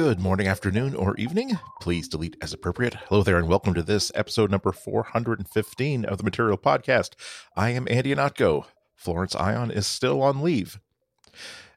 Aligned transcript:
Good 0.00 0.18
morning, 0.18 0.46
afternoon, 0.46 0.94
or 0.94 1.14
evening. 1.18 1.58
Please 1.82 2.08
delete 2.08 2.34
as 2.40 2.54
appropriate. 2.54 2.94
Hello 3.10 3.22
there, 3.22 3.36
and 3.36 3.46
welcome 3.46 3.74
to 3.74 3.82
this 3.82 4.10
episode 4.14 4.50
number 4.50 4.72
415 4.72 6.06
of 6.06 6.16
the 6.16 6.24
Material 6.24 6.56
Podcast. 6.56 7.10
I 7.54 7.68
am 7.72 7.86
Andy 7.90 8.14
Ihnatko. 8.14 8.64
Florence 8.94 9.36
Ion 9.36 9.70
is 9.70 9.86
still 9.86 10.22
on 10.22 10.40
leave. 10.40 10.80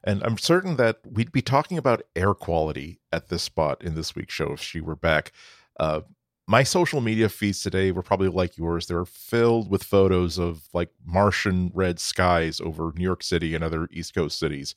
And 0.02 0.22
I'm 0.22 0.38
certain 0.38 0.76
that 0.76 1.00
we'd 1.04 1.32
be 1.32 1.42
talking 1.42 1.76
about 1.76 2.04
air 2.16 2.32
quality 2.32 2.98
at 3.12 3.28
this 3.28 3.42
spot 3.42 3.84
in 3.84 3.94
this 3.94 4.14
week's 4.14 4.32
show 4.32 4.54
if 4.54 4.60
she 4.62 4.80
were 4.80 4.96
back. 4.96 5.30
Uh, 5.78 6.00
my 6.46 6.62
social 6.62 7.02
media 7.02 7.28
feeds 7.28 7.60
today 7.60 7.92
were 7.92 8.02
probably 8.02 8.28
like 8.28 8.56
yours. 8.56 8.86
They 8.86 8.94
were 8.94 9.04
filled 9.04 9.68
with 9.68 9.82
photos 9.82 10.38
of 10.38 10.70
like 10.72 10.88
Martian 11.04 11.72
red 11.74 12.00
skies 12.00 12.58
over 12.58 12.90
New 12.96 13.04
York 13.04 13.22
City 13.22 13.54
and 13.54 13.62
other 13.62 13.86
East 13.92 14.14
Coast 14.14 14.38
cities. 14.38 14.74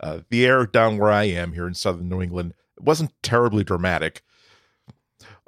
Uh, 0.00 0.20
the 0.30 0.46
air 0.46 0.64
down 0.64 0.96
where 0.96 1.10
I 1.10 1.24
am 1.24 1.52
here 1.52 1.66
in 1.66 1.74
southern 1.74 2.08
New 2.08 2.22
England 2.22 2.54
wasn't 2.82 3.12
terribly 3.22 3.64
dramatic. 3.64 4.22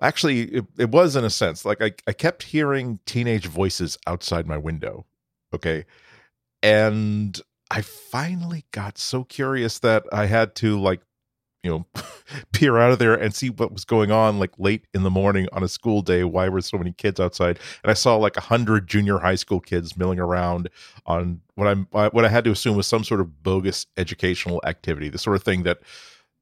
Actually, 0.02 0.42
it, 0.42 0.64
it 0.78 0.90
was 0.90 1.16
in 1.16 1.24
a 1.24 1.30
sense. 1.30 1.64
Like 1.64 1.82
I, 1.82 1.92
I 2.06 2.12
kept 2.12 2.44
hearing 2.44 3.00
teenage 3.06 3.46
voices 3.46 3.98
outside 4.06 4.46
my 4.46 4.58
window. 4.58 5.06
Okay. 5.52 5.84
And 6.62 7.40
I 7.70 7.80
finally 7.82 8.64
got 8.72 8.98
so 8.98 9.24
curious 9.24 9.78
that 9.80 10.04
I 10.12 10.26
had 10.26 10.54
to 10.56 10.80
like 10.80 11.00
you 11.64 11.70
know 11.70 11.86
peer 12.52 12.78
out 12.78 12.92
of 12.92 12.98
there 13.00 13.14
and 13.14 13.34
see 13.34 13.50
what 13.50 13.72
was 13.72 13.84
going 13.84 14.12
on 14.12 14.38
like 14.38 14.52
late 14.58 14.86
in 14.94 15.02
the 15.02 15.10
morning 15.10 15.48
on 15.52 15.64
a 15.64 15.68
school 15.68 16.02
day 16.02 16.22
why 16.22 16.48
were 16.48 16.60
so 16.60 16.76
many 16.76 16.92
kids 16.92 17.18
outside 17.18 17.58
and 17.82 17.90
i 17.90 17.94
saw 17.94 18.16
like 18.16 18.36
a 18.36 18.42
hundred 18.42 18.86
junior 18.86 19.18
high 19.18 19.34
school 19.34 19.60
kids 19.60 19.96
milling 19.96 20.20
around 20.20 20.68
on 21.06 21.40
what 21.54 21.66
i'm 21.66 21.88
what 21.90 22.24
i 22.24 22.28
had 22.28 22.44
to 22.44 22.50
assume 22.50 22.76
was 22.76 22.86
some 22.86 23.02
sort 23.02 23.20
of 23.20 23.42
bogus 23.42 23.86
educational 23.96 24.60
activity 24.64 25.08
the 25.08 25.18
sort 25.18 25.34
of 25.34 25.42
thing 25.42 25.62
that 25.62 25.78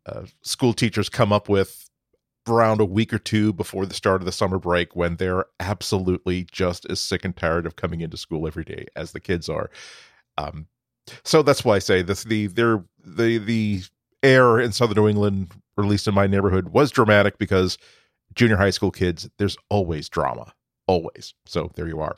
uh, 0.07 0.23
school 0.43 0.73
teachers 0.73 1.09
come 1.09 1.33
up 1.33 1.49
with 1.49 1.89
around 2.49 2.81
a 2.81 2.85
week 2.85 3.13
or 3.13 3.19
two 3.19 3.53
before 3.53 3.87
the 3.87 3.95
start 3.95 4.21
of 4.21 4.27
the 4.27 4.33
summer 4.33 4.59
break 4.59 4.97
when 4.97 5.17
they're 5.17 5.45
absolutely 5.61 6.45
just 6.51 6.85
as 6.91 6.99
sick 6.99 7.25
and 7.25 7.37
tired 7.37 7.67
of 7.67 7.77
coming 7.77 8.01
into 8.01 8.17
school 8.17 8.47
every 8.49 8.65
day 8.65 8.85
as 8.97 9.13
the 9.13 9.21
kids 9.21 9.49
are 9.49 9.71
um, 10.39 10.67
so 11.25 11.43
that's 11.43 11.65
why 11.65 11.77
I 11.77 11.81
say 11.81 12.03
this 12.03 12.25
the 12.25 12.47
there 12.49 12.85
the 13.05 13.39
the 13.39 13.83
air 14.23 14.61
in 14.61 14.73
southern 14.73 14.97
New 14.97 15.09
England, 15.09 15.53
or 15.77 15.85
at 15.85 15.91
least 15.91 16.07
in 16.07 16.15
my 16.15 16.27
neighborhood, 16.27 16.69
was 16.69 16.91
dramatic 16.91 17.39
because 17.39 17.79
junior 18.35 18.57
high 18.57 18.71
school 18.71 18.91
kids, 18.91 19.29
there's 19.39 19.57
always 19.69 20.09
drama. 20.09 20.53
Always. 20.87 21.35
So 21.47 21.71
there 21.75 21.89
you 21.89 22.01
are. 22.01 22.17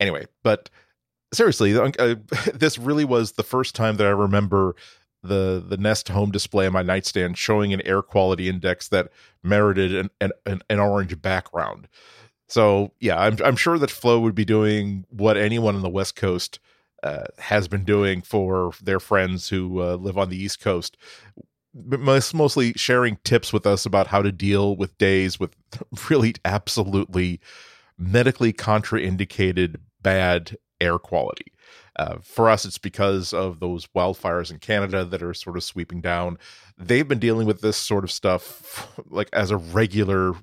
Anyway, 0.00 0.26
but 0.42 0.70
seriously, 1.32 1.76
uh, 1.76 1.90
this 2.54 2.78
really 2.78 3.04
was 3.04 3.32
the 3.32 3.42
first 3.42 3.74
time 3.74 3.96
that 3.96 4.06
I 4.06 4.10
remember 4.10 4.74
the 5.22 5.64
the 5.66 5.76
Nest 5.76 6.08
home 6.08 6.30
display 6.30 6.66
on 6.66 6.72
my 6.72 6.82
nightstand 6.82 7.38
showing 7.38 7.72
an 7.72 7.80
air 7.82 8.02
quality 8.02 8.48
index 8.48 8.88
that 8.88 9.08
merited 9.42 9.94
an 9.94 10.10
an, 10.20 10.32
an, 10.46 10.62
an 10.68 10.78
orange 10.78 11.20
background. 11.20 11.88
So 12.48 12.92
yeah, 13.00 13.18
I'm 13.18 13.36
I'm 13.44 13.56
sure 13.56 13.78
that 13.78 13.90
Flo 13.90 14.20
would 14.20 14.34
be 14.34 14.44
doing 14.44 15.04
what 15.08 15.36
anyone 15.36 15.74
on 15.74 15.82
the 15.82 15.88
West 15.88 16.16
Coast 16.16 16.58
uh, 17.02 17.24
has 17.38 17.68
been 17.68 17.84
doing 17.84 18.22
for 18.22 18.72
their 18.82 19.00
friends 19.00 19.48
who 19.48 19.80
uh, 19.82 19.96
live 19.96 20.18
on 20.18 20.28
the 20.28 20.36
East 20.36 20.60
Coast. 20.60 20.96
Most, 21.74 22.34
mostly 22.34 22.72
sharing 22.74 23.16
tips 23.24 23.52
with 23.52 23.66
us 23.66 23.86
about 23.86 24.08
how 24.08 24.20
to 24.20 24.30
deal 24.30 24.76
with 24.76 24.98
days 24.98 25.40
with 25.40 25.56
really 26.10 26.34
absolutely 26.44 27.40
medically 27.96 28.52
contraindicated 28.52 29.76
bad 30.02 30.56
air 30.80 30.98
quality. 30.98 31.51
Uh, 31.96 32.16
for 32.22 32.48
us, 32.48 32.64
it's 32.64 32.78
because 32.78 33.32
of 33.32 33.60
those 33.60 33.86
wildfires 33.88 34.50
in 34.50 34.58
Canada 34.58 35.04
that 35.04 35.22
are 35.22 35.34
sort 35.34 35.56
of 35.56 35.62
sweeping 35.62 36.00
down. 36.00 36.38
They've 36.78 37.06
been 37.06 37.18
dealing 37.18 37.46
with 37.46 37.60
this 37.60 37.76
sort 37.76 38.04
of 38.04 38.10
stuff 38.10 38.98
like 39.10 39.28
as 39.32 39.50
a 39.50 39.56
regular 39.56 40.34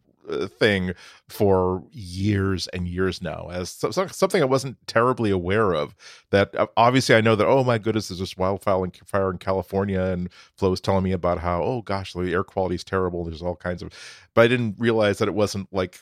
thing 0.47 0.93
for 1.27 1.83
years 1.91 2.67
and 2.69 2.87
years 2.87 3.21
now 3.21 3.49
as 3.51 3.69
something 3.69 4.41
I 4.41 4.45
wasn't 4.45 4.77
terribly 4.87 5.29
aware 5.31 5.73
of. 5.73 5.95
That 6.31 6.55
uh, 6.55 6.67
obviously 6.75 7.15
I 7.15 7.21
know 7.21 7.35
that 7.35 7.47
oh 7.47 7.63
my 7.63 7.77
goodness, 7.77 8.09
there's 8.09 8.19
this 8.19 8.37
wildfire 8.37 8.83
in, 8.85 8.91
fire 9.05 9.31
in 9.31 9.37
California, 9.37 10.01
and 10.01 10.29
Flo 10.57 10.71
was 10.71 10.81
telling 10.81 11.03
me 11.03 11.11
about 11.11 11.39
how 11.39 11.61
oh 11.61 11.81
gosh, 11.81 12.13
the 12.13 12.31
air 12.33 12.43
quality 12.43 12.75
is 12.75 12.83
terrible. 12.83 13.23
There's 13.23 13.41
all 13.41 13.55
kinds 13.55 13.81
of, 13.81 13.91
but 14.33 14.41
I 14.41 14.47
didn't 14.47 14.75
realize 14.77 15.17
that 15.19 15.27
it 15.27 15.33
wasn't 15.33 15.71
like 15.71 15.99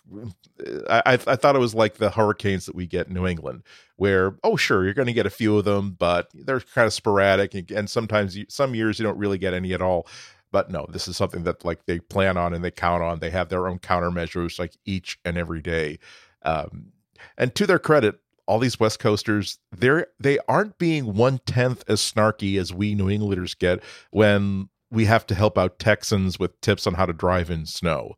I 0.89 1.01
I, 1.05 1.13
I 1.13 1.35
thought 1.35 1.55
it 1.55 1.59
was 1.59 1.75
like 1.75 1.95
the 1.95 2.11
hurricanes 2.11 2.65
that 2.65 2.75
we 2.75 2.87
get 2.87 3.07
in 3.07 3.13
New 3.13 3.27
England, 3.27 3.63
where 3.95 4.37
oh 4.43 4.55
sure 4.55 4.83
you're 4.83 4.93
going 4.93 5.07
to 5.07 5.13
get 5.13 5.25
a 5.25 5.31
few 5.31 5.57
of 5.57 5.65
them, 5.65 5.95
but 5.97 6.29
they're 6.33 6.59
kind 6.59 6.87
of 6.87 6.93
sporadic, 6.93 7.71
and 7.71 7.89
sometimes 7.89 8.37
you, 8.37 8.45
some 8.49 8.75
years 8.75 8.99
you 8.99 9.03
don't 9.03 9.17
really 9.17 9.37
get 9.37 9.53
any 9.53 9.73
at 9.73 9.81
all. 9.81 10.07
But 10.51 10.71
no, 10.71 10.85
this 10.89 11.07
is 11.07 11.17
something 11.17 11.43
that 11.43 11.65
like 11.65 11.85
they 11.85 11.99
plan 11.99 12.37
on 12.37 12.53
and 12.53 12.63
they 12.63 12.71
count 12.71 13.03
on. 13.03 13.19
They 13.19 13.29
have 13.31 13.49
their 13.49 13.67
own 13.67 13.79
countermeasures 13.79 14.59
like 14.59 14.75
each 14.85 15.19
and 15.25 15.37
every 15.37 15.61
day. 15.61 15.99
Um, 16.43 16.93
and 17.37 17.53
to 17.55 17.67
their 17.67 17.79
credit, 17.79 18.19
all 18.47 18.59
these 18.59 18.79
West 18.79 18.99
Coasters, 18.99 19.59
they're 19.71 20.07
they 20.19 20.39
aren't 20.47 20.77
being 20.77 21.13
one 21.15 21.39
tenth 21.45 21.83
as 21.87 21.99
snarky 21.99 22.59
as 22.59 22.73
we 22.73 22.95
New 22.95 23.09
Englanders 23.09 23.53
get 23.53 23.83
when 24.11 24.69
we 24.89 25.05
have 25.05 25.25
to 25.27 25.35
help 25.35 25.57
out 25.57 25.79
Texans 25.79 26.39
with 26.39 26.59
tips 26.61 26.87
on 26.87 26.93
how 26.93 27.05
to 27.05 27.13
drive 27.13 27.49
in 27.49 27.65
snow. 27.65 28.13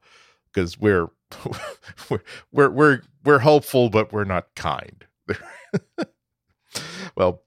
Because 0.53 0.79
we're 0.79 1.07
we're 2.09 2.21
we're 2.51 2.69
we're 2.69 3.01
we're 3.25 3.39
helpful, 3.39 3.89
but 3.89 4.13
we're 4.13 4.23
not 4.23 4.53
kind. 4.55 5.05
well, 7.15 7.43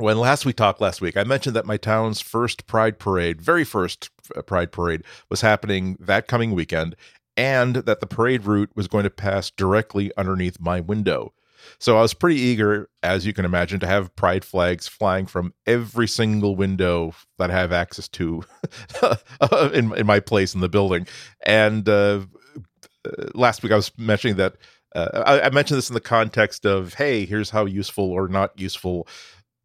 when 0.00 0.18
last 0.18 0.46
we 0.46 0.52
talked 0.52 0.80
last 0.80 1.00
week, 1.00 1.16
I 1.16 1.24
mentioned 1.24 1.54
that 1.56 1.66
my 1.66 1.76
town's 1.76 2.20
first 2.20 2.66
Pride 2.66 2.98
Parade, 2.98 3.40
very 3.40 3.64
first 3.64 4.10
uh, 4.34 4.42
Pride 4.42 4.72
Parade, 4.72 5.02
was 5.28 5.40
happening 5.40 5.96
that 6.00 6.26
coming 6.26 6.52
weekend, 6.52 6.96
and 7.36 7.76
that 7.76 8.00
the 8.00 8.06
parade 8.06 8.44
route 8.44 8.70
was 8.74 8.88
going 8.88 9.04
to 9.04 9.10
pass 9.10 9.50
directly 9.50 10.10
underneath 10.16 10.60
my 10.60 10.80
window. 10.80 11.32
So 11.78 11.98
I 11.98 12.02
was 12.02 12.14
pretty 12.14 12.40
eager, 12.40 12.88
as 13.02 13.26
you 13.26 13.32
can 13.32 13.44
imagine, 13.44 13.80
to 13.80 13.86
have 13.86 14.14
pride 14.16 14.44
flags 14.44 14.88
flying 14.88 15.26
from 15.26 15.52
every 15.66 16.08
single 16.08 16.56
window 16.56 17.14
that 17.38 17.50
I 17.50 17.54
have 17.54 17.72
access 17.72 18.08
to 18.08 18.42
in, 19.72 19.94
in 19.94 20.06
my 20.06 20.20
place 20.20 20.54
in 20.54 20.60
the 20.60 20.68
building. 20.68 21.06
And 21.46 21.88
uh, 21.88 22.26
uh, 23.04 23.10
last 23.34 23.62
week 23.62 23.72
I 23.72 23.76
was 23.76 23.92
mentioning 23.98 24.36
that 24.36 24.56
uh, 24.94 25.22
I, 25.26 25.40
I 25.42 25.50
mentioned 25.50 25.78
this 25.78 25.90
in 25.90 25.94
the 25.94 26.00
context 26.00 26.66
of, 26.66 26.94
hey, 26.94 27.24
here's 27.24 27.50
how 27.50 27.66
useful 27.66 28.10
or 28.10 28.28
not 28.28 28.58
useful 28.58 29.06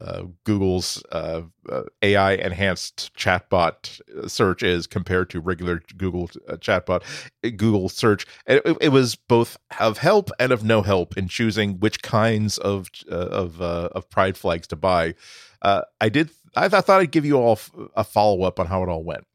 uh, 0.02 0.24
Google's 0.44 1.02
uh, 1.12 1.44
uh, 1.70 1.84
AI 2.02 2.34
enhanced 2.34 3.12
chatbot 3.16 4.02
search 4.30 4.62
is 4.62 4.88
compared 4.88 5.30
to 5.30 5.40
regular 5.40 5.82
Google 5.96 6.30
uh, 6.50 6.58
chatbot 6.58 7.02
uh, 7.44 7.50
Google 7.56 7.88
search. 7.88 8.26
It, 8.46 8.78
it, 8.82 8.90
was 8.90 9.16
both 9.16 9.58
of 9.80 10.00
help 10.00 10.32
and 10.38 10.52
of 10.52 10.66
no 10.66 10.82
help 10.82 11.18
in 11.18 11.30
choosing 11.30 11.80
which 11.80 12.02
kinds 12.02 12.58
of 12.58 12.90
uh, 13.10 13.16
of 13.16 13.62
of 13.62 14.10
pride 14.10 14.38
flags 14.38 14.68
to 14.68 14.76
buy. 14.76 15.16
I 15.62 16.10
did. 16.10 16.30
I, 16.58 16.70
th- 16.70 16.74
I 16.74 16.82
thought 16.82 17.02
I'd 17.02 17.12
give 17.12 17.26
you 17.26 17.38
all 17.38 17.60
a 17.96 18.04
follow 18.04 18.44
up 18.44 18.60
on 18.60 18.68
how 18.68 18.84
it 18.84 18.90
all 18.90 19.04
went. 19.04 19.26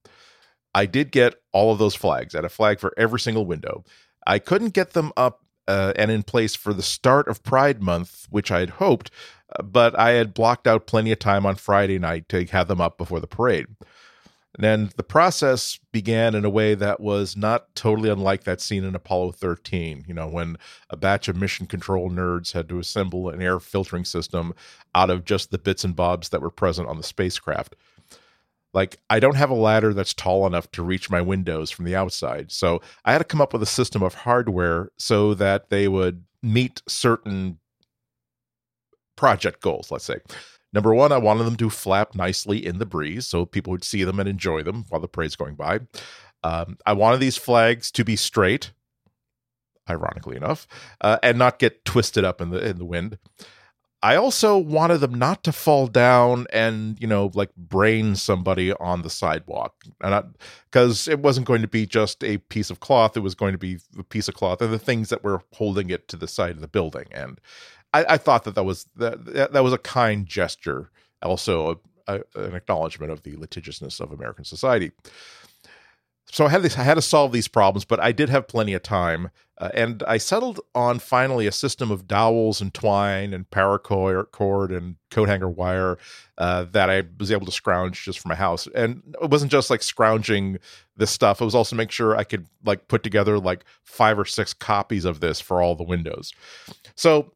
I 0.75 0.87
did 0.87 1.11
get 1.11 1.35
all 1.53 1.73
of 1.73 1.79
those 1.79 1.95
flags. 1.95 2.35
I 2.35 2.39
had 2.39 2.45
a 2.45 2.51
flag 2.51 2.81
for 2.81 2.95
every 2.97 3.19
single 3.19 3.45
window. 3.45 3.85
I 4.27 4.39
couldn't 4.39 4.71
get 4.71 4.93
them 4.93 5.13
up 5.17 5.41
uh, 5.71 5.93
and 5.95 6.11
in 6.11 6.23
place 6.25 6.57
for 6.57 6.73
the 6.73 6.83
start 6.83 7.29
of 7.29 7.43
Pride 7.45 7.81
Month, 7.81 8.27
which 8.29 8.51
I 8.51 8.59
had 8.61 8.71
hoped, 8.71 9.11
but 9.63 9.99
I 9.99 10.11
had 10.11 10.35
blocked 10.35 10.67
out 10.67 10.87
plenty 10.87 11.13
of 11.13 11.19
time 11.19 11.47
on 11.47 11.57
Friday 11.57 11.99
night 11.99 12.29
to 12.29 12.45
have 12.47 12.69
them 12.69 12.81
up 12.81 12.99
before 12.99 13.21
the 13.21 13.27
parade. 13.27 13.67
And 14.55 14.65
then 14.65 14.91
the 14.97 15.05
process 15.05 15.79
began 15.93 16.35
in 16.35 16.45
a 16.45 16.51
way 16.51 16.75
that 16.75 17.01
was 17.01 17.37
not 17.37 17.73
totally 17.77 18.11
unlike 18.11 18.45
that 18.45 18.61
scene 18.61 18.85
in 18.85 18.97
Apollo 18.97 19.33
13, 19.33 20.05
you 20.09 20.15
know, 20.15 20.27
when 20.27 20.57
a 20.91 20.97
batch 20.97 21.29
of 21.29 21.37
mission 21.37 21.67
control 21.67 22.11
nerds 22.11 22.53
had 22.53 22.69
to 22.69 22.81
assemble 22.81 23.29
an 23.29 23.41
air 23.41 23.61
filtering 23.61 24.05
system 24.05 24.53
out 24.95 25.09
of 25.09 25.25
just 25.25 25.51
the 25.51 25.59
bits 25.59 25.85
and 25.85 25.95
bobs 25.95 26.31
that 26.31 26.43
were 26.43 26.51
present 26.51 26.89
on 26.89 26.97
the 26.97 27.03
spacecraft. 27.05 27.77
Like, 28.73 28.99
I 29.09 29.21
don't 29.21 29.37
have 29.37 29.51
a 29.51 29.55
ladder 29.55 29.95
that's 29.95 30.15
tall 30.15 30.47
enough 30.47 30.71
to 30.73 30.83
reach 30.83 31.11
my 31.11 31.21
windows 31.21 31.71
from 31.71 31.85
the 31.85 31.97
outside. 31.97 32.53
So 32.53 32.83
I 33.05 33.13
had 33.13 33.19
to 33.19 33.25
come 33.25 33.41
up 33.41 33.53
with 33.53 33.63
a 33.63 33.67
system 33.67 34.03
of 34.03 34.15
hardware 34.15 34.91
so 34.97 35.35
that 35.35 35.71
they 35.71 35.89
would 35.89 36.25
meet 36.43 36.83
certain 36.89 37.59
project 39.21 39.61
goals, 39.61 39.91
let's 39.91 40.07
say. 40.07 40.17
Number 40.73 40.95
one, 40.95 41.13
I 41.13 41.19
wanted 41.19 41.45
them 41.45 41.57
to 41.57 41.69
flap 41.69 42.15
nicely 42.15 42.65
in 42.65 42.79
the 42.79 42.87
breeze 42.87 43.27
so 43.27 43.45
people 43.45 43.71
would 43.71 43.85
see 43.85 44.03
them 44.03 44.19
and 44.19 44.27
enjoy 44.27 44.63
them 44.63 44.87
while 44.89 45.03
the 45.03 45.09
parade's 45.09 45.37
going 45.37 45.57
by. 45.57 45.81
Um, 46.43 46.79
I 46.87 46.95
wanted 46.95 47.21
these 47.21 47.37
flags 47.37 47.91
to 47.91 48.03
be 48.03 48.17
straight, 48.17 48.73
ironically 49.91 50.39
enough, 50.39 50.67
uh, 51.03 51.19
and 51.23 51.37
not 51.37 51.59
get 51.59 51.85
twisted 51.85 52.25
up 52.25 52.41
in 52.41 52.49
the 52.49 52.67
in 52.67 52.79
the 52.79 52.87
wind. 52.87 53.19
I 54.03 54.17
also 54.17 54.57
wanted 54.57 54.99
them 54.99 55.13
not 55.13 55.45
to 55.45 55.53
fall 55.53 55.87
down 55.87 56.47
and 56.51 56.99
you 56.99 57.07
know 57.07 57.31
like 57.35 57.55
brain 57.55 58.17
somebody 58.17 58.73
on 58.73 59.03
the 59.03 59.11
sidewalk, 59.11 59.75
and 60.01 60.35
because 60.71 61.09
it 61.09 61.19
wasn't 61.19 61.47
going 61.47 61.61
to 61.61 61.69
be 61.69 61.85
just 61.85 62.25
a 62.25 62.39
piece 62.39 62.71
of 62.71 62.81
cloth; 62.81 63.19
it 63.19 63.21
was 63.21 63.35
going 63.35 63.53
to 63.53 63.59
be 63.59 63.81
a 63.99 64.03
piece 64.03 64.29
of 64.29 64.35
cloth 64.35 64.63
and 64.63 64.73
the 64.73 64.79
things 64.79 65.11
that 65.11 65.23
were 65.23 65.43
holding 65.53 65.91
it 65.91 66.09
to 66.09 66.17
the 66.17 66.29
side 66.29 66.53
of 66.53 66.63
the 66.63 66.69
building. 66.69 67.05
And 67.11 67.39
I, 67.93 68.05
I 68.11 68.17
thought 68.19 68.45
that 68.45 68.55
that 68.55 68.65
was 68.65 68.87
that 68.97 69.53
that 69.53 69.65
was 69.65 69.73
a 69.73 69.79
kind 69.79 70.27
gesture, 70.27 70.91
also 71.23 71.81
a, 72.07 72.21
a, 72.35 72.41
an 72.41 72.55
acknowledgement 72.55 73.13
of 73.13 73.23
the 73.23 73.37
litigiousness 73.37 74.01
of 74.01 74.13
American 74.13 74.45
society. 74.45 74.93
so 76.31 76.47
I 76.47 76.51
had 76.51 76.63
this, 76.63 76.79
I 76.79 76.83
had 76.83 76.95
to 76.95 77.03
solve 77.03 77.33
these 77.33 77.49
problems, 77.49 77.85
but 77.85 78.01
I 78.01 78.13
did 78.13 78.29
have 78.29 78.47
plenty 78.47 78.73
of 78.75 78.83
time, 78.83 79.31
uh, 79.59 79.71
and 79.75 80.03
I 80.05 80.19
settled 80.19 80.61
on 80.75 81.01
finally 81.01 81.47
a 81.47 81.53
system 81.53 81.91
of 81.91 82.07
dowels 82.07 82.61
and 82.61 82.73
twine 82.73 83.35
and 83.35 83.51
paracord 83.51 84.77
and 84.77 84.97
coat 85.11 85.29
hanger 85.29 85.51
wire 85.51 85.99
uh, 86.39 86.65
that 86.71 86.89
I 86.89 87.03
was 87.19 87.33
able 87.33 87.47
to 87.47 87.53
scrounge 87.53 88.05
just 88.05 88.21
for 88.21 88.29
my 88.29 88.37
house. 88.37 88.69
And 88.75 89.03
it 89.21 89.31
wasn't 89.31 89.51
just 89.51 89.69
like 89.69 89.83
scrounging 89.83 90.59
this 90.97 91.11
stuff; 91.11 91.41
it 91.41 91.45
was 91.45 91.57
also 91.57 91.75
make 91.75 91.91
sure 91.91 92.17
I 92.17 92.25
could 92.25 92.47
like 92.65 92.87
put 92.89 93.03
together 93.03 93.39
like 93.39 93.65
five 93.83 94.19
or 94.19 94.25
six 94.25 94.55
copies 94.55 95.05
of 95.05 95.19
this 95.21 95.41
for 95.41 95.61
all 95.61 95.75
the 95.75 95.83
windows. 95.83 96.33
So 96.95 97.33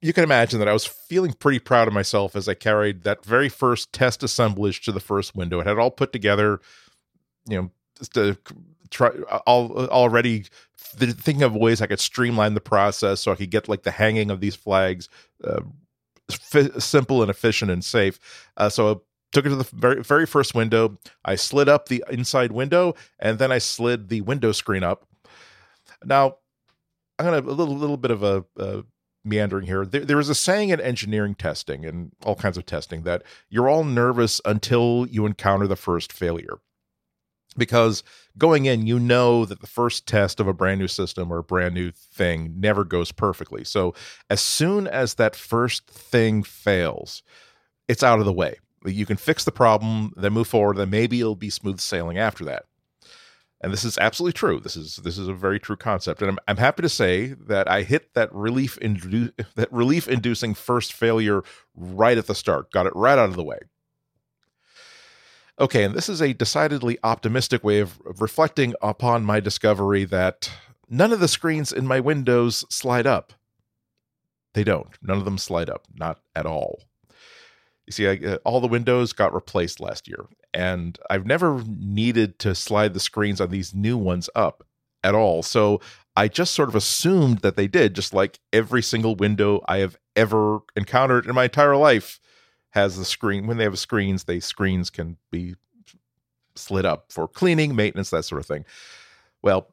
you 0.00 0.12
can 0.12 0.24
imagine 0.24 0.58
that 0.58 0.68
I 0.68 0.72
was 0.72 0.86
feeling 0.86 1.32
pretty 1.32 1.58
proud 1.58 1.88
of 1.88 1.94
myself 1.94 2.34
as 2.34 2.48
I 2.48 2.54
carried 2.54 3.02
that 3.04 3.24
very 3.24 3.48
first 3.48 3.92
test 3.92 4.22
assemblage 4.22 4.80
to 4.82 4.92
the 4.92 5.00
first 5.00 5.34
window. 5.36 5.60
It 5.60 5.66
had 5.66 5.78
all 5.78 5.90
put 5.90 6.12
together, 6.12 6.60
you 7.48 7.60
know 7.60 7.70
to 8.12 8.36
try 8.90 9.10
all 9.46 9.86
already 9.88 10.44
thinking 10.76 11.42
of 11.42 11.54
ways 11.54 11.80
I 11.80 11.86
could 11.86 12.00
streamline 12.00 12.54
the 12.54 12.60
process 12.60 13.20
so 13.20 13.32
I 13.32 13.36
could 13.36 13.50
get 13.50 13.68
like 13.68 13.82
the 13.82 13.90
hanging 13.90 14.30
of 14.30 14.40
these 14.40 14.56
flags 14.56 15.08
uh, 15.44 15.60
simple 16.78 17.22
and 17.22 17.30
efficient 17.30 17.70
and 17.70 17.84
safe. 17.84 18.18
Uh, 18.56 18.68
so 18.68 18.90
I 18.90 18.94
took 19.32 19.46
it 19.46 19.50
to 19.50 19.56
the 19.56 19.68
very 19.72 20.02
very 20.02 20.26
first 20.26 20.54
window. 20.54 20.98
I 21.24 21.36
slid 21.36 21.68
up 21.68 21.88
the 21.88 22.02
inside 22.10 22.52
window 22.52 22.94
and 23.18 23.38
then 23.38 23.52
I 23.52 23.58
slid 23.58 24.08
the 24.08 24.22
window 24.22 24.52
screen 24.52 24.82
up. 24.82 25.06
Now 26.04 26.36
I'm 27.18 27.26
gonna 27.26 27.38
a 27.38 27.54
little 27.54 27.76
little 27.76 27.96
bit 27.96 28.10
of 28.10 28.22
a, 28.22 28.44
a 28.56 28.82
meandering 29.24 29.66
here. 29.66 29.84
There, 29.84 30.04
there 30.04 30.20
is 30.20 30.28
a 30.28 30.34
saying 30.34 30.70
in 30.70 30.80
engineering 30.80 31.34
testing 31.34 31.84
and 31.84 32.12
all 32.24 32.36
kinds 32.36 32.56
of 32.56 32.66
testing 32.66 33.02
that 33.02 33.22
you're 33.48 33.68
all 33.68 33.84
nervous 33.84 34.40
until 34.44 35.06
you 35.10 35.26
encounter 35.26 35.66
the 35.66 35.76
first 35.76 36.12
failure. 36.12 36.58
Because 37.56 38.04
going 38.38 38.64
in 38.64 38.86
you 38.86 38.98
know 38.98 39.44
that 39.44 39.60
the 39.60 39.66
first 39.66 40.06
test 40.06 40.38
of 40.38 40.46
a 40.46 40.54
brand 40.54 40.80
new 40.80 40.88
system 40.88 41.32
or 41.32 41.38
a 41.38 41.42
brand 41.42 41.74
new 41.74 41.90
thing 41.90 42.54
never 42.58 42.84
goes 42.84 43.10
perfectly. 43.12 43.64
So 43.64 43.94
as 44.30 44.40
soon 44.40 44.86
as 44.86 45.14
that 45.14 45.34
first 45.36 45.86
thing 45.86 46.42
fails 46.42 47.22
it's 47.88 48.04
out 48.04 48.20
of 48.20 48.24
the 48.24 48.32
way. 48.32 48.54
You 48.86 49.04
can 49.04 49.16
fix 49.16 49.44
the 49.44 49.50
problem 49.50 50.12
then 50.16 50.32
move 50.32 50.46
forward 50.46 50.76
then 50.76 50.90
maybe 50.90 51.20
it'll 51.20 51.34
be 51.34 51.50
smooth 51.50 51.80
sailing 51.80 52.18
after 52.18 52.44
that 52.44 52.64
and 53.60 53.72
this 53.72 53.84
is 53.84 53.98
absolutely 53.98 54.32
true 54.32 54.60
this 54.60 54.76
is 54.76 54.96
this 54.96 55.18
is 55.18 55.28
a 55.28 55.34
very 55.34 55.60
true 55.60 55.76
concept 55.76 56.22
and 56.22 56.30
i'm, 56.30 56.38
I'm 56.48 56.56
happy 56.56 56.82
to 56.82 56.88
say 56.88 57.34
that 57.46 57.70
i 57.70 57.82
hit 57.82 58.14
that 58.14 58.32
relief 58.34 58.78
indu- 58.80 59.32
that 59.54 59.72
relief 59.72 60.08
inducing 60.08 60.54
first 60.54 60.92
failure 60.92 61.42
right 61.74 62.18
at 62.18 62.26
the 62.26 62.34
start 62.34 62.72
got 62.72 62.86
it 62.86 62.94
right 62.96 63.18
out 63.18 63.28
of 63.28 63.36
the 63.36 63.44
way 63.44 63.60
Okay, 65.60 65.84
and 65.84 65.94
this 65.94 66.08
is 66.08 66.22
a 66.22 66.32
decidedly 66.32 66.98
optimistic 67.04 67.62
way 67.62 67.80
of, 67.80 68.00
reflecting 68.18 68.74
upon 68.80 69.24
my 69.24 69.40
discovery 69.40 70.06
that 70.06 70.50
none 70.88 71.12
of 71.12 71.20
the 71.20 71.28
screens 71.28 71.70
in 71.70 71.86
my 71.86 72.00
windows 72.00 72.64
slide 72.70 73.06
up. 73.06 73.34
They 74.54 74.64
don't. 74.64 74.88
None 75.02 75.18
of 75.18 75.26
them 75.26 75.36
slide 75.36 75.68
up, 75.68 75.86
not 75.94 76.18
at 76.34 76.46
all. 76.46 76.84
You 77.86 77.92
see, 77.92 78.08
I, 78.08 78.18
uh, 78.26 78.38
all 78.42 78.62
the 78.62 78.68
windows 78.68 79.12
got 79.12 79.34
replaced 79.34 79.80
last 79.80 80.08
year, 80.08 80.24
and 80.52 80.98
I've 81.08 81.26
never 81.26 81.62
needed 81.66 82.38
to 82.40 82.54
slide 82.54 82.94
the 82.94 83.00
screens 83.00 83.40
on 83.40 83.50
these 83.50 83.74
new 83.74 83.96
ones 83.96 84.28
up 84.34 84.64
at 85.02 85.14
all. 85.14 85.42
So 85.42 85.80
I 86.16 86.28
just 86.28 86.54
sort 86.54 86.68
of 86.68 86.74
assumed 86.74 87.38
that 87.38 87.56
they 87.56 87.68
did, 87.68 87.94
just 87.94 88.12
like 88.12 88.40
every 88.52 88.82
single 88.82 89.14
window 89.14 89.62
I 89.66 89.78
have 89.78 89.96
ever 90.16 90.60
encountered 90.76 91.26
in 91.26 91.34
my 91.34 91.44
entire 91.44 91.76
life 91.76 92.20
has 92.70 92.96
the 92.96 93.04
screen 93.04 93.46
when 93.46 93.56
they 93.56 93.64
have 93.64 93.78
screens 93.78 94.24
they 94.24 94.38
screens 94.38 94.90
can 94.90 95.16
be 95.30 95.54
slid 96.54 96.84
up 96.84 97.10
for 97.10 97.26
cleaning 97.26 97.74
maintenance 97.74 98.10
that 98.10 98.24
sort 98.24 98.40
of 98.40 98.46
thing. 98.46 98.64
Well 99.42 99.72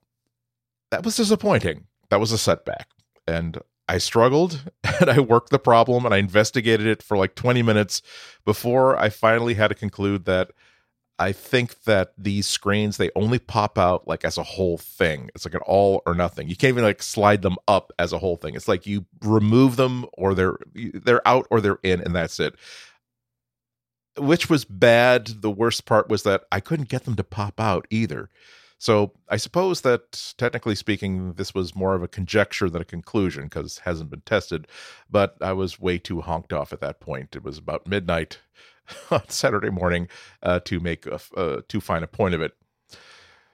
that 0.90 1.04
was 1.04 1.18
disappointing. 1.18 1.86
That 2.10 2.20
was 2.20 2.32
a 2.32 2.38
setback. 2.38 2.90
And 3.28 3.60
i 3.90 3.98
struggled 3.98 4.70
and 5.00 5.10
i 5.10 5.20
worked 5.20 5.50
the 5.50 5.60
problem 5.60 6.06
and 6.06 6.14
i 6.14 6.18
investigated 6.18 6.86
it 6.86 7.02
for 7.02 7.18
like 7.18 7.36
20 7.36 7.62
minutes 7.62 8.02
before 8.46 8.98
i 8.98 9.10
finally 9.10 9.54
had 9.54 9.70
to 9.70 9.76
conclude 9.76 10.26
that 10.26 10.52
i 11.20 11.32
think 11.32 11.84
that 11.84 12.14
these 12.18 12.48
screens 12.48 12.98
they 12.98 13.10
only 13.16 13.40
pop 13.40 13.78
out 13.78 14.08
like 14.08 14.24
as 14.26 14.38
a 14.38 14.44
whole 14.44 14.78
thing 14.78 15.30
it's 15.34 15.46
like 15.46 15.56
an 15.56 15.62
all 15.66 16.02
or 16.06 16.14
nothing 16.14 16.48
you 16.48 16.56
can't 16.56 16.70
even 16.70 16.84
like 16.84 17.02
slide 17.02 17.42
them 17.42 17.56
up 17.68 17.92
as 18.00 18.14
a 18.14 18.20
whole 18.20 18.38
thing 18.38 18.56
it's 18.56 18.68
like 18.68 18.86
you 18.86 19.06
remove 19.22 19.76
them 19.76 20.06
or 20.14 20.34
they're 20.34 20.58
they're 20.74 21.28
out 21.28 21.48
or 21.50 21.62
they're 21.62 21.80
in 21.84 22.02
and 22.02 22.16
that's 22.16 22.40
it 22.40 22.56
which 24.18 24.50
was 24.50 24.66
bad. 24.66 25.28
The 25.42 25.52
worst 25.52 25.86
part 25.86 26.10
was 26.10 26.24
that 26.24 26.46
I 26.52 26.60
couldn't 26.60 26.90
get 26.90 27.06
them 27.06 27.16
to 27.16 27.24
pop 27.24 27.60
out 27.60 27.88
either. 27.90 28.30
So 28.80 29.14
I 29.28 29.38
suppose 29.38 29.82
that 29.82 30.34
technically 30.38 30.76
speaking, 30.76 31.34
this 31.34 31.54
was 31.54 31.76
more 31.76 31.96
of 31.96 32.04
a 32.04 32.08
conjecture 32.08 32.70
than 32.70 32.82
a 32.82 32.86
conclusion 32.86 33.46
because 33.46 33.80
hasn't 33.80 34.12
been 34.12 34.22
tested. 34.22 34.68
But 35.10 35.36
I 35.42 35.54
was 35.54 35.80
way 35.80 35.98
too 35.98 36.22
honked 36.22 36.54
off 36.54 36.74
at 36.74 36.82
that 36.82 37.00
point. 37.00 37.36
It 37.36 37.44
was 37.44 37.58
about 37.58 37.88
midnight 37.88 38.40
on 39.12 39.28
Saturday 39.30 39.70
morning 39.70 40.08
uh, 40.44 40.60
to 40.62 40.80
make 40.80 41.06
a, 41.06 41.20
uh, 41.36 41.62
too 41.68 41.82
fine 41.82 42.04
a 42.04 42.08
point 42.08 42.36
of 42.36 42.42
it. 42.42 42.54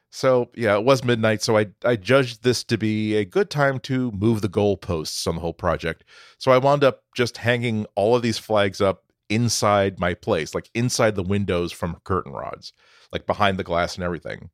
So 0.10 0.52
yeah, 0.54 0.76
it 0.78 0.86
was 0.86 1.04
midnight. 1.04 1.42
So 1.42 1.58
I 1.58 1.68
I 1.84 1.96
judged 1.96 2.44
this 2.44 2.64
to 2.66 2.78
be 2.78 3.16
a 3.16 3.26
good 3.26 3.50
time 3.50 3.80
to 3.80 4.12
move 4.12 4.42
the 4.42 4.50
goalposts 4.50 5.26
on 5.28 5.36
the 5.36 5.42
whole 5.42 5.56
project. 5.56 6.04
So 6.38 6.52
I 6.52 6.60
wound 6.60 6.84
up 6.84 7.04
just 7.16 7.38
hanging 7.38 7.88
all 7.96 8.16
of 8.16 8.22
these 8.22 8.38
flags 8.38 8.80
up 8.80 9.06
inside 9.28 10.00
my 10.00 10.14
place, 10.14 10.54
like 10.54 10.70
inside 10.76 11.16
the 11.16 11.24
windows 11.24 11.72
from 11.72 12.00
curtain 12.04 12.32
rods, 12.32 12.74
like 13.12 13.26
behind 13.26 13.58
the 13.58 13.64
glass 13.64 13.96
and 13.96 14.04
everything. 14.04 14.52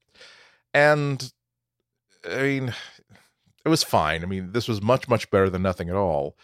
And 0.73 1.31
I 2.29 2.41
mean, 2.41 2.73
it 3.65 3.69
was 3.69 3.83
fine. 3.83 4.23
I 4.23 4.27
mean, 4.27 4.53
this 4.53 4.67
was 4.67 4.81
much, 4.81 5.09
much 5.09 5.29
better 5.29 5.49
than 5.49 5.61
nothing 5.61 5.89
at 5.89 5.95
all, 5.95 6.37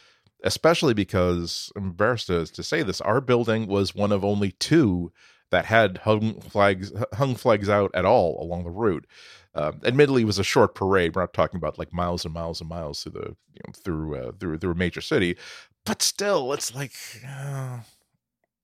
especially 0.45 0.93
because 0.93 1.71
I'm 1.75 1.87
embarrassed 1.87 2.27
to, 2.27 2.45
say 2.45 2.83
this, 2.83 3.01
our 3.01 3.19
building 3.19 3.67
was 3.67 3.95
one 3.95 4.11
of 4.11 4.23
only 4.23 4.51
two 4.51 5.11
that 5.51 5.65
had 5.65 5.99
hung 5.99 6.39
flags 6.41 6.91
hung 7.13 7.35
flags 7.35 7.69
out 7.69 7.91
at 7.93 8.05
all 8.05 8.41
along 8.41 8.63
the 8.63 8.71
route. 8.71 9.05
Uh, 9.53 9.73
admittedly, 9.83 10.21
it 10.21 10.25
was 10.25 10.39
a 10.39 10.43
short 10.43 10.75
parade. 10.75 11.15
We're 11.15 11.23
not 11.23 11.33
talking 11.33 11.57
about 11.57 11.77
like 11.77 11.93
miles 11.93 12.25
and 12.25 12.33
miles 12.33 12.61
and 12.61 12.69
miles 12.69 13.03
through 13.03 13.13
the 13.13 13.35
you 13.53 13.61
know, 13.65 13.73
through 13.73 14.15
uh, 14.15 14.31
through 14.39 14.57
through 14.59 14.71
a 14.71 14.75
major 14.75 15.01
city, 15.01 15.37
but 15.85 16.01
still, 16.01 16.53
it's 16.53 16.75
like 16.75 16.93
uh, 17.27 17.79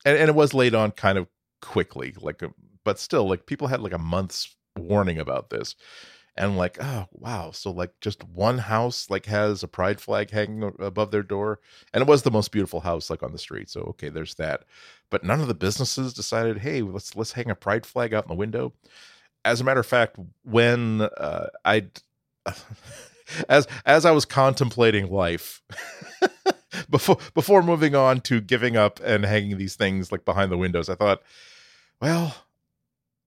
and, 0.06 0.18
and 0.18 0.30
it 0.30 0.36
was 0.36 0.54
laid 0.54 0.76
on 0.76 0.92
kind 0.92 1.18
of 1.18 1.28
quickly 1.62 2.14
like 2.20 2.42
um, 2.44 2.54
but 2.84 3.00
still 3.00 3.28
like 3.28 3.46
people 3.46 3.68
had 3.68 3.82
like 3.82 3.94
a 3.94 3.98
month's 3.98 4.56
warning 4.78 5.20
about 5.20 5.50
this 5.50 5.76
and 6.38 6.58
like 6.58 6.78
oh 6.82 7.08
wow. 7.12 7.52
So 7.52 7.72
like 7.72 7.92
just 8.02 8.24
one 8.24 8.60
house 8.60 9.10
like 9.10 9.26
has 9.26 9.64
a 9.64 9.68
pride 9.68 10.00
flag 10.02 10.32
hanging 10.32 10.64
above 10.80 11.12
their 11.12 11.24
door 11.24 11.60
and 11.94 12.02
it 12.02 12.08
was 12.08 12.24
the 12.24 12.32
most 12.32 12.52
beautiful 12.52 12.82
house 12.82 13.10
like 13.10 13.24
on 13.24 13.32
the 13.32 13.38
street 13.38 13.70
so 13.70 13.82
okay 13.82 14.10
there's 14.10 14.36
that. 14.36 14.66
But 15.10 15.24
none 15.24 15.42
of 15.42 15.48
the 15.48 15.54
businesses 15.54 16.14
decided 16.14 16.60
hey 16.60 16.82
let's 16.82 17.16
let's 17.16 17.34
hang 17.34 17.50
a 17.50 17.56
pride 17.56 17.86
flag 17.86 18.14
out 18.14 18.26
in 18.26 18.30
the 18.30 18.36
window. 18.36 18.74
As 19.44 19.62
a 19.62 19.64
matter 19.64 19.80
of 19.80 19.88
fact 19.88 20.18
when 20.44 21.02
uh, 21.02 21.48
i 21.66 21.88
as 23.50 23.68
as 23.86 24.06
i 24.06 24.12
was 24.12 24.26
contemplating 24.26 25.10
life 25.10 25.62
before 26.90 27.18
before 27.34 27.62
moving 27.62 27.96
on 27.96 28.22
to 28.22 28.42
giving 28.42 28.78
up 28.78 29.00
and 29.04 29.26
hanging 29.26 29.58
these 29.58 29.76
things 29.76 30.12
like 30.12 30.26
behind 30.26 30.52
the 30.52 30.58
windows, 30.58 30.90
I 30.90 30.96
thought, 30.96 31.22
well, 32.02 32.36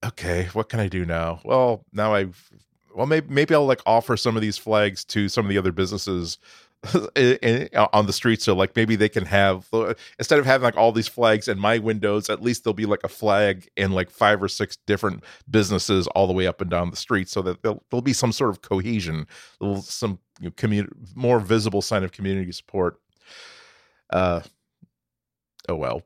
okay, 0.05 0.49
what 0.53 0.69
can 0.69 0.79
I 0.79 0.87
do 0.87 1.05
now? 1.05 1.41
Well, 1.43 1.85
now 1.91 2.13
I've 2.13 2.51
well 2.95 3.05
maybe 3.05 3.27
maybe 3.29 3.53
I'll 3.53 3.65
like 3.65 3.81
offer 3.85 4.17
some 4.17 4.35
of 4.35 4.41
these 4.41 4.57
flags 4.57 5.03
to 5.05 5.29
some 5.29 5.45
of 5.45 5.49
the 5.49 5.57
other 5.57 5.71
businesses 5.71 6.37
on 6.85 8.05
the 8.05 8.13
street 8.13 8.41
so 8.41 8.55
like 8.55 8.75
maybe 8.75 8.95
they 8.95 9.09
can 9.09 9.25
have 9.25 9.67
instead 10.19 10.37
of 10.37 10.45
having 10.45 10.63
like 10.63 10.77
all 10.77 10.91
these 10.91 11.07
flags 11.07 11.47
in 11.47 11.57
my 11.57 11.79
windows 11.79 12.29
at 12.29 12.43
least 12.43 12.63
there'll 12.63 12.75
be 12.75 12.85
like 12.85 13.03
a 13.03 13.07
flag 13.07 13.67
in 13.75 13.91
like 13.91 14.11
five 14.11 14.41
or 14.41 14.47
six 14.47 14.77
different 14.85 15.23
businesses 15.49 16.05
all 16.07 16.27
the 16.27 16.33
way 16.33 16.45
up 16.45 16.61
and 16.61 16.69
down 16.69 16.91
the 16.91 16.95
street 16.95 17.27
so 17.27 17.41
that 17.41 17.63
there'll, 17.63 17.83
there'll 17.89 18.03
be 18.03 18.13
some 18.13 18.31
sort 18.31 18.51
of 18.51 18.61
cohesion 18.61 19.25
some 19.81 20.19
you 20.39 20.45
know, 20.45 20.53
community 20.57 20.93
more 21.15 21.39
visible 21.39 21.81
sign 21.81 22.03
of 22.03 22.11
community 22.11 22.51
support 22.51 22.99
uh, 24.11 24.41
oh 25.69 25.75
well. 25.75 26.01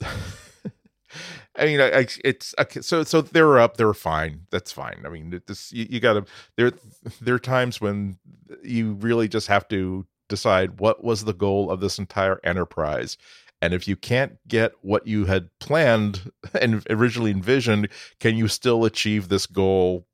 I 1.58 1.64
mean, 1.66 1.80
I, 1.80 2.00
I, 2.00 2.06
it's 2.24 2.54
okay, 2.58 2.80
so 2.80 3.02
so 3.04 3.20
they're 3.20 3.58
up, 3.58 3.76
they're 3.76 3.94
fine. 3.94 4.42
That's 4.50 4.72
fine. 4.72 5.02
I 5.04 5.08
mean, 5.08 5.40
this 5.46 5.72
you, 5.72 5.86
you 5.90 6.00
got 6.00 6.14
to 6.14 6.24
there. 6.56 6.72
There 7.20 7.34
are 7.34 7.40
times 7.40 7.80
when 7.80 8.18
you 8.62 8.94
really 8.94 9.28
just 9.28 9.48
have 9.48 9.66
to 9.68 10.06
decide 10.28 10.80
what 10.80 11.02
was 11.02 11.24
the 11.24 11.32
goal 11.32 11.70
of 11.70 11.80
this 11.80 11.98
entire 11.98 12.40
enterprise, 12.44 13.18
and 13.60 13.74
if 13.74 13.88
you 13.88 13.96
can't 13.96 14.38
get 14.46 14.72
what 14.82 15.06
you 15.06 15.24
had 15.24 15.50
planned 15.58 16.30
and 16.60 16.84
originally 16.90 17.30
envisioned, 17.30 17.88
can 18.20 18.36
you 18.36 18.48
still 18.48 18.84
achieve 18.84 19.28
this 19.28 19.46
goal 19.46 20.06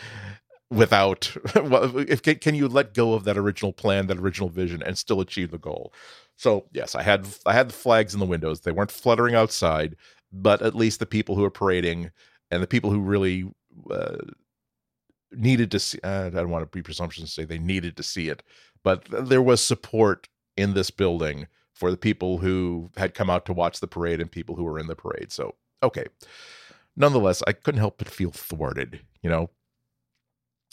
without? 0.70 1.34
if 1.54 2.22
can 2.22 2.54
you 2.54 2.68
let 2.68 2.94
go 2.94 3.14
of 3.14 3.24
that 3.24 3.38
original 3.38 3.72
plan, 3.72 4.06
that 4.08 4.18
original 4.18 4.48
vision, 4.48 4.82
and 4.82 4.98
still 4.98 5.20
achieve 5.20 5.50
the 5.50 5.58
goal? 5.58 5.92
So 6.36 6.66
yes, 6.72 6.94
I 6.94 7.02
had 7.02 7.26
I 7.46 7.52
had 7.52 7.68
the 7.70 7.74
flags 7.74 8.14
in 8.14 8.20
the 8.20 8.26
windows. 8.26 8.60
They 8.60 8.72
weren't 8.72 8.90
fluttering 8.90 9.34
outside, 9.34 9.96
but 10.32 10.62
at 10.62 10.74
least 10.74 10.98
the 10.98 11.06
people 11.06 11.36
who 11.36 11.44
are 11.44 11.50
parading 11.50 12.10
and 12.50 12.62
the 12.62 12.66
people 12.66 12.90
who 12.90 13.00
really 13.00 13.50
uh, 13.90 14.16
needed 15.30 15.70
to 15.70 15.78
see. 15.78 15.98
Uh, 16.02 16.26
I 16.26 16.30
don't 16.30 16.50
want 16.50 16.64
to 16.64 16.76
be 16.76 16.82
presumptuous 16.82 17.22
and 17.22 17.28
say 17.28 17.44
they 17.44 17.58
needed 17.58 17.96
to 17.96 18.02
see 18.02 18.28
it, 18.28 18.42
but 18.82 19.06
there 19.10 19.42
was 19.42 19.60
support 19.62 20.28
in 20.56 20.74
this 20.74 20.90
building 20.90 21.46
for 21.72 21.90
the 21.90 21.96
people 21.96 22.38
who 22.38 22.90
had 22.96 23.14
come 23.14 23.30
out 23.30 23.46
to 23.46 23.52
watch 23.52 23.80
the 23.80 23.86
parade 23.86 24.20
and 24.20 24.30
people 24.30 24.56
who 24.56 24.64
were 24.64 24.78
in 24.78 24.86
the 24.86 24.94
parade. 24.94 25.32
So, 25.32 25.54
okay. 25.82 26.06
Nonetheless, 26.96 27.42
I 27.46 27.52
couldn't 27.52 27.80
help 27.80 27.98
but 27.98 28.08
feel 28.08 28.30
thwarted, 28.30 29.00
you 29.22 29.30
know. 29.30 29.50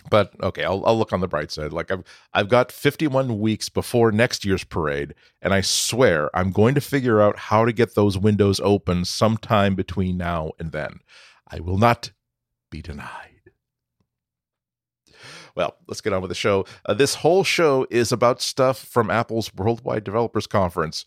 But 0.09 0.31
okay, 0.41 0.63
I'll, 0.63 0.83
I'll 0.85 0.97
look 0.97 1.11
on 1.11 1.19
the 1.19 1.27
bright 1.27 1.51
side. 1.51 1.73
Like 1.73 1.91
I've 1.91 2.03
I've 2.33 2.49
got 2.49 2.71
51 2.71 3.39
weeks 3.39 3.69
before 3.69 4.11
next 4.11 4.45
year's 4.45 4.63
parade, 4.63 5.13
and 5.41 5.53
I 5.53 5.61
swear 5.61 6.29
I'm 6.35 6.51
going 6.51 6.75
to 6.75 6.81
figure 6.81 7.21
out 7.21 7.37
how 7.37 7.65
to 7.65 7.73
get 7.73 7.95
those 7.95 8.17
windows 8.17 8.59
open 8.61 9.05
sometime 9.05 9.75
between 9.75 10.17
now 10.17 10.51
and 10.59 10.71
then. 10.71 10.99
I 11.47 11.59
will 11.59 11.77
not 11.77 12.11
be 12.71 12.81
denied. 12.81 13.39
Well, 15.55 15.75
let's 15.87 16.01
get 16.01 16.13
on 16.13 16.21
with 16.21 16.29
the 16.29 16.35
show. 16.35 16.65
Uh, 16.85 16.93
this 16.93 17.15
whole 17.15 17.43
show 17.43 17.85
is 17.89 18.11
about 18.11 18.41
stuff 18.41 18.77
from 18.77 19.09
Apple's 19.09 19.53
Worldwide 19.53 20.03
Developers 20.03 20.47
Conference. 20.47 21.05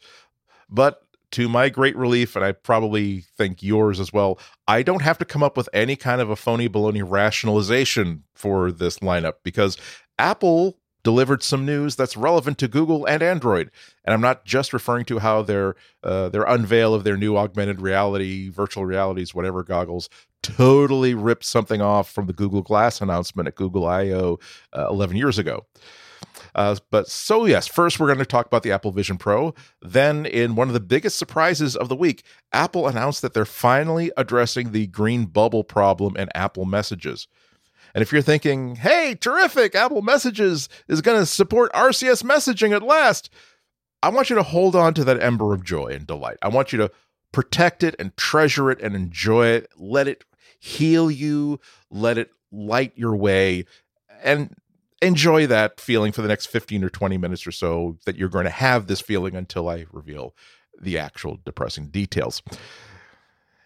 But 0.68 1.02
to 1.32 1.48
my 1.48 1.68
great 1.68 1.96
relief, 1.96 2.36
and 2.36 2.44
I 2.44 2.52
probably 2.52 3.24
think 3.36 3.62
yours 3.62 4.00
as 4.00 4.12
well, 4.12 4.38
I 4.68 4.82
don't 4.82 5.02
have 5.02 5.18
to 5.18 5.24
come 5.24 5.42
up 5.42 5.56
with 5.56 5.68
any 5.72 5.96
kind 5.96 6.20
of 6.20 6.30
a 6.30 6.36
phony 6.36 6.68
baloney 6.68 7.02
rationalization 7.06 8.24
for 8.34 8.70
this 8.70 9.00
lineup 9.00 9.34
because 9.42 9.76
Apple 10.18 10.78
delivered 11.02 11.42
some 11.42 11.66
news 11.66 11.96
that's 11.96 12.16
relevant 12.16 12.58
to 12.58 12.68
Google 12.68 13.04
and 13.06 13.22
Android. 13.22 13.70
And 14.04 14.14
I'm 14.14 14.20
not 14.20 14.44
just 14.44 14.72
referring 14.72 15.04
to 15.06 15.18
how 15.18 15.42
their 15.42 15.74
uh, 16.02 16.28
their 16.28 16.44
unveil 16.44 16.94
of 16.94 17.04
their 17.04 17.16
new 17.16 17.36
augmented 17.36 17.80
reality, 17.80 18.48
virtual 18.48 18.84
realities, 18.84 19.34
whatever 19.34 19.62
goggles 19.62 20.08
totally 20.42 21.14
ripped 21.14 21.44
something 21.44 21.80
off 21.80 22.10
from 22.10 22.26
the 22.26 22.32
Google 22.32 22.62
Glass 22.62 23.00
announcement 23.00 23.46
at 23.46 23.54
Google 23.54 23.86
I/O 23.86 24.38
uh, 24.76 24.88
11 24.88 25.16
years 25.16 25.38
ago. 25.38 25.66
Uh, 26.54 26.76
but 26.90 27.08
so, 27.08 27.46
yes, 27.46 27.66
first 27.66 27.98
we're 27.98 28.06
going 28.06 28.18
to 28.18 28.26
talk 28.26 28.46
about 28.46 28.62
the 28.62 28.72
Apple 28.72 28.92
Vision 28.92 29.16
Pro. 29.16 29.54
Then, 29.80 30.26
in 30.26 30.54
one 30.54 30.68
of 30.68 30.74
the 30.74 30.80
biggest 30.80 31.18
surprises 31.18 31.76
of 31.76 31.88
the 31.88 31.96
week, 31.96 32.24
Apple 32.52 32.86
announced 32.86 33.22
that 33.22 33.32
they're 33.32 33.44
finally 33.44 34.12
addressing 34.16 34.72
the 34.72 34.86
green 34.86 35.24
bubble 35.24 35.64
problem 35.64 36.16
in 36.16 36.28
Apple 36.34 36.64
Messages. 36.64 37.26
And 37.94 38.02
if 38.02 38.12
you're 38.12 38.22
thinking, 38.22 38.76
hey, 38.76 39.14
terrific, 39.14 39.74
Apple 39.74 40.02
Messages 40.02 40.68
is 40.88 41.00
going 41.00 41.18
to 41.18 41.26
support 41.26 41.72
RCS 41.72 42.22
messaging 42.22 42.74
at 42.74 42.82
last, 42.82 43.30
I 44.02 44.08
want 44.08 44.30
you 44.30 44.36
to 44.36 44.42
hold 44.42 44.74
on 44.74 44.94
to 44.94 45.04
that 45.04 45.22
ember 45.22 45.54
of 45.54 45.64
joy 45.64 45.88
and 45.88 46.06
delight. 46.06 46.38
I 46.42 46.48
want 46.48 46.72
you 46.72 46.78
to 46.78 46.90
protect 47.32 47.82
it 47.82 47.94
and 47.98 48.16
treasure 48.16 48.70
it 48.70 48.80
and 48.80 48.94
enjoy 48.94 49.48
it. 49.48 49.70
Let 49.76 50.08
it 50.08 50.24
heal 50.58 51.10
you, 51.10 51.60
let 51.90 52.18
it 52.18 52.30
light 52.50 52.92
your 52.94 53.16
way, 53.16 53.64
and 54.22 54.54
enjoy 55.02 55.46
that 55.48 55.80
feeling 55.80 56.12
for 56.12 56.22
the 56.22 56.28
next 56.28 56.46
15 56.46 56.84
or 56.84 56.88
20 56.88 57.18
minutes 57.18 57.46
or 57.46 57.52
so 57.52 57.98
that 58.06 58.16
you're 58.16 58.28
going 58.28 58.44
to 58.44 58.50
have 58.50 58.86
this 58.86 59.00
feeling 59.00 59.34
until 59.34 59.68
I 59.68 59.86
reveal 59.92 60.34
the 60.80 60.98
actual 60.98 61.38
depressing 61.44 61.88
details. 61.88 62.42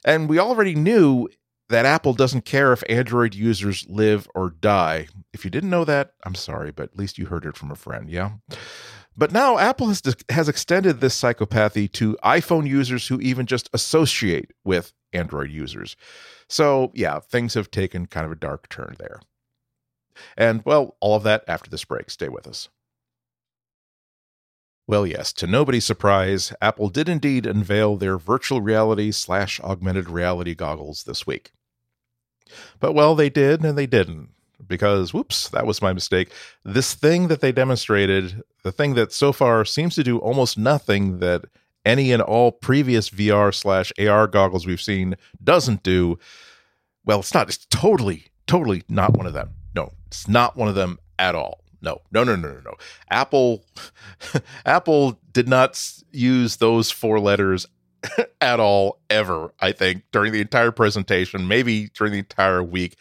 And 0.05 0.29
we 0.29 0.39
already 0.39 0.75
knew 0.75 1.29
that 1.69 1.85
Apple 1.85 2.15
doesn't 2.15 2.45
care 2.45 2.73
if 2.73 2.83
Android 2.89 3.35
users 3.35 3.87
live 3.89 4.29
or 4.35 4.51
die. 4.51 5.09
If 5.33 5.45
you 5.45 5.51
didn't 5.51 5.71
know 5.71 5.85
that, 5.85 6.13
I'm 6.25 6.35
sorry, 6.35 6.71
but 6.71 6.91
at 6.93 6.99
least 6.99 7.19
you 7.19 7.27
heard 7.27 7.45
it 7.45 7.57
from 7.57 7.71
a 7.71 7.77
friend, 7.77 8.09
yeah? 8.09 8.33
But 9.17 9.33
now 9.33 9.59
Apple 9.59 9.89
has, 9.89 10.03
has 10.29 10.49
extended 10.49 11.01
this 11.01 11.21
psychopathy 11.21 11.91
to 11.93 12.17
iPhone 12.23 12.69
users 12.69 13.09
who 13.09 13.21
even 13.21 13.47
just 13.47 13.69
associate 13.73 14.53
with 14.65 14.93
Android 15.13 15.51
users. 15.51 15.97
So, 16.49 16.93
yeah, 16.95 17.19
things 17.19 17.55
have 17.55 17.71
taken 17.71 18.07
kind 18.07 18.27
of 18.27 18.33
a 18.33 18.37
dark 18.37 18.69
turn 18.69 18.95
there. 18.99 19.21
And, 20.37 20.63
well, 20.65 20.97
all 21.01 21.17
of 21.17 21.23
that 21.25 21.45
after 21.49 21.71
this 21.71 21.85
break. 21.85 22.11
Stay 22.11 22.29
with 22.29 22.47
us. 22.47 22.69
Well, 24.89 25.07
yes, 25.07 25.33
to 25.35 25.49
nobody's 25.49 25.85
surprise, 25.85 26.53
Apple 26.63 26.91
did 26.91 27.09
indeed 27.09 27.45
unveil 27.45 27.97
their 27.97 28.19
virtual 28.19 28.61
reality 28.61 29.11
slash 29.11 29.59
augmented 29.61 30.09
reality 30.09 30.55
goggles 30.55 31.03
this 31.05 31.27
week. 31.27 31.51
But, 32.79 32.93
well, 32.93 33.17
they 33.17 33.29
did 33.29 33.65
and 33.65 33.77
they 33.77 33.87
didn't, 33.87 34.29
because, 34.65 35.13
whoops, 35.13 35.49
that 35.49 35.67
was 35.67 35.83
my 35.83 35.93
mistake. 35.93 36.31
This 36.65 36.95
thing 36.95 37.27
that 37.27 37.41
they 37.41 37.51
demonstrated, 37.51 38.43
the 38.63 38.71
thing 38.71 38.95
that 38.95 39.13
so 39.13 39.33
far 39.33 39.65
seems 39.65 39.97
to 39.97 40.05
do 40.05 40.19
almost 40.19 40.57
nothing 40.57 41.19
that 41.19 41.47
any 41.85 42.13
and 42.13 42.23
all 42.23 42.53
previous 42.53 43.11
VR 43.11 43.53
slash 43.53 43.93
AR 43.99 44.29
goggles 44.29 44.67
we've 44.67 44.81
seen 44.81 45.17
doesn't 45.43 45.83
do, 45.83 46.17
well, 47.05 47.21
it's 47.21 47.35
not, 47.35 47.49
it's 47.49 47.67
totally, 47.71 48.27
totally 48.47 48.85
not 48.89 49.17
one 49.17 49.27
of 49.27 49.33
them. 49.33 49.51
No, 49.77 49.93
it's 50.07 50.27
not 50.27 50.57
one 50.57 50.69
of 50.69 50.75
them 50.75 50.99
at 51.19 51.35
all. 51.35 51.63
No, 51.83 52.01
no, 52.11 52.25
no, 52.25 52.35
no, 52.35 52.49
no, 52.49 52.61
no. 52.65 52.75
Apple, 53.11 53.65
Apple 54.67 55.21
did 55.33 55.49
not 55.49 55.81
use 56.11 56.57
those 56.57 56.91
four 56.91 57.21
letters 57.21 57.67
at 58.41 58.59
all 58.59 58.99
ever. 59.11 59.53
I 59.61 59.73
think 59.73 60.05
during 60.11 60.33
the 60.33 60.41
entire 60.41 60.73
presentation, 60.73 61.47
maybe 61.47 61.91
during 61.95 62.13
the 62.13 62.21
entire 62.21 62.63
week. 62.63 62.97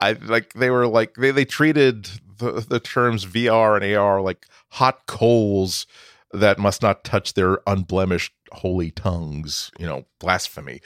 I 0.00 0.12
like 0.12 0.54
they 0.54 0.70
were 0.70 0.86
like 0.86 1.16
they 1.16 1.30
they 1.30 1.44
treated 1.44 2.08
the, 2.38 2.64
the 2.66 2.80
terms 2.80 3.26
VR 3.26 3.76
and 3.76 3.96
AR 3.96 4.22
like 4.22 4.46
hot 4.70 5.06
coals 5.06 5.86
that 6.32 6.58
must 6.58 6.80
not 6.80 7.04
touch 7.04 7.34
their 7.34 7.58
unblemished 7.66 8.32
holy 8.52 8.92
tongues. 8.92 9.70
You 9.78 9.86
know, 9.86 10.06
blasphemy. 10.20 10.80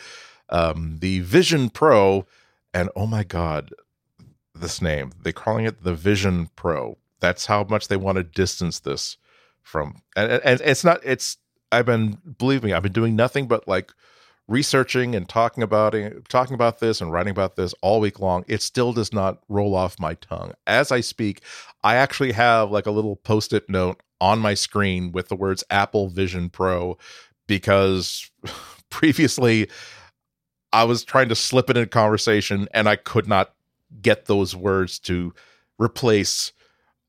Um, 0.48 0.98
the 1.00 1.20
Vision 1.20 1.70
Pro, 1.70 2.26
and 2.72 2.90
oh 2.96 3.06
my 3.06 3.22
god, 3.22 3.70
this 4.54 4.80
name. 4.80 5.12
They're 5.22 5.32
calling 5.32 5.64
it 5.64 5.82
the 5.82 5.94
Vision 5.94 6.50
Pro. 6.56 6.98
That's 7.20 7.46
how 7.46 7.64
much 7.64 7.88
they 7.88 7.96
want 7.96 8.16
to 8.16 8.22
distance 8.22 8.80
this 8.80 9.16
from. 9.62 10.02
And, 10.16 10.32
and 10.32 10.60
it's 10.60 10.84
not. 10.84 11.00
It's. 11.04 11.38
I've 11.72 11.86
been 11.86 12.18
believe 12.38 12.62
me. 12.62 12.72
I've 12.72 12.82
been 12.82 12.92
doing 12.92 13.16
nothing 13.16 13.48
but 13.48 13.66
like 13.66 13.92
researching 14.46 15.14
and 15.14 15.28
talking 15.28 15.62
about 15.62 15.94
it, 15.94 16.28
talking 16.28 16.54
about 16.54 16.78
this 16.78 17.00
and 17.00 17.10
writing 17.10 17.30
about 17.30 17.56
this 17.56 17.74
all 17.82 18.00
week 18.00 18.20
long. 18.20 18.44
It 18.46 18.62
still 18.62 18.92
does 18.92 19.12
not 19.12 19.40
roll 19.48 19.74
off 19.74 19.98
my 19.98 20.14
tongue 20.14 20.52
as 20.66 20.92
I 20.92 21.00
speak. 21.00 21.42
I 21.82 21.96
actually 21.96 22.32
have 22.32 22.70
like 22.70 22.86
a 22.86 22.90
little 22.90 23.16
post-it 23.16 23.68
note 23.68 24.02
on 24.20 24.38
my 24.38 24.54
screen 24.54 25.12
with 25.12 25.28
the 25.28 25.36
words 25.36 25.64
Apple 25.70 26.08
Vision 26.08 26.50
Pro 26.50 26.98
because 27.46 28.30
previously 28.90 29.68
I 30.72 30.84
was 30.84 31.04
trying 31.04 31.28
to 31.28 31.34
slip 31.34 31.70
it 31.70 31.76
in 31.76 31.88
conversation 31.88 32.68
and 32.72 32.88
I 32.88 32.96
could 32.96 33.28
not 33.28 33.54
get 34.00 34.26
those 34.26 34.54
words 34.54 34.98
to 35.00 35.34
replace 35.78 36.52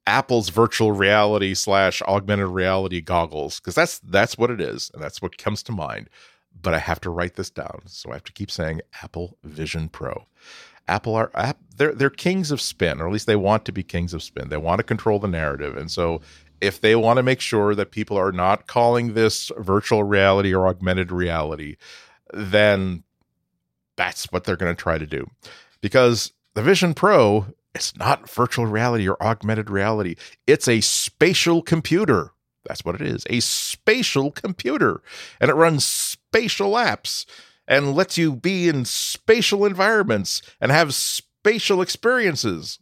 Apple's 0.07 0.49
virtual 0.49 0.91
reality 0.91 1.53
slash 1.53 2.01
augmented 2.03 2.47
reality 2.47 3.01
goggles 3.01 3.59
because 3.59 3.75
that's 3.75 3.99
that's 3.99 4.37
what 4.37 4.51
it 4.51 4.61
is 4.61 4.91
and 4.93 5.01
that's 5.01 5.21
what 5.21 5.37
comes 5.37 5.63
to 5.63 5.71
mind. 5.71 6.09
But 6.61 6.73
I 6.73 6.79
have 6.79 7.01
to 7.01 7.09
write 7.09 7.35
this 7.35 7.49
down, 7.49 7.81
so 7.85 8.11
I 8.11 8.13
have 8.13 8.23
to 8.25 8.31
keep 8.33 8.49
saying 8.49 8.81
Apple 9.03 9.37
Vision 9.43 9.89
Pro. 9.89 10.27
Apple 10.87 11.15
are 11.15 11.31
app, 11.33 11.57
they're 11.75 11.93
they're 11.93 12.09
kings 12.11 12.51
of 12.51 12.61
spin, 12.61 13.01
or 13.01 13.07
at 13.07 13.13
least 13.13 13.27
they 13.27 13.35
want 13.35 13.65
to 13.65 13.71
be 13.71 13.83
kings 13.83 14.13
of 14.13 14.21
spin. 14.21 14.49
They 14.49 14.57
want 14.57 14.79
to 14.79 14.83
control 14.83 15.19
the 15.19 15.27
narrative, 15.27 15.75
and 15.75 15.89
so 15.89 16.21
if 16.61 16.79
they 16.81 16.95
want 16.95 17.17
to 17.17 17.23
make 17.23 17.41
sure 17.41 17.75
that 17.75 17.91
people 17.91 18.17
are 18.17 18.31
not 18.31 18.67
calling 18.67 19.13
this 19.13 19.51
virtual 19.57 20.03
reality 20.03 20.53
or 20.53 20.67
augmented 20.67 21.11
reality, 21.11 21.75
then 22.33 23.03
that's 23.95 24.31
what 24.31 24.43
they're 24.43 24.55
going 24.55 24.73
to 24.73 24.81
try 24.81 24.97
to 24.97 25.05
do. 25.05 25.29
Because 25.81 26.31
the 26.55 26.63
Vision 26.63 26.93
Pro, 26.93 27.47
it's 27.75 27.95
not 27.97 28.29
virtual 28.29 28.65
reality 28.65 29.07
or 29.07 29.21
augmented 29.21 29.69
reality. 29.69 30.15
It's 30.47 30.67
a 30.67 30.81
spatial 30.81 31.61
computer. 31.61 32.31
That's 32.65 32.83
what 32.83 32.95
it 32.95 33.01
is 33.01 33.23
a 33.29 33.41
spatial 33.41 34.31
computer. 34.31 35.01
And 35.39 35.51
it 35.51 35.55
runs 35.55 35.85
spatial 35.85 36.71
apps 36.71 37.25
and 37.67 37.93
lets 37.93 38.17
you 38.17 38.35
be 38.35 38.67
in 38.67 38.85
spatial 38.85 39.65
environments 39.65 40.41
and 40.59 40.71
have 40.71 40.93
spatial 40.95 41.81
experiences. 41.81 42.79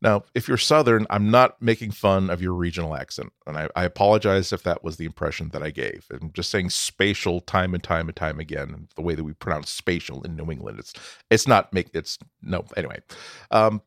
Now, 0.00 0.22
if 0.34 0.46
you're 0.46 0.56
Southern, 0.56 1.06
I'm 1.10 1.30
not 1.30 1.60
making 1.60 1.90
fun 1.90 2.30
of 2.30 2.40
your 2.40 2.52
regional 2.52 2.94
accent. 2.94 3.32
And 3.46 3.58
I, 3.58 3.68
I, 3.74 3.84
apologize 3.84 4.52
if 4.52 4.62
that 4.62 4.84
was 4.84 4.96
the 4.96 5.04
impression 5.04 5.48
that 5.48 5.62
I 5.62 5.70
gave. 5.70 6.06
I'm 6.10 6.32
just 6.32 6.50
saying 6.50 6.70
spatial 6.70 7.40
time 7.40 7.74
and 7.74 7.82
time 7.82 8.08
and 8.08 8.14
time 8.14 8.38
again. 8.38 8.88
The 8.94 9.02
way 9.02 9.16
that 9.16 9.24
we 9.24 9.32
pronounce 9.32 9.70
spatial 9.70 10.22
in 10.22 10.36
New 10.36 10.52
England. 10.52 10.78
It's 10.78 10.92
it's 11.30 11.48
not 11.48 11.72
make 11.72 11.90
it's 11.94 12.18
no 12.42 12.64
anyway. 12.76 13.00
Um, 13.50 13.82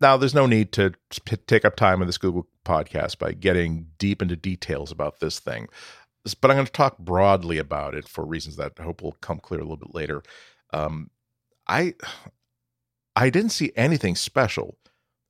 now 0.00 0.16
there's 0.16 0.34
no 0.34 0.46
need 0.46 0.72
to 0.72 0.94
p- 1.24 1.36
take 1.46 1.64
up 1.64 1.76
time 1.76 2.00
in 2.00 2.08
this 2.08 2.18
Google 2.18 2.48
podcast 2.64 3.18
by 3.18 3.32
getting 3.32 3.86
deep 3.98 4.20
into 4.20 4.34
details 4.34 4.90
about 4.90 5.20
this 5.20 5.38
thing. 5.38 5.68
But 6.40 6.50
I'm 6.50 6.56
going 6.56 6.66
to 6.66 6.72
talk 6.72 6.98
broadly 6.98 7.58
about 7.58 7.94
it 7.94 8.08
for 8.08 8.24
reasons 8.24 8.56
that 8.56 8.72
I 8.78 8.82
hope 8.82 9.00
will 9.00 9.16
come 9.20 9.38
clear 9.38 9.60
a 9.60 9.64
little 9.64 9.76
bit 9.76 9.94
later. 9.94 10.22
Um, 10.72 11.10
I 11.68 11.94
I 13.14 13.30
didn't 13.30 13.50
see 13.50 13.72
anything 13.76 14.16
special 14.16 14.76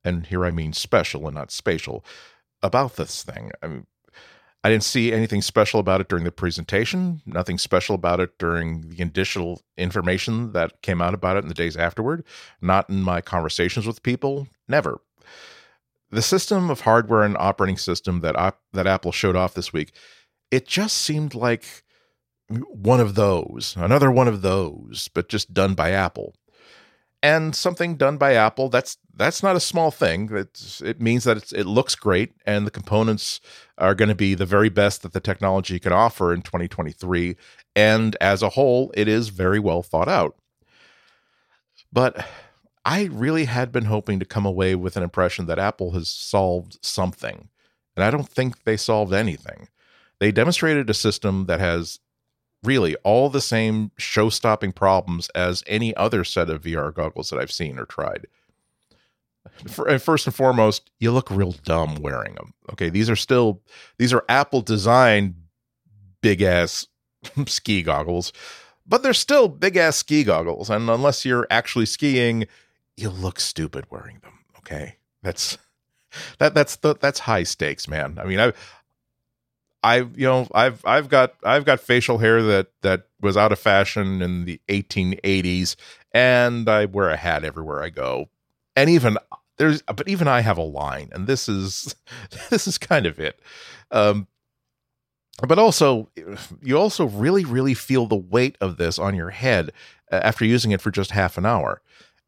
and 0.03 0.25
here 0.25 0.45
I 0.45 0.51
mean 0.51 0.73
special 0.73 1.27
and 1.27 1.35
not 1.35 1.51
spatial, 1.51 2.05
about 2.61 2.95
this 2.95 3.23
thing. 3.23 3.51
I 3.61 3.67
mean, 3.67 3.87
I 4.65 4.69
didn't 4.69 4.85
see 4.85 5.11
anything 5.11 5.41
special 5.41 5.81
about 5.81 5.99
it 5.99 6.07
during 6.07 6.23
the 6.23 6.31
presentation, 6.31 7.21
nothing 7.25 7.57
special 7.57 7.95
about 7.95 8.21
it 8.21 8.37
during 8.39 8.89
the 8.89 9.01
initial 9.01 9.61
information 9.77 10.53
that 10.53 10.81
came 10.81 11.01
out 11.01 11.13
about 11.13 11.35
it 11.35 11.43
in 11.43 11.49
the 11.49 11.53
days 11.53 11.75
afterward, 11.75 12.23
not 12.61 12.89
in 12.89 13.01
my 13.01 13.19
conversations 13.19 13.85
with 13.85 14.03
people, 14.03 14.47
Never. 14.67 15.01
The 16.09 16.21
system 16.21 16.69
of 16.69 16.81
hardware 16.81 17.23
and 17.23 17.35
operating 17.37 17.77
system 17.77 18.21
that 18.21 18.55
that 18.73 18.87
Apple 18.87 19.11
showed 19.11 19.35
off 19.35 19.55
this 19.55 19.73
week, 19.73 19.93
it 20.51 20.67
just 20.67 20.97
seemed 20.97 21.33
like 21.33 21.83
one 22.49 22.99
of 22.99 23.15
those, 23.15 23.75
another 23.77 24.11
one 24.11 24.27
of 24.27 24.41
those, 24.41 25.09
but 25.13 25.29
just 25.29 25.53
done 25.53 25.73
by 25.73 25.91
Apple. 25.91 26.35
And 27.23 27.55
something 27.55 27.95
done 27.95 28.17
by 28.17 28.33
Apple, 28.33 28.67
that's 28.67 28.97
that's 29.15 29.41
not 29.41 29.55
a 29.55 29.61
small 29.61 29.91
thing. 29.91 30.29
It's, 30.35 30.81
it 30.81 30.99
means 30.99 31.23
that 31.23 31.53
it 31.53 31.65
looks 31.65 31.95
great 31.95 32.33
and 32.45 32.67
the 32.67 32.71
components 32.71 33.39
are 33.77 33.95
going 33.95 34.09
to 34.09 34.15
be 34.15 34.33
the 34.33 34.45
very 34.45 34.69
best 34.69 35.03
that 35.03 35.13
the 35.13 35.21
technology 35.21 35.79
can 35.79 35.93
offer 35.93 36.33
in 36.33 36.41
2023. 36.41 37.37
And 37.75 38.17
as 38.19 38.41
a 38.41 38.49
whole, 38.49 38.91
it 38.95 39.07
is 39.07 39.29
very 39.29 39.59
well 39.59 39.83
thought 39.83 40.09
out. 40.09 40.35
But 41.93 42.27
I 42.83 43.03
really 43.05 43.45
had 43.45 43.71
been 43.71 43.85
hoping 43.85 44.19
to 44.19 44.25
come 44.25 44.45
away 44.45 44.75
with 44.75 44.97
an 44.97 45.03
impression 45.03 45.45
that 45.45 45.59
Apple 45.59 45.91
has 45.91 46.09
solved 46.09 46.77
something. 46.81 47.47
And 47.95 48.03
I 48.03 48.11
don't 48.11 48.27
think 48.27 48.63
they 48.63 48.75
solved 48.75 49.13
anything. 49.13 49.69
They 50.19 50.31
demonstrated 50.31 50.89
a 50.89 50.93
system 50.93 51.45
that 51.45 51.61
has 51.61 51.99
really 52.63 52.95
all 52.97 53.29
the 53.29 53.41
same 53.41 53.91
show 53.97 54.29
stopping 54.29 54.71
problems 54.71 55.29
as 55.29 55.63
any 55.67 55.95
other 55.95 56.23
set 56.23 56.49
of 56.49 56.61
VR 56.63 56.93
goggles 56.93 57.29
that 57.29 57.39
I've 57.39 57.51
seen 57.51 57.77
or 57.77 57.85
tried. 57.85 58.27
For, 59.67 59.99
first 59.99 60.25
and 60.25 60.35
foremost, 60.35 60.89
you 60.99 61.11
look 61.11 61.29
real 61.29 61.51
dumb 61.51 61.95
wearing 61.95 62.35
them. 62.35 62.53
Okay, 62.71 62.89
these 62.89 63.09
are 63.09 63.15
still 63.15 63.61
these 63.97 64.13
are 64.13 64.23
Apple 64.29 64.61
designed 64.61 65.35
big 66.21 66.41
ass 66.41 66.87
ski 67.45 67.83
goggles, 67.83 68.31
but 68.87 69.03
they're 69.03 69.13
still 69.13 69.47
big 69.49 69.75
ass 69.75 69.97
ski 69.97 70.23
goggles. 70.23 70.69
And 70.69 70.89
unless 70.89 71.25
you're 71.25 71.47
actually 71.49 71.85
skiing, 71.85 72.47
you 72.95 73.09
look 73.09 73.39
stupid 73.39 73.85
wearing 73.89 74.19
them. 74.23 74.39
Okay, 74.59 74.97
that's 75.21 75.57
that 76.39 76.53
that's 76.53 76.77
the 76.77 76.95
that's 76.95 77.19
high 77.19 77.43
stakes, 77.43 77.87
man. 77.87 78.17
I 78.19 78.25
mean, 78.25 78.39
I 78.39 78.53
I 79.83 79.97
you 79.97 80.25
know 80.25 80.47
I've 80.53 80.83
I've 80.85 81.09
got 81.09 81.35
I've 81.43 81.65
got 81.65 81.79
facial 81.79 82.17
hair 82.19 82.41
that 82.41 82.67
that 82.81 83.07
was 83.21 83.35
out 83.35 83.51
of 83.51 83.59
fashion 83.59 84.21
in 84.21 84.45
the 84.45 84.59
1880s, 84.69 85.75
and 86.13 86.69
I 86.69 86.85
wear 86.85 87.09
a 87.09 87.17
hat 87.17 87.43
everywhere 87.43 87.83
I 87.83 87.89
go, 87.89 88.29
and 88.75 88.89
even 88.89 89.17
there's 89.57 89.81
but 89.83 90.07
even 90.07 90.27
I 90.27 90.41
have 90.41 90.57
a 90.57 90.63
line, 90.63 91.09
and 91.11 91.27
this 91.27 91.49
is 91.49 91.95
this 92.49 92.67
is 92.67 92.77
kind 92.77 93.05
of 93.05 93.19
it. 93.19 93.39
Um, 93.91 94.27
but 95.47 95.59
also 95.59 96.09
you 96.61 96.77
also 96.77 97.05
really 97.05 97.43
really 97.43 97.73
feel 97.73 98.05
the 98.05 98.15
weight 98.15 98.57
of 98.61 98.77
this 98.77 98.97
on 98.97 99.15
your 99.15 99.31
head 99.31 99.71
uh, 100.11 100.21
after 100.23 100.45
using 100.45 100.71
it 100.71 100.81
for 100.81 100.91
just 100.91 101.11
half 101.11 101.37
an 101.37 101.45
hour. 101.45 101.81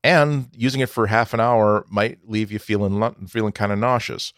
And 0.04 0.50
using 0.54 0.82
it 0.82 0.90
for 0.90 1.08
half 1.08 1.34
an 1.34 1.40
hour 1.40 1.84
might 1.90 2.20
leave 2.30 2.52
you 2.52 2.60
feeling 2.60 3.28
feeling 3.28 3.54
kind 3.54 3.72
of 3.72 3.80
nauseous 3.80 4.34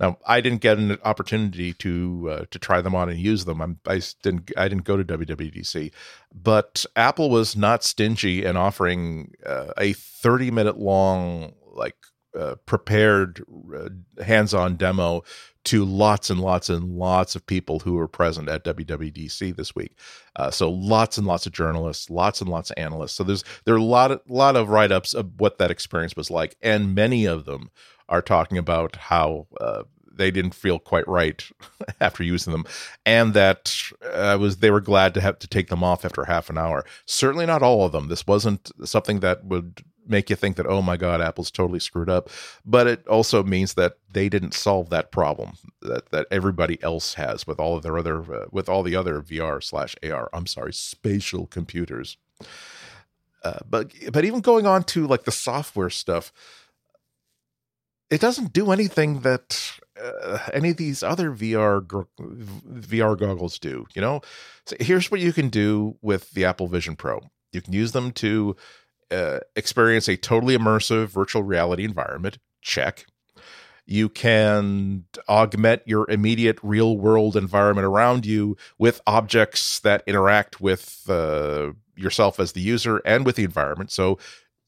now 0.00 0.18
i 0.26 0.40
didn't 0.40 0.60
get 0.60 0.78
an 0.78 0.98
opportunity 1.04 1.72
to 1.72 2.28
uh, 2.30 2.44
to 2.50 2.58
try 2.58 2.80
them 2.80 2.94
on 2.94 3.08
and 3.08 3.18
use 3.18 3.44
them 3.44 3.60
I'm, 3.60 3.78
i 3.86 4.00
didn't 4.22 4.50
i 4.56 4.68
didn't 4.68 4.84
go 4.84 4.96
to 4.96 5.04
wwdc 5.04 5.92
but 6.34 6.86
apple 6.94 7.30
was 7.30 7.56
not 7.56 7.84
stingy 7.84 8.44
in 8.44 8.56
offering 8.56 9.32
uh, 9.44 9.72
a 9.78 9.92
30 9.92 10.50
minute 10.50 10.78
long 10.78 11.54
like 11.72 11.96
uh, 12.36 12.56
prepared 12.66 13.42
uh, 13.74 13.88
hands-on 14.22 14.76
demo 14.76 15.22
to 15.64 15.84
lots 15.84 16.30
and 16.30 16.40
lots 16.40 16.68
and 16.68 16.96
lots 16.96 17.34
of 17.34 17.46
people 17.46 17.80
who 17.80 17.94
were 17.94 18.06
present 18.06 18.48
at 18.48 18.62
WWDC 18.64 19.56
this 19.56 19.74
week. 19.74 19.98
Uh, 20.36 20.50
so 20.50 20.70
lots 20.70 21.18
and 21.18 21.26
lots 21.26 21.46
of 21.46 21.52
journalists, 21.52 22.10
lots 22.10 22.40
and 22.40 22.50
lots 22.50 22.70
of 22.70 22.74
analysts. 22.76 23.14
So 23.14 23.24
there's 23.24 23.42
there 23.64 23.74
are 23.74 23.78
a 23.78 23.82
lot 23.82 24.10
of 24.12 24.20
lot 24.28 24.54
of 24.54 24.68
write 24.68 24.92
ups 24.92 25.14
of 25.14 25.40
what 25.40 25.58
that 25.58 25.70
experience 25.70 26.14
was 26.14 26.30
like, 26.30 26.56
and 26.60 26.94
many 26.94 27.24
of 27.24 27.46
them 27.46 27.70
are 28.08 28.22
talking 28.22 28.58
about 28.58 28.96
how 28.96 29.46
uh, 29.60 29.82
they 30.12 30.30
didn't 30.30 30.54
feel 30.54 30.78
quite 30.78 31.06
right 31.06 31.44
after 32.00 32.22
using 32.22 32.52
them, 32.52 32.64
and 33.04 33.34
that 33.34 33.74
uh, 34.12 34.36
was 34.40 34.58
they 34.58 34.70
were 34.70 34.80
glad 34.80 35.14
to 35.14 35.20
have 35.20 35.38
to 35.40 35.46
take 35.46 35.68
them 35.68 35.84
off 35.84 36.04
after 36.04 36.24
half 36.24 36.50
an 36.50 36.58
hour. 36.58 36.84
Certainly 37.04 37.46
not 37.46 37.62
all 37.62 37.84
of 37.84 37.92
them. 37.92 38.08
This 38.08 38.26
wasn't 38.26 38.70
something 38.84 39.20
that 39.20 39.44
would 39.44 39.82
make 40.08 40.30
you 40.30 40.36
think 40.36 40.56
that 40.56 40.66
oh 40.66 40.82
my 40.82 40.96
god 40.96 41.20
apple's 41.20 41.50
totally 41.50 41.78
screwed 41.78 42.08
up 42.08 42.30
but 42.64 42.86
it 42.86 43.06
also 43.08 43.42
means 43.42 43.74
that 43.74 43.96
they 44.12 44.28
didn't 44.28 44.54
solve 44.54 44.90
that 44.90 45.10
problem 45.10 45.54
that 45.82 46.10
that 46.10 46.26
everybody 46.30 46.82
else 46.82 47.14
has 47.14 47.46
with 47.46 47.58
all 47.58 47.76
of 47.76 47.82
their 47.82 47.98
other 47.98 48.22
uh, 48.32 48.46
with 48.50 48.68
all 48.68 48.82
the 48.82 48.96
other 48.96 49.20
vr 49.20 49.62
slash 49.62 49.96
ar 50.04 50.30
i'm 50.32 50.46
sorry 50.46 50.72
spatial 50.72 51.46
computers 51.46 52.16
uh, 53.44 53.58
but 53.68 53.92
but 54.12 54.24
even 54.24 54.40
going 54.40 54.66
on 54.66 54.82
to 54.82 55.06
like 55.06 55.24
the 55.24 55.32
software 55.32 55.90
stuff 55.90 56.32
it 58.10 58.20
doesn't 58.20 58.52
do 58.52 58.70
anything 58.70 59.20
that 59.20 59.72
uh, 60.00 60.38
any 60.52 60.70
of 60.70 60.76
these 60.76 61.02
other 61.02 61.30
VR 61.30 61.80
VR 61.80 63.18
goggles 63.18 63.58
do. 63.58 63.86
You 63.94 64.02
know, 64.02 64.20
so 64.66 64.76
here's 64.80 65.10
what 65.10 65.20
you 65.20 65.32
can 65.32 65.48
do 65.48 65.96
with 66.02 66.30
the 66.32 66.44
Apple 66.44 66.68
Vision 66.68 66.96
Pro. 66.96 67.20
You 67.52 67.62
can 67.62 67.72
use 67.72 67.92
them 67.92 68.12
to 68.12 68.56
uh, 69.10 69.40
experience 69.54 70.08
a 70.08 70.16
totally 70.16 70.56
immersive 70.56 71.08
virtual 71.08 71.42
reality 71.42 71.84
environment. 71.84 72.38
Check. 72.60 73.06
You 73.88 74.08
can 74.08 75.04
augment 75.28 75.82
your 75.86 76.10
immediate 76.10 76.58
real 76.62 76.98
world 76.98 77.36
environment 77.36 77.86
around 77.86 78.26
you 78.26 78.56
with 78.78 79.00
objects 79.06 79.78
that 79.80 80.02
interact 80.08 80.60
with 80.60 81.08
uh, 81.08 81.72
yourself 81.94 82.40
as 82.40 82.52
the 82.52 82.60
user 82.60 83.00
and 83.04 83.24
with 83.24 83.36
the 83.36 83.44
environment. 83.44 83.92
So, 83.92 84.18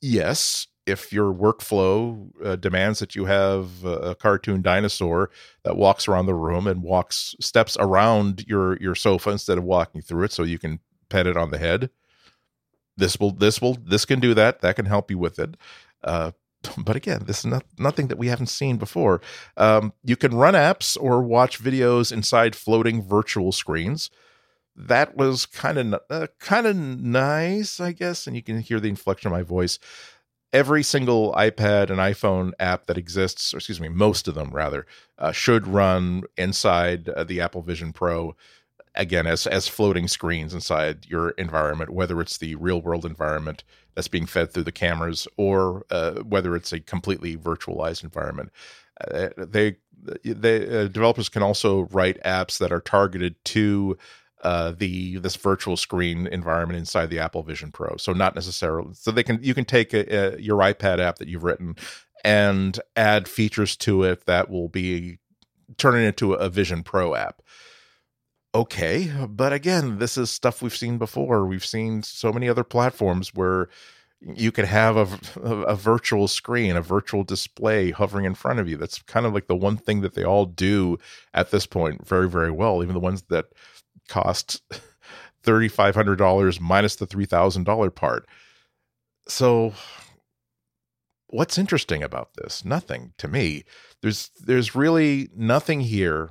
yes, 0.00 0.68
if 0.88 1.12
your 1.12 1.32
workflow 1.32 2.30
uh, 2.44 2.56
demands 2.56 2.98
that 2.98 3.14
you 3.14 3.26
have 3.26 3.84
a 3.84 4.14
cartoon 4.14 4.62
dinosaur 4.62 5.30
that 5.64 5.76
walks 5.76 6.08
around 6.08 6.26
the 6.26 6.34
room 6.34 6.66
and 6.66 6.82
walks 6.82 7.34
steps 7.40 7.76
around 7.78 8.44
your 8.46 8.76
your 8.78 8.94
sofa 8.94 9.30
instead 9.30 9.58
of 9.58 9.64
walking 9.64 10.00
through 10.00 10.24
it 10.24 10.32
so 10.32 10.42
you 10.42 10.58
can 10.58 10.80
pet 11.08 11.26
it 11.26 11.36
on 11.36 11.50
the 11.50 11.58
head 11.58 11.90
this 12.98 13.18
will 13.18 13.30
this 13.30 13.62
will 13.62 13.74
this 13.74 14.04
can 14.04 14.20
do 14.20 14.34
that 14.34 14.60
that 14.60 14.76
can 14.76 14.84
help 14.84 15.10
you 15.10 15.16
with 15.16 15.38
it. 15.38 15.56
Uh, 16.04 16.32
but 16.76 16.96
again 16.96 17.22
this 17.24 17.38
is 17.38 17.46
not, 17.46 17.64
nothing 17.78 18.08
that 18.08 18.18
we 18.18 18.26
haven't 18.26 18.48
seen 18.48 18.76
before. 18.76 19.22
Um, 19.56 19.94
you 20.04 20.16
can 20.16 20.34
run 20.34 20.54
apps 20.54 20.98
or 21.00 21.22
watch 21.22 21.62
videos 21.62 22.12
inside 22.12 22.54
floating 22.54 23.00
virtual 23.02 23.52
screens. 23.52 24.10
That 24.76 25.16
was 25.16 25.46
kind 25.46 25.78
of 25.78 26.00
uh, 26.10 26.26
kind 26.38 26.66
of 26.66 26.76
nice 26.76 27.80
i 27.80 27.90
guess 27.90 28.28
and 28.28 28.36
you 28.36 28.42
can 28.42 28.60
hear 28.60 28.78
the 28.78 28.88
inflection 28.88 29.26
of 29.26 29.32
my 29.32 29.42
voice 29.42 29.80
every 30.52 30.82
single 30.82 31.32
ipad 31.34 31.90
and 31.90 31.98
iphone 31.98 32.52
app 32.58 32.86
that 32.86 32.98
exists 32.98 33.52
or 33.52 33.58
excuse 33.58 33.80
me 33.80 33.88
most 33.88 34.26
of 34.28 34.34
them 34.34 34.50
rather 34.50 34.86
uh, 35.18 35.32
should 35.32 35.66
run 35.66 36.22
inside 36.36 37.08
uh, 37.10 37.24
the 37.24 37.40
apple 37.40 37.62
vision 37.62 37.92
pro 37.92 38.34
again 38.94 39.26
as 39.26 39.46
as 39.46 39.68
floating 39.68 40.08
screens 40.08 40.54
inside 40.54 41.06
your 41.06 41.30
environment 41.30 41.90
whether 41.90 42.20
it's 42.20 42.38
the 42.38 42.54
real 42.54 42.80
world 42.80 43.04
environment 43.04 43.62
that's 43.98 44.06
being 44.06 44.26
fed 44.26 44.52
through 44.52 44.62
the 44.62 44.70
cameras 44.70 45.26
or 45.36 45.84
uh, 45.90 46.20
whether 46.20 46.54
it's 46.54 46.72
a 46.72 46.78
completely 46.78 47.36
virtualized 47.36 48.04
environment. 48.04 48.48
Uh, 49.00 49.30
they 49.36 49.74
the 50.22 50.84
uh, 50.84 50.86
developers 50.86 51.28
can 51.28 51.42
also 51.42 51.80
write 51.90 52.22
apps 52.22 52.58
that 52.58 52.70
are 52.70 52.80
targeted 52.80 53.34
to 53.44 53.98
uh, 54.42 54.72
the 54.72 55.18
this 55.18 55.36
virtual 55.36 55.76
screen 55.76 56.26
environment 56.26 56.78
inside 56.78 57.10
the 57.10 57.18
Apple 57.18 57.42
Vision 57.42 57.72
Pro. 57.72 57.96
So 57.96 58.12
not 58.12 58.34
necessarily 58.34 58.94
so 58.94 59.10
they 59.10 59.22
can 59.22 59.38
you 59.42 59.54
can 59.54 59.64
take 59.64 59.92
a, 59.92 60.36
a, 60.36 60.40
your 60.40 60.58
iPad 60.58 61.00
app 61.00 61.18
that 61.18 61.28
you've 61.28 61.44
written 61.44 61.76
and 62.24 62.78
add 62.96 63.28
features 63.28 63.76
to 63.76 64.02
it 64.02 64.26
that 64.26 64.50
will 64.50 64.68
be 64.68 65.18
turning 65.76 66.04
into 66.04 66.32
a 66.32 66.48
Vision 66.48 66.82
Pro 66.82 67.14
app 67.14 67.42
okay. 68.54 69.12
But 69.28 69.52
again, 69.52 69.98
this 69.98 70.16
is 70.16 70.30
stuff 70.30 70.62
we've 70.62 70.76
seen 70.76 70.98
before. 70.98 71.46
We've 71.46 71.64
seen 71.64 72.02
so 72.02 72.32
many 72.32 72.48
other 72.48 72.64
platforms 72.64 73.34
where 73.34 73.68
you 74.20 74.50
could 74.50 74.64
have 74.64 74.96
a, 74.96 75.48
a, 75.48 75.76
virtual 75.76 76.26
screen, 76.26 76.76
a 76.76 76.82
virtual 76.82 77.22
display 77.22 77.92
hovering 77.92 78.24
in 78.24 78.34
front 78.34 78.58
of 78.58 78.68
you. 78.68 78.76
That's 78.76 79.00
kind 79.02 79.26
of 79.26 79.32
like 79.32 79.46
the 79.46 79.54
one 79.54 79.76
thing 79.76 80.00
that 80.00 80.14
they 80.14 80.24
all 80.24 80.44
do 80.44 80.98
at 81.32 81.52
this 81.52 81.66
point 81.66 82.06
very, 82.06 82.28
very 82.28 82.50
well. 82.50 82.82
Even 82.82 82.94
the 82.94 83.00
ones 83.00 83.22
that 83.28 83.46
cost 84.08 84.62
$3,500 85.44 86.60
minus 86.60 86.96
the 86.96 87.06
$3,000 87.06 87.94
part. 87.94 88.26
So 89.26 89.74
what's 91.28 91.58
interesting 91.58 92.02
about 92.02 92.34
this? 92.34 92.64
Nothing 92.64 93.12
to 93.18 93.28
me. 93.28 93.64
There's 94.00 94.30
there's 94.40 94.74
really 94.74 95.28
nothing 95.34 95.80
here 95.80 96.30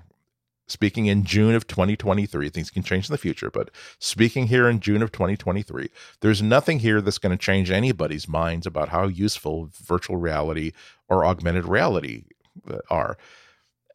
speaking 0.68 1.06
in 1.06 1.24
June 1.24 1.56
of 1.56 1.66
2023, 1.68 2.50
things 2.50 2.70
can 2.70 2.84
change 2.84 3.10
in 3.10 3.14
the 3.14 3.18
future, 3.18 3.50
but 3.50 3.72
speaking 4.00 4.48
here 4.48 4.70
in 4.70 4.80
June 4.80 5.02
of 5.02 5.12
2023, 5.12 5.90
there's 6.22 6.42
nothing 6.42 6.80
here 6.80 7.02
that's 7.02 7.18
going 7.18 7.36
to 7.36 7.44
change 7.44 7.72
anybody's 7.72 8.28
minds 8.28 8.68
about 8.68 8.90
how 8.90 9.08
useful 9.08 9.70
virtual 9.74 10.18
reality 10.18 10.74
or 11.08 11.26
augmented 11.26 11.66
reality 11.66 12.26
uh, 12.70 12.78
are. 12.90 13.18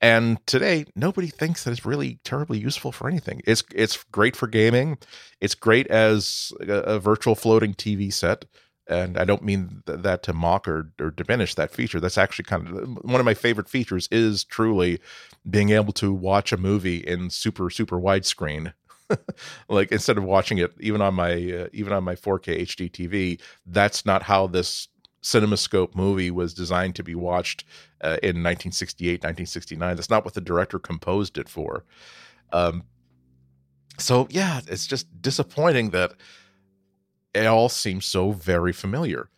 And 0.03 0.45
today, 0.49 0.87
nobody 0.97 1.29
thinks 1.29 1.65
that 1.65 1.71
it's 1.71 1.87
really 1.87 2.19
terribly 2.25 2.59
useful 2.59 2.91
for 2.93 3.09
anything. 3.09 3.41
It's 3.47 3.62
it's 3.75 4.03
great 4.11 4.35
for 4.35 4.49
gaming. 4.49 4.99
It's 5.41 5.55
great 5.55 5.87
as 5.88 6.53
a, 6.61 6.73
a 6.73 6.99
virtual 6.99 7.37
floating 7.37 7.73
TV 7.75 8.11
set. 8.11 8.45
and 8.88 9.17
I 9.17 9.25
don't 9.25 9.45
mean 9.45 9.83
th- 9.87 10.01
that 10.01 10.25
to 10.25 10.33
mock 10.33 10.67
or, 10.67 10.91
or 11.01 11.11
diminish 11.12 11.55
that 11.55 11.71
feature. 11.73 12.01
That's 12.01 12.19
actually 12.19 12.47
kind 12.47 12.67
of 12.69 12.99
one 13.05 13.21
of 13.21 13.25
my 13.25 13.35
favorite 13.35 13.69
features 13.69 14.09
is 14.11 14.43
truly 14.45 14.99
being 15.49 15.71
able 15.71 15.93
to 15.95 16.12
watch 16.12 16.53
a 16.53 16.57
movie 16.57 16.99
in 16.99 17.31
super 17.31 17.71
super 17.71 17.99
widescreen. 18.01 18.73
like 19.69 19.93
instead 19.93 20.19
of 20.19 20.25
watching 20.25 20.59
it 20.59 20.73
even 20.81 21.01
on 21.01 21.15
my 21.15 21.33
uh, 21.33 21.67
even 21.73 21.93
on 21.93 22.05
my 22.05 22.17
4K 22.17 22.61
HD 22.62 22.88
TV, 22.91 23.41
that's 23.67 24.05
not 24.05 24.25
how 24.25 24.47
this 24.49 24.88
CinemaScope 25.22 25.94
movie 25.94 26.30
was 26.30 26.52
designed 26.52 26.96
to 26.96 27.04
be 27.04 27.14
watched 27.14 27.64
uh, 28.00 28.18
in 28.22 28.42
1968, 28.42 29.20
1969. 29.20 29.96
That's 29.96 30.11
not 30.11 30.24
what 30.24 30.35
the 30.35 30.40
director 30.40 30.78
composed 30.78 31.38
it 31.38 31.48
for. 31.48 31.85
Um, 32.52 32.85
so 33.98 34.26
yeah, 34.30 34.61
it's 34.66 34.87
just 34.87 35.22
disappointing 35.22 35.90
that 35.90 36.14
it 37.35 37.46
all 37.46 37.68
seems 37.68 38.04
so 38.04 38.32
very 38.32 38.72
familiar. 38.72 39.28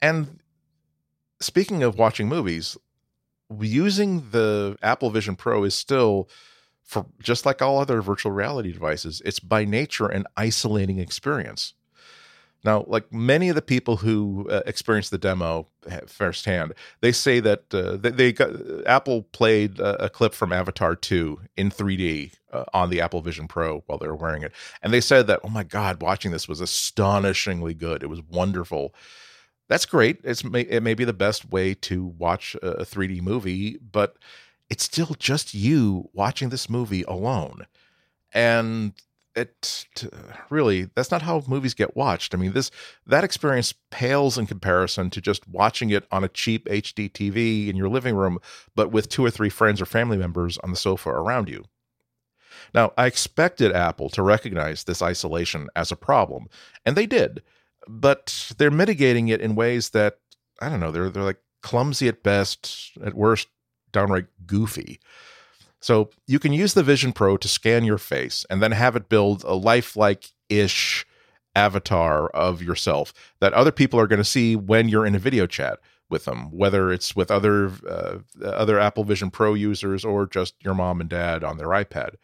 And 0.00 0.40
speaking 1.40 1.82
of 1.82 1.98
watching 1.98 2.28
movies, 2.28 2.76
using 3.60 4.30
the 4.30 4.76
Apple 4.82 5.10
Vision 5.10 5.36
Pro 5.36 5.64
is 5.64 5.74
still 5.74 6.28
for 6.82 7.06
just 7.20 7.44
like 7.44 7.60
all 7.60 7.78
other 7.78 8.00
virtual 8.00 8.30
reality 8.30 8.72
devices, 8.72 9.20
it's 9.24 9.40
by 9.40 9.64
nature 9.64 10.06
an 10.06 10.24
isolating 10.36 11.00
experience. 11.00 11.74
Now, 12.66 12.84
like 12.88 13.12
many 13.12 13.48
of 13.48 13.54
the 13.54 13.62
people 13.62 13.96
who 13.96 14.48
uh, 14.50 14.62
experienced 14.66 15.12
the 15.12 15.18
demo 15.18 15.68
firsthand, 16.08 16.74
they 17.00 17.12
say 17.12 17.38
that 17.38 17.72
uh, 17.72 17.96
they, 17.96 18.32
got 18.32 18.50
Apple 18.86 19.22
played 19.22 19.78
a, 19.78 20.06
a, 20.06 20.10
clip 20.10 20.34
from 20.34 20.52
Avatar 20.52 20.96
2 20.96 21.40
in 21.56 21.70
3D 21.70 22.32
uh, 22.52 22.64
on 22.74 22.90
the 22.90 23.00
Apple 23.00 23.20
Vision 23.20 23.46
Pro 23.46 23.84
while 23.86 23.98
they 23.98 24.08
were 24.08 24.16
wearing 24.16 24.42
it, 24.42 24.52
and 24.82 24.92
they 24.92 25.00
said 25.00 25.28
that, 25.28 25.40
oh 25.44 25.48
my 25.48 25.62
God, 25.62 26.02
watching 26.02 26.32
this 26.32 26.48
was 26.48 26.60
astonishingly 26.60 27.72
good. 27.72 28.02
It 28.02 28.08
was 28.08 28.20
wonderful. 28.20 28.92
That's 29.68 29.86
great. 29.86 30.18
It's 30.24 30.42
it 30.42 30.82
may 30.82 30.94
be 30.94 31.04
the 31.04 31.12
best 31.12 31.48
way 31.48 31.72
to 31.74 32.04
watch 32.04 32.56
a 32.62 32.84
3D 32.84 33.22
movie, 33.22 33.78
but 33.78 34.16
it's 34.68 34.84
still 34.84 35.14
just 35.20 35.54
you 35.54 36.10
watching 36.12 36.48
this 36.48 36.68
movie 36.68 37.04
alone, 37.04 37.66
and 38.34 38.92
it 39.36 39.86
really 40.50 40.88
that's 40.94 41.10
not 41.10 41.22
how 41.22 41.42
movies 41.46 41.74
get 41.74 41.96
watched. 41.96 42.34
I 42.34 42.38
mean, 42.38 42.52
this 42.52 42.70
that 43.06 43.22
experience 43.22 43.74
pales 43.90 44.38
in 44.38 44.46
comparison 44.46 45.10
to 45.10 45.20
just 45.20 45.46
watching 45.46 45.90
it 45.90 46.06
on 46.10 46.24
a 46.24 46.28
cheap 46.28 46.66
HD 46.66 47.10
TV 47.10 47.68
in 47.68 47.76
your 47.76 47.88
living 47.88 48.16
room, 48.16 48.38
but 48.74 48.90
with 48.90 49.08
two 49.08 49.24
or 49.24 49.30
three 49.30 49.50
friends 49.50 49.80
or 49.80 49.86
family 49.86 50.16
members 50.16 50.58
on 50.58 50.70
the 50.70 50.76
sofa 50.76 51.10
around 51.10 51.48
you. 51.48 51.64
Now, 52.74 52.92
I 52.96 53.06
expected 53.06 53.72
Apple 53.72 54.08
to 54.10 54.22
recognize 54.22 54.84
this 54.84 55.02
isolation 55.02 55.68
as 55.76 55.92
a 55.92 55.96
problem, 55.96 56.46
and 56.84 56.96
they 56.96 57.06
did, 57.06 57.42
but 57.86 58.52
they're 58.58 58.70
mitigating 58.70 59.28
it 59.28 59.40
in 59.40 59.54
ways 59.54 59.90
that 59.90 60.18
I 60.60 60.68
don't 60.70 60.80
know. 60.80 60.90
They're 60.90 61.10
they're 61.10 61.22
like 61.22 61.40
clumsy 61.62 62.08
at 62.08 62.22
best, 62.22 62.92
at 63.04 63.14
worst, 63.14 63.48
downright 63.92 64.26
goofy. 64.46 65.00
So 65.86 66.10
you 66.26 66.40
can 66.40 66.52
use 66.52 66.74
the 66.74 66.82
Vision 66.82 67.12
Pro 67.12 67.36
to 67.36 67.46
scan 67.46 67.84
your 67.84 67.96
face 67.96 68.44
and 68.50 68.60
then 68.60 68.72
have 68.72 68.96
it 68.96 69.08
build 69.08 69.44
a 69.44 69.54
lifelike 69.54 70.32
ish 70.48 71.06
avatar 71.54 72.26
of 72.30 72.60
yourself 72.60 73.14
that 73.38 73.52
other 73.52 73.70
people 73.70 74.00
are 74.00 74.08
going 74.08 74.18
to 74.18 74.24
see 74.24 74.56
when 74.56 74.88
you're 74.88 75.06
in 75.06 75.14
a 75.14 75.20
video 75.20 75.46
chat 75.46 75.78
with 76.10 76.24
them, 76.24 76.50
whether 76.50 76.92
it's 76.92 77.14
with 77.14 77.30
other 77.30 77.70
uh, 77.88 78.16
other 78.42 78.80
Apple 78.80 79.04
Vision 79.04 79.30
Pro 79.30 79.54
users 79.54 80.04
or 80.04 80.26
just 80.26 80.56
your 80.64 80.74
mom 80.74 81.00
and 81.00 81.08
dad 81.08 81.44
on 81.44 81.56
their 81.56 81.68
iPad. 81.68 82.16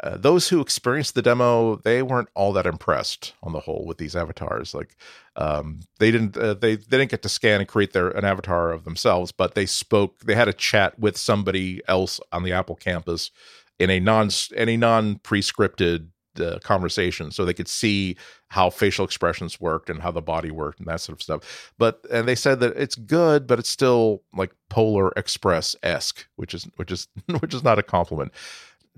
Uh, 0.00 0.16
those 0.16 0.48
who 0.48 0.60
experienced 0.60 1.14
the 1.14 1.22
demo, 1.22 1.76
they 1.76 2.02
weren't 2.02 2.28
all 2.34 2.52
that 2.52 2.66
impressed 2.66 3.34
on 3.42 3.52
the 3.52 3.60
whole 3.60 3.84
with 3.84 3.98
these 3.98 4.14
avatars. 4.14 4.72
Like, 4.72 4.94
um, 5.34 5.80
they 5.98 6.12
didn't 6.12 6.36
uh, 6.36 6.54
they, 6.54 6.76
they 6.76 6.98
didn't 6.98 7.10
get 7.10 7.22
to 7.22 7.28
scan 7.28 7.60
and 7.60 7.68
create 7.68 7.92
their 7.92 8.08
an 8.10 8.24
avatar 8.24 8.70
of 8.70 8.84
themselves, 8.84 9.32
but 9.32 9.54
they 9.54 9.66
spoke. 9.66 10.20
They 10.20 10.36
had 10.36 10.48
a 10.48 10.52
chat 10.52 10.98
with 10.98 11.16
somebody 11.16 11.80
else 11.88 12.20
on 12.30 12.44
the 12.44 12.52
Apple 12.52 12.76
campus 12.76 13.32
in 13.80 13.90
a 13.90 13.98
non 13.98 14.30
any 14.54 14.76
non 14.76 15.16
prescripted 15.16 16.08
uh, 16.40 16.60
conversation, 16.60 17.32
so 17.32 17.44
they 17.44 17.54
could 17.54 17.68
see 17.68 18.16
how 18.48 18.70
facial 18.70 19.04
expressions 19.04 19.60
worked 19.60 19.90
and 19.90 20.00
how 20.00 20.12
the 20.12 20.22
body 20.22 20.50
worked 20.52 20.78
and 20.78 20.86
that 20.88 21.00
sort 21.00 21.18
of 21.18 21.22
stuff. 21.22 21.72
But 21.76 22.04
and 22.10 22.28
they 22.28 22.36
said 22.36 22.60
that 22.60 22.76
it's 22.76 22.94
good, 22.94 23.48
but 23.48 23.58
it's 23.58 23.68
still 23.68 24.22
like 24.32 24.52
Polar 24.68 25.12
Express 25.16 25.74
esque, 25.82 26.26
which 26.36 26.54
is 26.54 26.68
which 26.76 26.92
is 26.92 27.08
which 27.40 27.52
is 27.52 27.64
not 27.64 27.80
a 27.80 27.82
compliment 27.82 28.32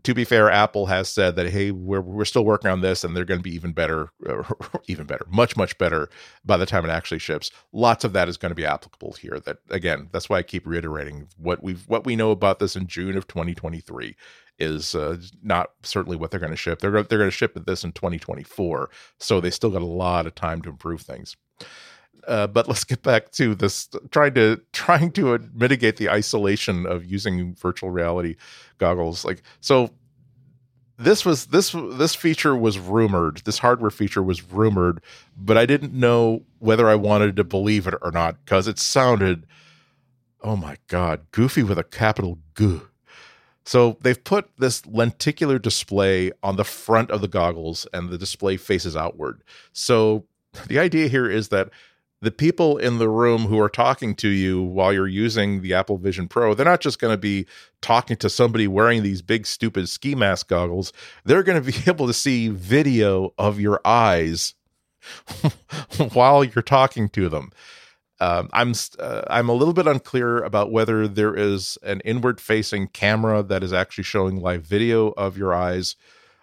to 0.02 0.14
be 0.14 0.24
fair, 0.24 0.50
Apple 0.50 0.86
has 0.86 1.08
said 1.08 1.36
that 1.36 1.50
hey, 1.50 1.70
we're 1.70 2.00
we're 2.00 2.24
still 2.24 2.44
working 2.44 2.70
on 2.70 2.80
this, 2.80 3.04
and 3.04 3.16
they're 3.16 3.24
going 3.24 3.40
to 3.40 3.44
be 3.44 3.54
even 3.54 3.72
better, 3.72 4.10
even 4.86 5.06
better, 5.06 5.26
much 5.28 5.56
much 5.56 5.76
better 5.78 6.08
by 6.44 6.56
the 6.56 6.66
time 6.66 6.84
it 6.84 6.90
actually 6.90 7.18
ships. 7.18 7.50
Lots 7.72 8.04
of 8.04 8.12
that 8.12 8.28
is 8.28 8.36
going 8.36 8.50
to 8.50 8.56
be 8.56 8.64
applicable 8.64 9.12
here. 9.14 9.40
That 9.40 9.58
again, 9.70 10.08
that's 10.12 10.28
why 10.28 10.38
I 10.38 10.42
keep 10.42 10.66
reiterating 10.66 11.28
what 11.36 11.62
we've 11.62 11.82
what 11.88 12.04
we 12.04 12.16
know 12.16 12.30
about 12.30 12.58
this 12.58 12.76
in 12.76 12.86
June 12.86 13.16
of 13.16 13.26
2023 13.26 14.16
is 14.58 14.94
uh, 14.94 15.16
not 15.42 15.70
certainly 15.82 16.16
what 16.16 16.30
they're 16.30 16.40
going 16.40 16.50
to 16.50 16.56
ship. 16.56 16.80
They're 16.80 16.90
they're 16.90 17.18
going 17.18 17.30
to 17.30 17.30
ship 17.30 17.58
this 17.66 17.84
in 17.84 17.92
2024, 17.92 18.90
so 19.18 19.40
they 19.40 19.50
still 19.50 19.70
got 19.70 19.82
a 19.82 19.86
lot 19.86 20.26
of 20.26 20.34
time 20.34 20.62
to 20.62 20.68
improve 20.68 21.02
things. 21.02 21.36
Uh, 22.26 22.46
but 22.46 22.68
let's 22.68 22.84
get 22.84 23.02
back 23.02 23.30
to 23.32 23.54
this 23.54 23.88
trying 24.10 24.34
to 24.34 24.60
trying 24.72 25.12
to 25.12 25.38
mitigate 25.54 25.96
the 25.96 26.10
isolation 26.10 26.86
of 26.86 27.04
using 27.04 27.54
virtual 27.54 27.90
reality 27.90 28.36
goggles. 28.78 29.24
Like 29.24 29.42
so 29.60 29.90
this 30.98 31.24
was 31.24 31.46
this 31.46 31.74
this 31.92 32.14
feature 32.14 32.54
was 32.54 32.78
rumored 32.78 33.40
this 33.46 33.60
hardware 33.60 33.90
feature 33.90 34.22
was 34.22 34.52
rumored 34.52 35.00
but 35.34 35.56
i 35.56 35.64
didn't 35.64 35.94
know 35.94 36.42
whether 36.58 36.90
i 36.90 36.94
wanted 36.94 37.36
to 37.36 37.42
believe 37.42 37.86
it 37.86 37.94
or 38.02 38.10
not 38.10 38.36
because 38.44 38.68
it 38.68 38.78
sounded 38.78 39.46
oh 40.42 40.56
my 40.56 40.76
god 40.88 41.22
goofy 41.30 41.62
with 41.62 41.78
a 41.78 41.84
capital 41.84 42.38
g. 42.54 42.80
So 43.64 43.98
they've 44.00 44.22
put 44.22 44.48
this 44.58 44.84
lenticular 44.86 45.58
display 45.58 46.32
on 46.42 46.56
the 46.56 46.64
front 46.64 47.10
of 47.10 47.20
the 47.20 47.28
goggles 47.28 47.86
and 47.92 48.08
the 48.08 48.18
display 48.18 48.56
faces 48.56 48.96
outward. 48.96 49.44
So 49.72 50.26
the 50.66 50.78
idea 50.78 51.08
here 51.08 51.30
is 51.30 51.50
that 51.50 51.70
the 52.22 52.30
people 52.30 52.76
in 52.76 52.98
the 52.98 53.08
room 53.08 53.46
who 53.46 53.58
are 53.60 53.68
talking 53.68 54.14
to 54.16 54.28
you 54.28 54.62
while 54.62 54.92
you're 54.92 55.08
using 55.08 55.62
the 55.62 55.72
Apple 55.72 55.96
Vision 55.96 56.28
Pro, 56.28 56.52
they're 56.52 56.66
not 56.66 56.80
just 56.80 56.98
going 56.98 57.14
to 57.14 57.18
be 57.18 57.46
talking 57.80 58.16
to 58.18 58.28
somebody 58.28 58.68
wearing 58.68 59.02
these 59.02 59.22
big, 59.22 59.46
stupid 59.46 59.88
ski 59.88 60.14
mask 60.14 60.48
goggles. 60.48 60.92
They're 61.24 61.42
going 61.42 61.62
to 61.62 61.72
be 61.72 61.78
able 61.90 62.06
to 62.06 62.12
see 62.12 62.48
video 62.48 63.32
of 63.38 63.58
your 63.58 63.80
eyes 63.84 64.54
while 66.12 66.44
you're 66.44 66.62
talking 66.62 67.08
to 67.10 67.28
them. 67.28 67.52
Um, 68.22 68.50
I'm 68.52 68.74
uh, 68.98 69.22
I'm 69.28 69.48
a 69.48 69.54
little 69.54 69.72
bit 69.72 69.86
unclear 69.86 70.42
about 70.42 70.70
whether 70.70 71.08
there 71.08 71.34
is 71.34 71.78
an 71.82 72.00
inward 72.00 72.38
facing 72.38 72.88
camera 72.88 73.42
that 73.42 73.62
is 73.62 73.72
actually 73.72 74.04
showing 74.04 74.36
live 74.36 74.62
video 74.62 75.08
of 75.12 75.38
your 75.38 75.54
eyes, 75.54 75.96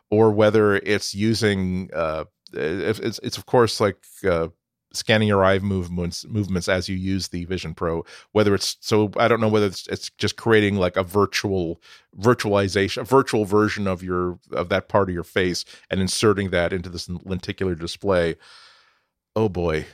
or 0.10 0.32
whether 0.32 0.78
it's 0.78 1.13
using 1.13 1.92
uh, 1.94 2.24
it's 2.52 3.20
it's 3.20 3.38
of 3.38 3.46
course 3.46 3.80
like 3.80 4.04
uh, 4.28 4.48
scanning 4.93 5.28
your 5.28 5.43
eye 5.43 5.60
movements 5.60 6.26
movements 6.28 6.67
as 6.67 6.88
you 6.89 6.95
use 6.95 7.30
the 7.30 7.45
Vision 7.45 7.73
Pro. 7.73 8.06
Whether 8.32 8.56
it's 8.56 8.78
so, 8.80 9.12
I 9.17 9.28
don't 9.28 9.41
know 9.41 9.47
whether 9.47 9.67
it's, 9.67 9.88
it's 9.88 10.10
just 10.17 10.36
creating 10.38 10.76
like 10.76 10.97
a 10.97 11.04
virtual 11.04 11.82
virtualization, 12.19 13.02
a 13.02 13.06
virtual 13.06 13.45
version 13.45 13.88
of 13.88 14.04
your 14.04 14.39
of 14.52 14.69
that 14.69 14.88
part 14.88 15.10
of 15.10 15.13
your 15.13 15.23
face, 15.23 15.65
and 15.89 16.02
inserting 16.02 16.50
that 16.52 16.73
into 16.73 16.89
this 16.89 17.10
lenticular 17.10 17.76
display. 17.76 18.36
Oh 19.36 19.50
boy, 19.50 19.86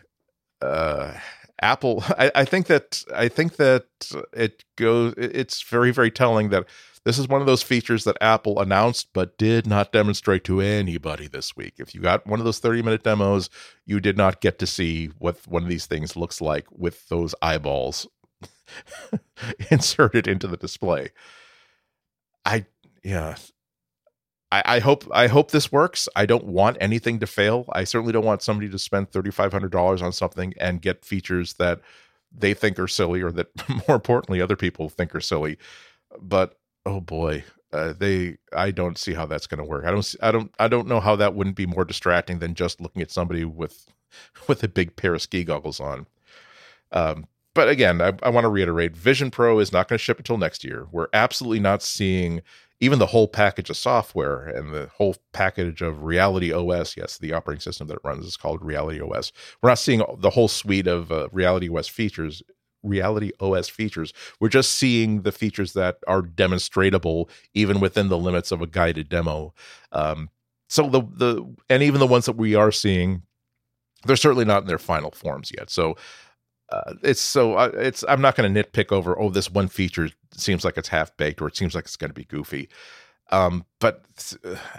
uh, 0.61 1.13
Apple. 1.61 2.03
I, 2.17 2.31
I 2.35 2.45
think 2.45 2.67
that 2.67 3.03
I 3.13 3.27
think 3.27 3.57
that 3.57 3.85
it 4.33 4.63
goes. 4.77 5.13
It's 5.17 5.61
very 5.63 5.91
very 5.91 6.11
telling 6.11 6.49
that 6.49 6.65
this 7.05 7.17
is 7.17 7.27
one 7.27 7.41
of 7.41 7.47
those 7.47 7.61
features 7.61 8.05
that 8.05 8.17
Apple 8.21 8.59
announced 8.59 9.09
but 9.13 9.37
did 9.37 9.67
not 9.67 9.91
demonstrate 9.91 10.43
to 10.45 10.61
anybody 10.61 11.27
this 11.27 11.55
week. 11.55 11.73
If 11.77 11.93
you 11.93 12.01
got 12.01 12.25
one 12.25 12.39
of 12.39 12.45
those 12.45 12.59
30 12.59 12.81
minute 12.81 13.03
demos, 13.03 13.49
you 13.85 13.99
did 13.99 14.17
not 14.17 14.41
get 14.41 14.59
to 14.59 14.67
see 14.67 15.07
what 15.19 15.37
one 15.47 15.63
of 15.63 15.69
these 15.69 15.85
things 15.85 16.15
looks 16.15 16.39
like 16.39 16.65
with 16.71 17.07
those 17.09 17.35
eyeballs 17.41 18.07
inserted 19.71 20.27
into 20.27 20.47
the 20.47 20.57
display. 20.57 21.09
I, 22.45 22.65
yeah. 23.03 23.35
I, 24.51 24.63
I 24.65 24.79
hope 24.79 25.05
I 25.11 25.27
hope 25.27 25.51
this 25.51 25.71
works. 25.71 26.07
I 26.15 26.25
don't 26.25 26.45
want 26.45 26.77
anything 26.79 27.19
to 27.19 27.27
fail. 27.27 27.65
I 27.73 27.83
certainly 27.83 28.13
don't 28.13 28.25
want 28.25 28.43
somebody 28.43 28.69
to 28.69 28.77
spend 28.79 29.09
thirty 29.09 29.31
five 29.31 29.51
hundred 29.51 29.71
dollars 29.71 30.01
on 30.01 30.11
something 30.13 30.53
and 30.59 30.81
get 30.81 31.03
features 31.03 31.53
that 31.55 31.81
they 32.31 32.53
think 32.53 32.77
are 32.77 32.87
silly 32.87 33.21
or 33.21 33.31
that 33.31 33.47
more 33.87 33.95
importantly 33.95 34.41
other 34.41 34.55
people 34.55 34.89
think 34.89 35.15
are 35.15 35.21
silly. 35.21 35.57
But 36.21 36.55
oh 36.85 36.99
boy, 37.01 37.43
uh, 37.71 37.93
they 37.97 38.37
I 38.53 38.71
don't 38.71 38.97
see 38.97 39.13
how 39.13 39.25
that's 39.25 39.47
going 39.47 39.59
to 39.59 39.63
work. 39.63 39.85
I 39.85 39.91
don't 39.91 40.03
see, 40.03 40.17
I 40.21 40.31
don't 40.31 40.53
I 40.59 40.67
don't 40.67 40.87
know 40.87 40.99
how 40.99 41.15
that 41.15 41.35
wouldn't 41.35 41.55
be 41.55 41.65
more 41.65 41.85
distracting 41.85 42.39
than 42.39 42.55
just 42.55 42.81
looking 42.81 43.01
at 43.01 43.11
somebody 43.11 43.45
with 43.45 43.87
with 44.47 44.63
a 44.63 44.67
big 44.67 44.95
pair 44.95 45.13
of 45.13 45.21
ski 45.21 45.43
goggles 45.43 45.79
on. 45.79 46.07
Um, 46.91 47.27
but 47.55 47.69
again, 47.69 48.01
I, 48.01 48.13
I 48.23 48.29
want 48.29 48.45
to 48.45 48.49
reiterate: 48.49 48.95
Vision 48.95 49.31
Pro 49.31 49.59
is 49.59 49.71
not 49.71 49.87
going 49.87 49.97
to 49.97 50.03
ship 50.03 50.17
until 50.19 50.37
next 50.37 50.63
year. 50.63 50.87
We're 50.91 51.07
absolutely 51.13 51.59
not 51.59 51.83
seeing 51.83 52.41
even 52.79 52.99
the 52.99 53.05
whole 53.05 53.27
package 53.27 53.69
of 53.69 53.77
software 53.77 54.45
and 54.45 54.73
the 54.73 54.89
whole 54.95 55.15
package 55.31 55.81
of 55.81 56.03
Reality 56.03 56.51
OS. 56.51 56.97
Yes, 56.97 57.17
the 57.17 57.31
operating 57.31 57.61
system 57.61 57.87
that 57.87 57.95
it 57.95 58.01
runs 58.03 58.25
is 58.25 58.37
called 58.37 58.61
Reality 58.63 58.99
OS. 58.99 59.31
We're 59.61 59.69
not 59.69 59.79
seeing 59.79 60.03
the 60.17 60.31
whole 60.31 60.47
suite 60.47 60.87
of 60.87 61.11
uh, 61.11 61.29
Reality 61.31 61.69
OS 61.69 61.87
features. 61.87 62.43
Reality 62.83 63.31
OS 63.39 63.69
features. 63.69 64.13
We're 64.39 64.49
just 64.49 64.71
seeing 64.71 65.21
the 65.21 65.31
features 65.31 65.73
that 65.73 65.97
are 66.07 66.21
demonstratable, 66.21 67.29
even 67.53 67.79
within 67.79 68.09
the 68.09 68.17
limits 68.17 68.51
of 68.51 68.61
a 68.61 68.67
guided 68.67 69.09
demo. 69.09 69.53
Um, 69.91 70.29
so 70.67 70.89
the 70.89 71.01
the 71.01 71.55
and 71.69 71.83
even 71.83 71.99
the 71.99 72.07
ones 72.07 72.25
that 72.25 72.35
we 72.35 72.55
are 72.55 72.71
seeing, 72.71 73.23
they're 74.05 74.15
certainly 74.15 74.45
not 74.45 74.63
in 74.63 74.67
their 74.67 74.77
final 74.79 75.11
forms 75.11 75.51
yet. 75.55 75.69
So 75.69 75.95
uh, 76.71 76.93
it's 77.03 77.21
so 77.21 77.55
uh, 77.55 77.71
it's 77.75 78.03
I'm 78.07 78.21
not 78.21 78.35
going 78.35 78.51
to 78.51 78.63
nitpick 78.63 78.91
over 78.91 79.19
oh 79.19 79.29
this 79.29 79.51
one 79.51 79.67
feature 79.67 80.09
seems 80.35 80.65
like 80.65 80.77
it's 80.77 80.89
half 80.89 81.15
baked 81.17 81.41
or 81.41 81.47
it 81.47 81.55
seems 81.55 81.75
like 81.75 81.85
it's 81.85 81.95
going 81.95 82.09
to 82.09 82.15
be 82.15 82.25
goofy. 82.25 82.69
Um, 83.31 83.65
but 83.79 84.03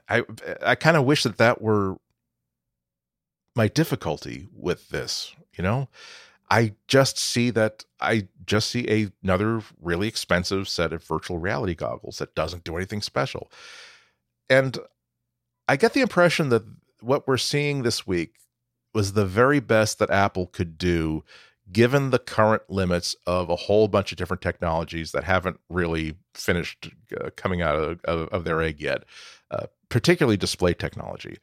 I 0.08 0.24
I 0.62 0.74
kind 0.74 0.96
of 0.96 1.04
wish 1.04 1.22
that 1.22 1.38
that 1.38 1.62
were 1.62 1.96
my 3.54 3.68
difficulty 3.68 4.48
with 4.52 4.88
this. 4.88 5.34
You 5.56 5.62
know, 5.62 5.88
I 6.50 6.74
just 6.88 7.18
see 7.18 7.50
that 7.50 7.84
I 8.00 8.28
just 8.46 8.70
see 8.70 8.88
a, 8.88 9.10
another 9.22 9.62
really 9.80 10.08
expensive 10.08 10.68
set 10.68 10.92
of 10.92 11.02
virtual 11.02 11.38
reality 11.38 11.74
goggles 11.74 12.18
that 12.18 12.34
doesn't 12.34 12.64
do 12.64 12.76
anything 12.76 13.02
special, 13.02 13.50
and 14.50 14.78
I 15.68 15.76
get 15.76 15.94
the 15.94 16.00
impression 16.00 16.50
that 16.50 16.64
what 17.00 17.26
we're 17.26 17.36
seeing 17.38 17.82
this 17.82 18.06
week 18.06 18.36
was 18.92 19.12
the 19.12 19.26
very 19.26 19.60
best 19.60 19.98
that 19.98 20.10
Apple 20.10 20.46
could 20.46 20.78
do 20.78 21.24
given 21.72 22.10
the 22.10 22.18
current 22.18 22.62
limits 22.68 23.16
of 23.26 23.48
a 23.48 23.56
whole 23.56 23.88
bunch 23.88 24.12
of 24.12 24.18
different 24.18 24.42
technologies 24.42 25.12
that 25.12 25.24
haven't 25.24 25.58
really 25.68 26.14
finished 26.34 26.90
uh, 27.18 27.30
coming 27.36 27.62
out 27.62 27.76
of, 27.76 28.00
of, 28.04 28.28
of, 28.28 28.44
their 28.44 28.60
egg 28.60 28.80
yet, 28.80 29.04
uh, 29.50 29.66
particularly 29.88 30.36
display 30.36 30.74
technology. 30.74 31.38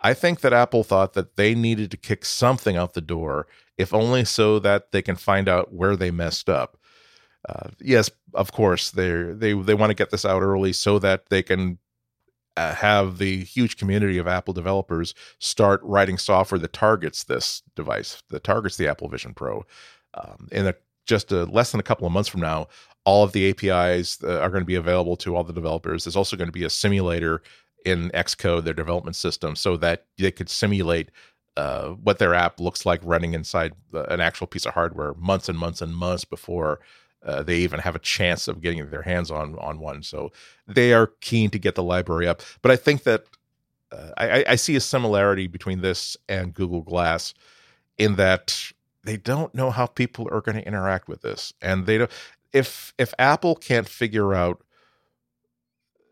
I 0.00 0.14
think 0.14 0.40
that 0.40 0.52
Apple 0.52 0.84
thought 0.84 1.14
that 1.14 1.36
they 1.36 1.54
needed 1.54 1.90
to 1.90 1.96
kick 1.96 2.24
something 2.24 2.76
out 2.76 2.94
the 2.94 3.00
door, 3.00 3.46
if 3.76 3.92
only 3.92 4.24
so 4.24 4.58
that 4.60 4.92
they 4.92 5.02
can 5.02 5.16
find 5.16 5.48
out 5.48 5.72
where 5.72 5.96
they 5.96 6.10
messed 6.10 6.48
up. 6.48 6.78
Uh, 7.48 7.70
yes, 7.80 8.10
of 8.34 8.52
course, 8.52 8.90
they 8.90 9.10
they 9.10 9.52
they 9.54 9.74
want 9.74 9.90
to 9.90 9.94
get 9.94 10.10
this 10.10 10.24
out 10.24 10.42
early 10.42 10.72
so 10.72 10.98
that 10.98 11.28
they 11.30 11.42
can 11.42 11.78
uh, 12.58 12.74
have 12.74 13.18
the 13.18 13.44
huge 13.44 13.76
community 13.76 14.18
of 14.18 14.26
Apple 14.26 14.52
developers 14.52 15.14
start 15.38 15.80
writing 15.84 16.18
software 16.18 16.58
that 16.58 16.72
targets 16.72 17.22
this 17.24 17.62
device, 17.76 18.20
that 18.30 18.42
targets 18.42 18.76
the 18.76 18.88
Apple 18.88 19.08
Vision 19.08 19.32
Pro. 19.32 19.64
Um, 20.14 20.48
in 20.50 20.66
a, 20.66 20.74
just 21.06 21.30
a, 21.30 21.44
less 21.44 21.70
than 21.70 21.78
a 21.78 21.84
couple 21.84 22.04
of 22.04 22.12
months 22.12 22.28
from 22.28 22.40
now, 22.40 22.66
all 23.04 23.22
of 23.22 23.30
the 23.30 23.48
APIs 23.48 24.18
uh, 24.24 24.40
are 24.40 24.50
going 24.50 24.62
to 24.62 24.66
be 24.66 24.74
available 24.74 25.16
to 25.18 25.36
all 25.36 25.44
the 25.44 25.52
developers. 25.52 26.02
There's 26.02 26.16
also 26.16 26.36
going 26.36 26.48
to 26.48 26.52
be 26.52 26.64
a 26.64 26.70
simulator 26.70 27.42
in 27.84 28.10
Xcode, 28.10 28.64
their 28.64 28.74
development 28.74 29.16
system, 29.16 29.56
so 29.56 29.76
that 29.78 30.06
they 30.18 30.30
could 30.30 30.50
simulate 30.50 31.10
uh, 31.56 31.90
what 31.90 32.18
their 32.18 32.34
app 32.34 32.60
looks 32.60 32.86
like 32.86 33.00
running 33.02 33.34
inside 33.34 33.72
uh, 33.92 34.04
an 34.04 34.20
actual 34.20 34.46
piece 34.46 34.66
of 34.66 34.74
hardware 34.74 35.14
months 35.14 35.48
and 35.48 35.58
months 35.58 35.82
and 35.82 35.94
months 35.94 36.24
before 36.24 36.80
uh, 37.24 37.42
they 37.42 37.58
even 37.58 37.80
have 37.80 37.96
a 37.96 38.00
chance 38.00 38.46
of 38.46 38.60
getting 38.60 38.88
their 38.90 39.02
hands 39.02 39.30
on 39.30 39.58
on 39.58 39.80
one. 39.80 40.02
So 40.02 40.30
they 40.66 40.92
are 40.92 41.08
keen 41.20 41.50
to 41.50 41.58
get 41.58 41.74
the 41.74 41.82
library 41.82 42.28
up. 42.28 42.42
But 42.62 42.70
I 42.70 42.76
think 42.76 43.02
that 43.02 43.24
uh, 43.90 44.10
I, 44.16 44.44
I 44.48 44.56
see 44.56 44.76
a 44.76 44.80
similarity 44.80 45.46
between 45.46 45.80
this 45.80 46.16
and 46.28 46.54
Google 46.54 46.82
Glass 46.82 47.34
in 47.96 48.16
that 48.16 48.72
they 49.04 49.16
don't 49.16 49.54
know 49.54 49.70
how 49.70 49.86
people 49.86 50.28
are 50.30 50.40
going 50.40 50.56
to 50.56 50.66
interact 50.66 51.08
with 51.08 51.22
this, 51.22 51.52
and 51.60 51.86
they 51.86 51.98
don't. 51.98 52.10
If 52.52 52.94
if 52.98 53.12
Apple 53.18 53.56
can't 53.56 53.88
figure 53.88 54.34
out 54.34 54.62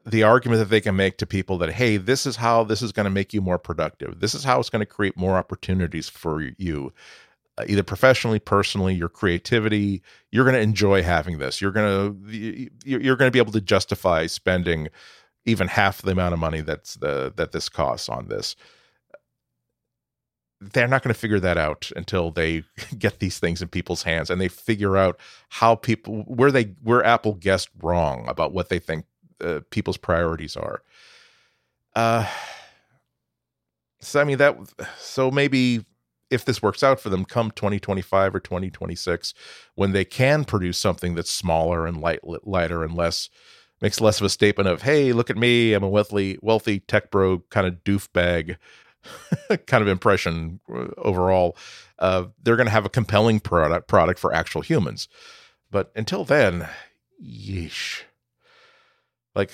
the 0.09 0.23
argument 0.23 0.61
that 0.61 0.71
they 0.71 0.81
can 0.81 0.95
make 0.95 1.19
to 1.19 1.27
people 1.27 1.59
that 1.59 1.73
hey 1.73 1.97
this 1.97 2.27
is 2.27 2.37
how 2.37 2.63
this 2.63 2.81
is 2.81 2.93
going 2.93 3.05
to 3.05 3.11
make 3.11 3.35
you 3.35 3.41
more 3.41 3.59
productive 3.59 4.21
this 4.21 4.35
is 4.35 4.45
how 4.45 4.61
it's 4.61 4.71
going 4.71 4.81
to 4.81 4.87
create 4.87 5.17
more 5.17 5.37
opportunities 5.37 6.09
for 6.09 6.41
you 6.59 6.93
uh, 7.59 7.65
either 7.69 7.83
professionally, 7.83 8.39
personally, 8.39 8.95
your 8.95 9.09
creativity, 9.09 10.03
you're 10.31 10.45
going 10.45 10.55
to 10.55 10.61
enjoy 10.61 11.03
having 11.03 11.39
this. 11.39 11.61
You're 11.61 11.73
going 11.73 12.15
to 12.23 12.71
you're 12.85 13.17
going 13.17 13.29
to 13.29 13.33
be 13.33 13.39
able 13.39 13.53
to 13.53 13.61
justify 13.61 14.27
spending 14.27 14.89
even 15.47 15.69
half 15.69 16.03
the 16.03 16.11
amount 16.11 16.35
of 16.35 16.41
money 16.41 16.61
that's 16.61 16.95
the 16.95 17.33
that 17.37 17.53
this 17.53 17.69
costs 17.69 18.09
on 18.09 18.29
this. 18.29 18.57
They're 20.61 20.89
not 20.89 21.03
going 21.03 21.15
to 21.15 21.19
figure 21.19 21.41
that 21.41 21.57
out 21.57 21.91
until 21.97 22.31
they 22.31 22.65
get 22.99 23.21
these 23.21 23.39
things 23.39 23.63
in 23.63 23.69
people's 23.69 24.03
hands 24.03 24.29
and 24.29 24.39
they 24.39 24.49
figure 24.49 24.99
out 24.99 25.19
how 25.49 25.77
people 25.77 26.25
where 26.25 26.53
they 26.53 26.75
where 26.83 27.03
Apple 27.05 27.35
guessed 27.35 27.71
wrong 27.81 28.29
about 28.29 28.53
what 28.53 28.69
they 28.69 28.79
think 28.79 29.07
uh, 29.41 29.61
people's 29.71 29.97
priorities 29.97 30.57
are. 30.57 30.83
Uh, 31.95 32.27
so 34.01 34.21
I 34.21 34.25
mean 34.25 34.39
that 34.39 34.57
so 34.99 35.31
maybe 35.31 35.85
if 36.31 36.45
this 36.45 36.63
works 36.63 36.83
out 36.83 37.01
for 37.01 37.09
them 37.09 37.25
come 37.25 37.51
2025 37.51 38.35
or 38.35 38.41
2026 38.41 39.35
when 39.75 39.93
they 39.93 40.05
can 40.05 40.45
produce 40.45 40.79
something 40.79 41.15
that's 41.15 41.31
smaller 41.31 41.87
and 41.87 42.01
light 42.01 42.21
lighter 42.47 42.85
and 42.85 42.95
less 42.95 43.29
makes 43.81 44.01
less 44.01 44.21
of 44.21 44.27
a 44.27 44.31
statement 44.31 44.69
of 44.69 44.83
hey 44.83 45.13
look 45.13 45.31
at 45.31 45.37
me 45.37 45.73
i'm 45.73 45.83
a 45.85 45.89
wealthy 45.89 46.39
wealthy 46.43 46.81
tech 46.81 47.11
bro 47.11 47.43
kind 47.51 47.67
of 47.67 47.83
doof 47.85 48.13
bag 48.13 48.59
kind 49.67 49.83
of 49.83 49.89
impression 49.89 50.61
uh, 50.73 50.87
overall 50.99 51.57
uh, 51.99 52.25
they're 52.43 52.57
going 52.57 52.67
to 52.67 52.73
have 52.73 52.85
a 52.85 52.91
compelling 52.91 53.41
product 53.41 53.89
product 53.89 54.19
for 54.19 54.33
actual 54.33 54.63
humans 54.63 55.09
but 55.71 55.93
until 55.95 56.25
then 56.25 56.69
yeesh 57.23 58.03
like 59.37 59.53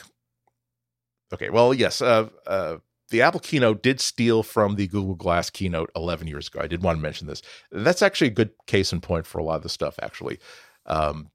okay 1.34 1.50
well 1.50 1.74
yes 1.74 2.00
uh, 2.00 2.28
uh 2.46 2.76
the 3.12 3.20
Apple 3.20 3.40
keynote 3.40 3.82
did 3.82 4.00
steal 4.00 4.42
from 4.42 4.76
the 4.76 4.86
Google 4.88 5.14
Glass 5.14 5.50
keynote 5.50 5.90
11 5.94 6.26
years 6.26 6.48
ago. 6.48 6.60
I 6.62 6.66
did 6.66 6.82
want 6.82 6.96
to 6.96 7.02
mention 7.02 7.26
this. 7.26 7.42
That's 7.70 8.00
actually 8.00 8.28
a 8.28 8.30
good 8.30 8.52
case 8.66 8.90
in 8.90 9.02
point 9.02 9.26
for 9.26 9.38
a 9.38 9.44
lot 9.44 9.56
of 9.56 9.62
the 9.62 9.68
stuff. 9.68 9.98
Actually, 10.00 10.38
um, 10.86 11.30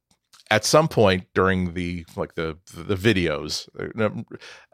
at 0.50 0.66
some 0.66 0.88
point 0.88 1.26
during 1.34 1.74
the 1.76 2.06
like 2.16 2.36
the 2.36 2.58
the 2.74 2.96
videos, 2.96 3.70
uh, 3.80 4.10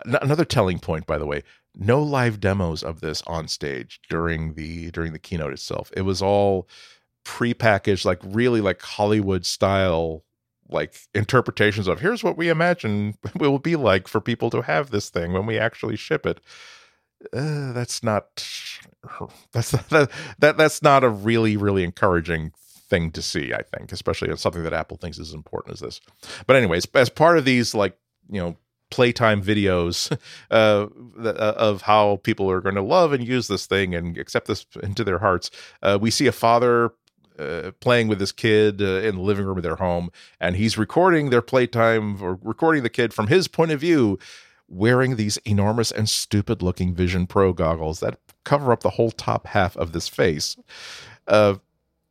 another 0.05 0.45
telling 0.45 0.79
point, 0.79 1.05
by 1.05 1.17
the 1.17 1.25
way, 1.25 1.43
no 1.75 2.01
live 2.01 2.39
demos 2.39 2.83
of 2.83 3.01
this 3.01 3.21
on 3.27 3.47
stage 3.47 3.99
during 4.09 4.53
the 4.53 4.89
during 4.91 5.13
the 5.13 5.19
keynote 5.19 5.53
itself. 5.53 5.91
It 5.95 6.01
was 6.03 6.21
all 6.21 6.67
prepackaged, 7.25 8.05
like 8.05 8.19
really 8.23 8.61
like 8.61 8.81
Hollywood 8.81 9.45
style 9.45 10.23
like 10.69 10.95
interpretations 11.13 11.87
of 11.87 11.99
here's 11.99 12.23
what 12.23 12.37
we 12.37 12.49
imagine 12.49 13.17
will 13.39 13.59
be 13.59 13.75
like 13.75 14.07
for 14.07 14.21
people 14.21 14.49
to 14.49 14.61
have 14.61 14.91
this 14.91 15.09
thing 15.09 15.33
when 15.33 15.45
we 15.45 15.57
actually 15.57 15.95
ship 15.95 16.25
it 16.25 16.39
uh, 17.31 17.71
that's 17.71 18.03
not 18.03 18.25
that's 19.51 19.71
that, 19.71 20.09
that 20.39 20.57
that's 20.57 20.81
not 20.81 21.03
a 21.03 21.09
really 21.09 21.55
really 21.57 21.83
encouraging 21.83 22.51
thing 22.93 23.11
to 23.11 23.21
see. 23.21 23.53
I 23.53 23.63
think, 23.63 23.91
especially 23.91 24.29
on 24.29 24.37
something 24.37 24.63
that 24.63 24.73
Apple 24.73 24.97
thinks 24.97 25.17
is 25.17 25.29
as 25.29 25.33
important 25.33 25.73
as 25.73 25.79
this. 25.79 26.01
But 26.45 26.55
anyways, 26.55 26.85
as 26.93 27.09
part 27.09 27.37
of 27.37 27.45
these 27.45 27.73
like 27.73 27.97
you 28.29 28.39
know 28.39 28.57
playtime 28.91 29.41
videos 29.41 30.15
uh, 30.51 30.87
uh, 31.19 31.53
of 31.57 31.81
how 31.81 32.17
people 32.17 32.49
are 32.51 32.61
going 32.61 32.75
to 32.75 32.81
love 32.81 33.11
and 33.11 33.27
use 33.27 33.47
this 33.47 33.65
thing 33.65 33.95
and 33.95 34.17
accept 34.17 34.47
this 34.47 34.65
into 34.83 35.03
their 35.03 35.19
hearts, 35.19 35.49
uh, 35.81 35.97
we 35.99 36.11
see 36.11 36.27
a 36.27 36.31
father 36.31 36.91
uh, 37.39 37.71
playing 37.79 38.07
with 38.07 38.19
his 38.19 38.31
kid 38.31 38.81
uh, 38.81 39.01
in 39.01 39.15
the 39.15 39.21
living 39.21 39.45
room 39.45 39.57
of 39.57 39.63
their 39.63 39.75
home, 39.75 40.09
and 40.39 40.55
he's 40.55 40.77
recording 40.77 41.29
their 41.29 41.41
playtime 41.41 42.21
or 42.21 42.39
recording 42.41 42.83
the 42.83 42.89
kid 42.89 43.13
from 43.13 43.27
his 43.27 43.47
point 43.47 43.71
of 43.71 43.79
view 43.79 44.19
wearing 44.67 45.15
these 45.15 45.37
enormous 45.45 45.91
and 45.91 46.09
stupid 46.09 46.61
looking 46.61 46.93
Vision 46.93 47.27
Pro 47.27 47.53
goggles 47.53 47.99
that 47.99 48.17
cover 48.43 48.71
up 48.71 48.81
the 48.81 48.91
whole 48.91 49.11
top 49.11 49.47
half 49.47 49.77
of 49.77 49.91
this 49.91 50.07
face. 50.07 50.57
Uh, 51.27 51.55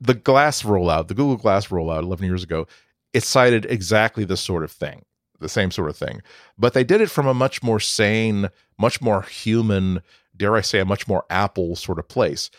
the 0.01 0.15
glass 0.15 0.63
rollout, 0.63 1.09
the 1.09 1.15
Google 1.15 1.37
Glass 1.37 1.69
rollout 1.69 2.03
11 2.03 2.27
years 2.27 2.43
ago, 2.43 2.67
it 3.13 3.23
cited 3.23 3.67
exactly 3.67 4.25
this 4.25 4.41
sort 4.41 4.65
of 4.65 4.71
thing, 4.71 5.05
the 5.41 5.49
same 5.49 5.71
sort 5.71 5.91
of 5.91 5.97
thing. 5.97 6.23
But 6.59 6.75
they 6.75 6.85
did 6.85 7.01
it 7.01 7.11
from 7.11 7.27
a 7.27 7.35
much 7.35 7.63
more 7.63 7.81
sane, 7.81 8.49
much 8.79 9.01
more 9.01 9.23
human, 9.23 10.03
dare 10.37 10.57
I 10.57 10.61
say, 10.61 10.81
a 10.81 10.85
much 10.85 11.07
more 11.07 11.25
Apple 11.31 11.77
sort 11.77 11.99
of 11.99 12.09
place 12.09 12.51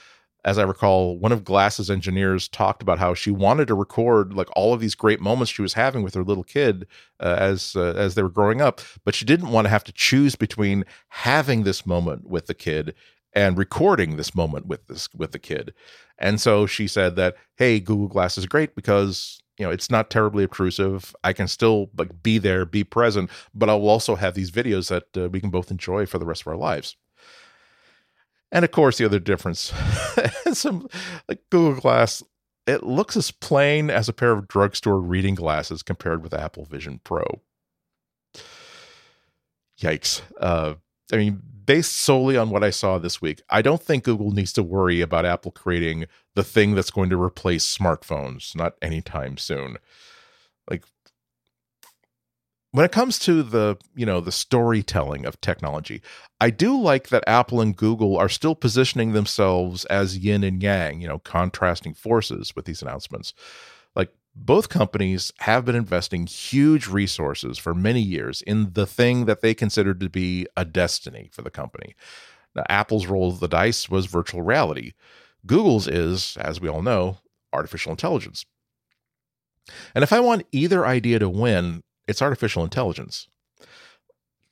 as 0.46 0.58
I 0.58 0.64
recall, 0.64 1.18
one 1.18 1.32
of 1.32 1.46
Glass's 1.46 1.90
engineers 1.90 2.48
talked 2.48 2.82
about 2.82 3.00
how 3.00 3.14
she 3.14 3.32
wanted 3.32 3.68
to 3.70 3.76
record 3.76 4.34
like 4.34 4.50
all 4.56 4.74
of 4.74 4.82
these 4.82 4.96
great 4.96 5.22
moments 5.22 5.52
she 5.52 5.62
was 5.62 5.74
having 5.74 6.04
with 6.04 6.14
her 6.16 6.24
little 6.24 6.44
kid 6.44 6.86
uh, 7.20 7.38
as 7.40 7.76
uh, 7.76 7.94
as 7.96 8.16
they 8.16 8.24
were 8.24 8.30
growing 8.30 8.62
up, 8.62 8.82
but 9.06 9.16
she 9.16 9.26
didn't 9.26 9.52
want 9.52 9.66
to 9.66 9.70
have 9.70 9.84
to 9.86 9.94
choose 9.94 10.36
between 10.36 10.84
having 11.10 11.64
this 11.64 11.86
moment 11.86 12.28
with 12.28 12.48
the 12.48 12.54
kid 12.54 12.94
and 13.34 13.58
recording 13.58 14.18
this 14.18 14.36
moment 14.36 14.66
with 14.68 14.86
this 14.88 15.08
with 15.16 15.32
the 15.32 15.40
kid. 15.40 15.74
And 16.18 16.42
so 16.42 16.66
she 16.66 16.88
said 16.88 17.16
that, 17.16 17.36
"Hey, 17.56 17.80
Google 17.80 18.08
Glass 18.10 18.38
is 18.38 18.46
great 18.46 18.76
because 18.76 19.42
you 19.58 19.66
know 19.66 19.72
it's 19.72 19.90
not 19.90 20.10
terribly 20.10 20.44
obtrusive. 20.44 21.16
I 21.24 21.32
can 21.32 21.48
still 21.48 21.90
like 21.98 22.22
be 22.22 22.38
there, 22.38 22.66
be 22.66 22.84
present, 22.84 23.30
but 23.54 23.70
I 23.70 23.76
will 23.76 23.90
also 23.90 24.16
have 24.16 24.34
these 24.34 24.52
videos 24.52 24.90
that 24.90 25.06
uh, 25.18 25.30
we 25.30 25.40
can 25.40 25.52
both 25.52 25.72
enjoy 25.72 26.06
for 26.06 26.20
the 26.20 26.26
rest 26.26 26.42
of 26.42 26.48
our 26.48 26.58
lives." 26.58 26.98
And 28.54 28.64
of 28.64 28.72
course, 28.72 29.00
the 29.00 29.06
other 29.06 29.20
difference, 29.20 29.74
some 30.54 30.88
like 31.28 31.42
Google 31.50 31.82
Glass, 31.82 32.22
it 32.68 32.84
looks 32.84 33.18
as 33.18 33.32
plain 33.32 33.90
as 33.90 34.08
a 34.08 34.14
pair 34.14 34.32
of 34.32 34.48
drugstore 34.48 35.02
reading 35.02 35.34
glasses 35.34 35.82
compared 35.82 36.24
with 36.24 36.36
Apple 36.36 36.64
Vision 36.64 37.02
Pro. 37.04 37.42
Yikes. 39.82 40.22
Uh, 40.40 40.76
I 41.12 41.18
mean, 41.18 41.42
based 41.66 41.96
solely 41.96 42.38
on 42.38 42.52
what 42.52 42.64
I 42.64 42.70
saw 42.70 43.00
this 43.00 43.20
week, 43.20 43.42
I 43.50 43.64
don't 43.64 43.82
think 43.82 44.04
Google 44.04 44.32
needs 44.32 44.54
to 44.54 44.64
worry 44.64 45.02
about 45.02 45.26
Apple 45.26 45.52
creating 45.52 46.06
the 46.36 46.44
thing 46.44 46.76
that's 46.76 46.92
going 46.92 47.10
to 47.10 47.22
replace 47.22 47.66
smartphones, 47.66 48.56
not 48.56 48.76
anytime 48.84 49.38
soon. 49.38 49.78
Like 50.70 50.84
when 52.74 52.86
it 52.86 52.92
comes 52.92 53.20
to 53.20 53.44
the, 53.44 53.78
you 53.96 54.04
know, 54.04 54.20
the 54.20 54.32
storytelling 54.32 55.28
of 55.28 55.40
technology, 55.40 56.02
I 56.42 56.50
do 56.50 56.76
like 56.82 57.10
that 57.10 57.24
Apple 57.28 57.62
and 57.62 57.76
Google 57.76 58.18
are 58.18 58.28
still 58.28 58.56
positioning 58.56 59.14
themselves 59.14 59.86
as 59.86 60.18
yin 60.18 60.44
and 60.44 60.62
yang, 60.62 61.00
you 61.00 61.08
know, 61.08 61.20
contrasting 61.20 61.94
forces 61.94 62.56
with 62.56 62.66
these 62.66 62.82
announcements. 62.82 63.36
Like 63.96 64.12
both 64.36 64.70
companies 64.70 65.32
have 65.42 65.66
been 65.66 65.76
investing 65.76 66.26
huge 66.26 66.88
resources 66.88 67.60
for 67.60 67.76
many 67.76 68.02
years 68.02 68.42
in 68.42 68.74
the 68.74 68.88
thing 68.88 69.26
that 69.26 69.42
they 69.42 69.54
considered 69.54 70.00
to 70.00 70.10
be 70.10 70.48
a 70.58 70.66
destiny 70.66 71.30
for 71.32 71.44
the 71.44 71.52
company. 71.52 71.96
Now, 72.56 72.64
Apple's 72.70 73.06
roll 73.06 73.30
of 73.30 73.40
the 73.40 73.48
dice 73.48 73.88
was 73.88 74.08
virtual 74.08 74.42
reality. 74.42 74.94
Google's 75.46 75.88
is, 75.88 76.38
as 76.38 76.60
we 76.60 76.70
all 76.70 76.82
know, 76.82 77.18
artificial 77.54 77.92
intelligence. 77.92 78.48
And 79.94 80.02
if 80.02 80.12
I 80.12 80.20
want 80.22 80.48
either 80.52 80.88
idea 80.88 81.20
to 81.20 81.30
win, 81.30 81.84
it's 82.08 82.22
artificial 82.22 82.64
intelligence. 82.64 83.28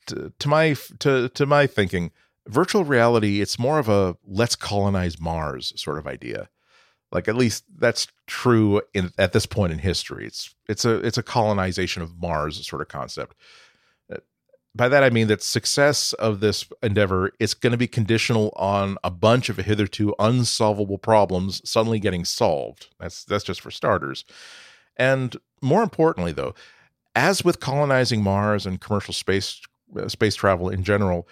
To, 0.08 0.34
to 0.40 0.48
my 0.48 0.76
to 1.00 1.30
to 1.30 1.46
my 1.46 1.68
thinking, 1.68 2.12
virtual 2.48 2.84
reality 2.84 3.42
it's 3.42 3.60
more 3.60 3.80
of 3.80 3.88
a 3.88 4.18
let's 4.26 4.56
colonize 4.56 5.20
Mars 5.20 5.74
sort 5.76 5.98
of 5.98 6.08
idea. 6.08 6.50
Like 7.12 7.28
at 7.28 7.36
least 7.36 7.66
that's 7.78 8.08
true 8.26 8.82
in 8.94 9.12
at 9.18 9.34
this 9.34 9.46
point 9.46 9.74
in 9.74 9.80
history. 9.80 10.26
It's 10.26 10.56
it's 10.68 10.86
a 10.86 10.96
it's 10.96 11.18
a 11.18 11.24
colonization 11.24 12.02
of 12.02 12.20
Mars 12.20 12.66
sort 12.66 12.82
of 12.82 12.88
concept. 12.88 13.36
Uh, 14.12 14.18
by 14.74 14.88
that 14.88 15.04
I 15.04 15.10
mean 15.10 15.28
that 15.28 15.44
success 15.44 16.14
of 16.14 16.40
this 16.40 16.66
endeavor 16.82 17.32
is 17.40 17.54
going 17.54 17.72
to 17.72 17.78
be 17.78 17.88
conditional 17.88 18.54
on 18.56 18.98
a 19.04 19.12
bunch 19.12 19.50
of 19.50 19.58
hitherto 19.58 20.16
unsolvable 20.20 20.98
problems 20.98 21.62
suddenly 21.70 22.00
getting 22.00 22.26
solved. 22.26 22.88
That's 23.00 23.24
that's 23.24 23.44
just 23.44 23.62
for 23.62 23.72
starters. 23.72 24.26
And 24.98 25.36
more 25.62 25.84
importantly 25.84 26.32
though, 26.32 26.56
as 27.16 27.44
with 27.44 27.60
colonizing 27.60 28.24
Mars 28.24 28.66
and 28.66 28.80
commercial 28.80 29.14
space 29.14 29.62
uh, 29.98 30.08
space 30.08 30.36
travel 30.36 30.70
in 30.70 30.84
general, 30.84 31.28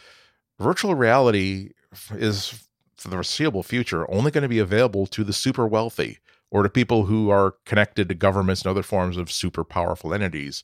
virtual 0.59 0.95
reality 0.95 1.71
is 2.11 2.67
for 2.97 3.07
the 3.07 3.15
foreseeable 3.15 3.63
future 3.63 4.09
only 4.11 4.31
going 4.31 4.41
to 4.41 4.49
be 4.49 4.59
available 4.59 5.07
to 5.07 5.23
the 5.23 5.33
super 5.33 5.65
wealthy 5.65 6.19
or 6.51 6.63
to 6.63 6.69
people 6.69 7.05
who 7.05 7.29
are 7.29 7.55
connected 7.65 8.09
to 8.09 8.15
governments 8.15 8.63
and 8.63 8.69
other 8.69 8.83
forms 8.83 9.17
of 9.17 9.31
super 9.31 9.63
powerful 9.63 10.13
entities. 10.13 10.63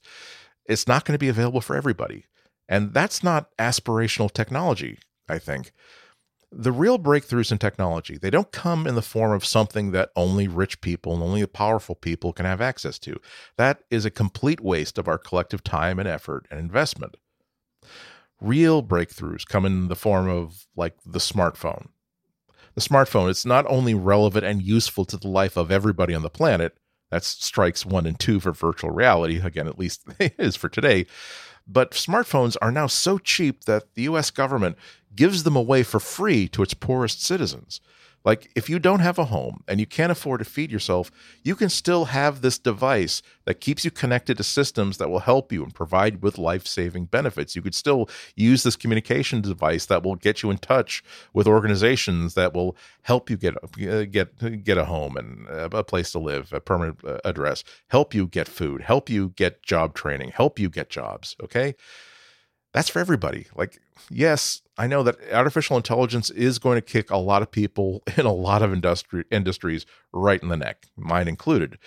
It's 0.66 0.88
not 0.88 1.06
going 1.06 1.14
to 1.14 1.24
be 1.24 1.30
available 1.30 1.62
for 1.62 1.76
everybody. 1.76 2.26
And 2.68 2.94
that's 2.94 3.24
not 3.24 3.56
aspirational 3.58 4.32
technology, 4.32 4.98
I 5.30 5.38
think. 5.38 5.72
The 6.58 6.72
real 6.72 6.98
breakthroughs 6.98 7.52
in 7.52 7.58
technology, 7.58 8.18
they 8.18 8.30
don't 8.30 8.52
come 8.52 8.88
in 8.88 8.96
the 8.96 9.02
form 9.02 9.34
of 9.34 9.44
something 9.44 9.92
that 9.92 10.12
only 10.16 10.48
rich 10.48 10.80
people 10.80 11.14
and 11.14 11.22
only 11.22 11.46
powerful 11.46 11.96
people 11.96 12.32
can 12.32 12.46
have 12.46 12.62
access 12.62 12.98
to. 13.00 13.20
That 13.58 13.84
is 13.92 14.06
a 14.06 14.12
complete 14.12 14.62
waste 14.62 14.98
of 14.98 15.10
our 15.10 15.18
collective 15.18 15.64
time 15.64 16.00
and 16.00 16.08
effort 16.08 16.48
and 16.50 16.58
investment. 16.60 17.18
Real 18.40 18.82
breakthroughs 18.82 19.46
come 19.46 19.66
in 19.66 19.90
the 19.90 19.96
form 19.98 20.30
of 20.30 20.66
like 20.78 20.96
the 21.06 21.20
smartphone, 21.20 21.90
the 22.76 22.82
smartphone, 22.82 23.30
it's 23.30 23.46
not 23.46 23.66
only 23.68 23.94
relevant 23.94 24.46
and 24.46 24.62
useful 24.62 25.06
to 25.06 25.18
the 25.18 25.30
life 25.30 25.56
of 25.56 25.72
everybody 25.72 26.14
on 26.14 26.22
the 26.22 26.30
planet. 26.30 26.78
That's 27.10 27.28
strikes 27.28 27.86
one 27.86 28.06
and 28.06 28.20
two 28.20 28.42
for 28.42 28.52
virtual 28.52 28.92
reality. 28.92 29.40
Again, 29.40 29.68
at 29.68 29.80
least 29.80 30.04
it 30.20 30.36
is 30.38 30.58
for 30.58 30.68
today. 30.68 31.06
But 31.68 31.92
smartphones 31.92 32.56
are 32.62 32.72
now 32.72 32.88
so 32.88 33.18
cheap 33.18 33.66
that 33.66 33.96
the 33.96 34.04
US 34.04 34.32
government 34.32 34.78
gives 35.16 35.44
them 35.44 35.56
away 35.56 35.84
for 35.84 36.00
free 36.00 36.48
to 36.50 36.62
its 36.62 36.74
poorest 36.74 37.24
citizens. 37.24 37.82
Like, 38.26 38.52
if 38.56 38.70
you 38.70 38.80
don't 38.80 39.02
have 39.02 39.20
a 39.20 39.26
home 39.26 39.64
and 39.68 39.80
you 39.80 39.86
can't 39.86 40.12
afford 40.12 40.40
to 40.40 40.46
feed 40.46 40.72
yourself, 40.72 41.12
you 41.44 41.56
can 41.56 41.70
still 41.70 42.06
have 42.06 42.42
this 42.42 42.58
device 42.58 43.22
that 43.46 43.62
keeps 43.62 43.86
you 43.86 43.92
connected 43.92 44.38
to 44.38 44.44
systems 44.44 44.98
that 44.98 45.10
will 45.10 45.20
help 45.20 45.52
you 45.52 45.64
and 45.64 45.74
provide 45.74 46.24
with 46.24 46.40
life 46.40 46.66
saving 46.66 47.06
benefits. 47.06 47.56
You 47.56 47.62
could 47.62 47.76
still 47.76 48.10
use 48.36 48.64
this 48.64 48.76
communication 48.76 49.42
device 49.42 49.86
that 49.86 50.04
will 50.04 50.16
get 50.16 50.42
you 50.42 50.50
in 50.50 50.58
touch 50.58 51.04
with 51.34 51.48
organizations 51.48 52.34
that 52.34 52.54
will 52.54 52.76
help 53.04 53.30
you 53.30 53.38
get 53.38 53.56
uh, 53.64 54.06
get 54.06 54.64
get 54.64 54.78
a 54.80 54.86
home 54.86 55.16
and 55.18 55.48
a 55.48 55.84
place 55.84 56.12
to 56.12 56.20
live, 56.20 56.52
a 56.52 56.60
permanent 56.60 57.06
uh, 57.06 57.20
address, 57.24 57.64
help 57.90 58.16
you 58.16 58.26
get 58.26 58.48
food, 58.48 58.82
help 58.82 59.10
you 59.10 59.30
get 59.30 59.62
job 59.62 59.94
training, 59.94 60.32
help 60.32 60.58
you 60.58 60.70
get 60.70 60.90
jobs. 60.90 61.36
Okay 61.44 61.76
that's 62.76 62.90
for 62.90 63.00
everybody. 63.00 63.48
Like, 63.56 63.80
yes, 64.10 64.62
I 64.78 64.86
know 64.88 65.02
that 65.04 65.16
artificial 65.32 65.78
intelligence 65.78 66.30
is 66.30 66.60
going 66.60 66.76
to 66.76 66.82
kick 66.82 67.10
a 67.10 67.16
lot 67.16 67.42
of 67.42 67.50
people 67.50 68.04
in 68.18 68.26
a 68.26 68.34
lot 68.34 68.62
of 68.62 68.74
industry 68.74 69.24
industries 69.32 69.86
right 70.12 70.44
in 70.44 70.50
the 70.50 70.58
neck, 70.58 70.88
mine 70.98 71.30
included. 71.30 71.78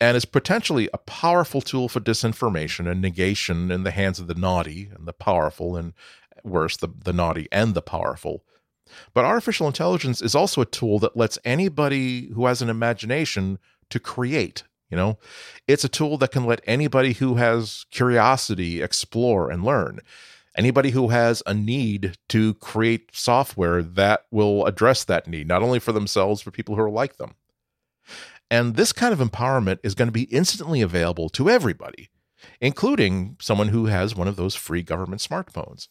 And 0.00 0.16
is 0.16 0.24
potentially 0.24 0.88
a 0.94 0.98
powerful 0.98 1.60
tool 1.60 1.88
for 1.88 1.98
disinformation 1.98 2.88
and 2.88 3.02
negation 3.02 3.72
in 3.72 3.82
the 3.82 3.90
hands 3.90 4.20
of 4.20 4.28
the 4.28 4.34
naughty 4.34 4.88
and 4.94 5.06
the 5.06 5.12
powerful, 5.12 5.76
and 5.76 5.94
worse, 6.44 6.76
the, 6.76 6.88
the 7.04 7.12
naughty 7.12 7.48
and 7.50 7.74
the 7.74 7.82
powerful. 7.82 8.44
But 9.12 9.24
artificial 9.24 9.66
intelligence 9.66 10.22
is 10.22 10.36
also 10.36 10.60
a 10.60 10.66
tool 10.66 11.00
that 11.00 11.16
lets 11.16 11.40
anybody 11.44 12.28
who 12.28 12.46
has 12.46 12.62
an 12.62 12.70
imagination 12.70 13.58
to 13.90 13.98
create 13.98 14.62
you 14.90 14.96
know, 14.96 15.18
it's 15.68 15.84
a 15.84 15.88
tool 15.88 16.18
that 16.18 16.32
can 16.32 16.44
let 16.44 16.60
anybody 16.66 17.12
who 17.12 17.36
has 17.36 17.86
curiosity 17.90 18.82
explore 18.82 19.50
and 19.50 19.64
learn. 19.64 20.00
Anybody 20.56 20.90
who 20.90 21.08
has 21.08 21.42
a 21.46 21.54
need 21.54 22.18
to 22.28 22.54
create 22.54 23.10
software 23.14 23.82
that 23.82 24.24
will 24.32 24.66
address 24.66 25.04
that 25.04 25.28
need, 25.28 25.46
not 25.46 25.62
only 25.62 25.78
for 25.78 25.92
themselves, 25.92 26.42
but 26.42 26.54
people 26.54 26.74
who 26.74 26.82
are 26.82 26.90
like 26.90 27.16
them. 27.16 27.34
And 28.50 28.74
this 28.74 28.92
kind 28.92 29.12
of 29.12 29.20
empowerment 29.20 29.78
is 29.84 29.94
going 29.94 30.08
to 30.08 30.12
be 30.12 30.24
instantly 30.24 30.80
available 30.80 31.28
to 31.30 31.48
everybody, 31.48 32.10
including 32.60 33.36
someone 33.40 33.68
who 33.68 33.86
has 33.86 34.16
one 34.16 34.26
of 34.26 34.34
those 34.34 34.56
free 34.56 34.82
government 34.82 35.22
smartphones. 35.22 35.86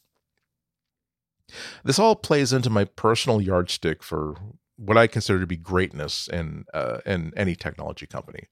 This 1.85 1.97
all 1.97 2.17
plays 2.17 2.51
into 2.51 2.69
my 2.69 2.83
personal 2.83 3.41
yardstick 3.41 4.03
for 4.03 4.35
what 4.75 4.97
I 4.97 5.07
consider 5.07 5.39
to 5.39 5.47
be 5.47 5.57
greatness 5.57 6.27
in 6.27 6.65
uh, 6.73 6.99
in 7.05 7.33
any 7.35 7.55
technology 7.55 8.05
company. 8.05 8.47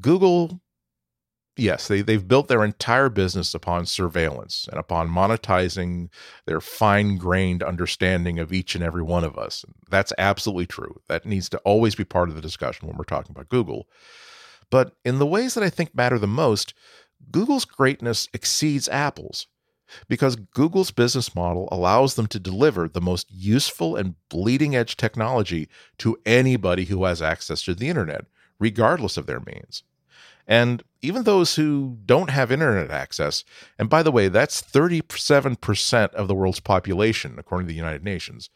Google, 0.00 0.60
yes, 1.56 1.88
they, 1.88 2.02
they've 2.02 2.26
built 2.26 2.48
their 2.48 2.64
entire 2.64 3.08
business 3.08 3.54
upon 3.54 3.86
surveillance 3.86 4.68
and 4.70 4.78
upon 4.78 5.08
monetizing 5.08 6.08
their 6.46 6.60
fine 6.60 7.16
grained 7.16 7.62
understanding 7.62 8.38
of 8.38 8.52
each 8.52 8.74
and 8.74 8.84
every 8.84 9.02
one 9.02 9.24
of 9.24 9.38
us. 9.38 9.64
That's 9.88 10.12
absolutely 10.18 10.66
true. 10.66 11.00
That 11.08 11.26
needs 11.26 11.48
to 11.50 11.58
always 11.58 11.94
be 11.94 12.04
part 12.04 12.28
of 12.28 12.34
the 12.34 12.42
discussion 12.42 12.86
when 12.86 12.96
we're 12.96 13.04
talking 13.04 13.32
about 13.32 13.48
Google. 13.48 13.88
But 14.70 14.92
in 15.04 15.18
the 15.18 15.26
ways 15.26 15.54
that 15.54 15.64
I 15.64 15.70
think 15.70 15.94
matter 15.94 16.18
the 16.18 16.26
most, 16.28 16.74
Google's 17.30 17.64
greatness 17.64 18.28
exceeds 18.32 18.88
Apple's 18.88 19.46
because 20.08 20.36
Google's 20.36 20.90
business 20.90 21.34
model 21.34 21.68
allows 21.72 22.14
them 22.14 22.26
to 22.28 22.38
deliver 22.38 22.88
the 22.88 23.00
most 23.00 23.26
useful 23.30 23.96
and 23.96 24.14
bleeding 24.28 24.76
edge 24.76 24.96
technology 24.96 25.68
to 25.98 26.16
anybody 26.24 26.84
who 26.84 27.04
has 27.04 27.20
access 27.20 27.62
to 27.62 27.74
the 27.74 27.88
internet, 27.88 28.24
regardless 28.60 29.16
of 29.16 29.26
their 29.26 29.40
means. 29.40 29.82
And 30.46 30.82
even 31.02 31.22
those 31.22 31.54
who 31.56 31.98
don't 32.04 32.30
have 32.30 32.50
internet 32.50 32.90
access, 32.90 33.44
and 33.78 33.88
by 33.88 34.02
the 34.02 34.10
way, 34.10 34.28
that's 34.28 34.60
37% 34.60 36.14
of 36.14 36.28
the 36.28 36.34
world's 36.34 36.60
population, 36.60 37.36
according 37.38 37.66
to 37.66 37.72
the 37.72 37.76
United 37.76 38.04
Nations, 38.04 38.50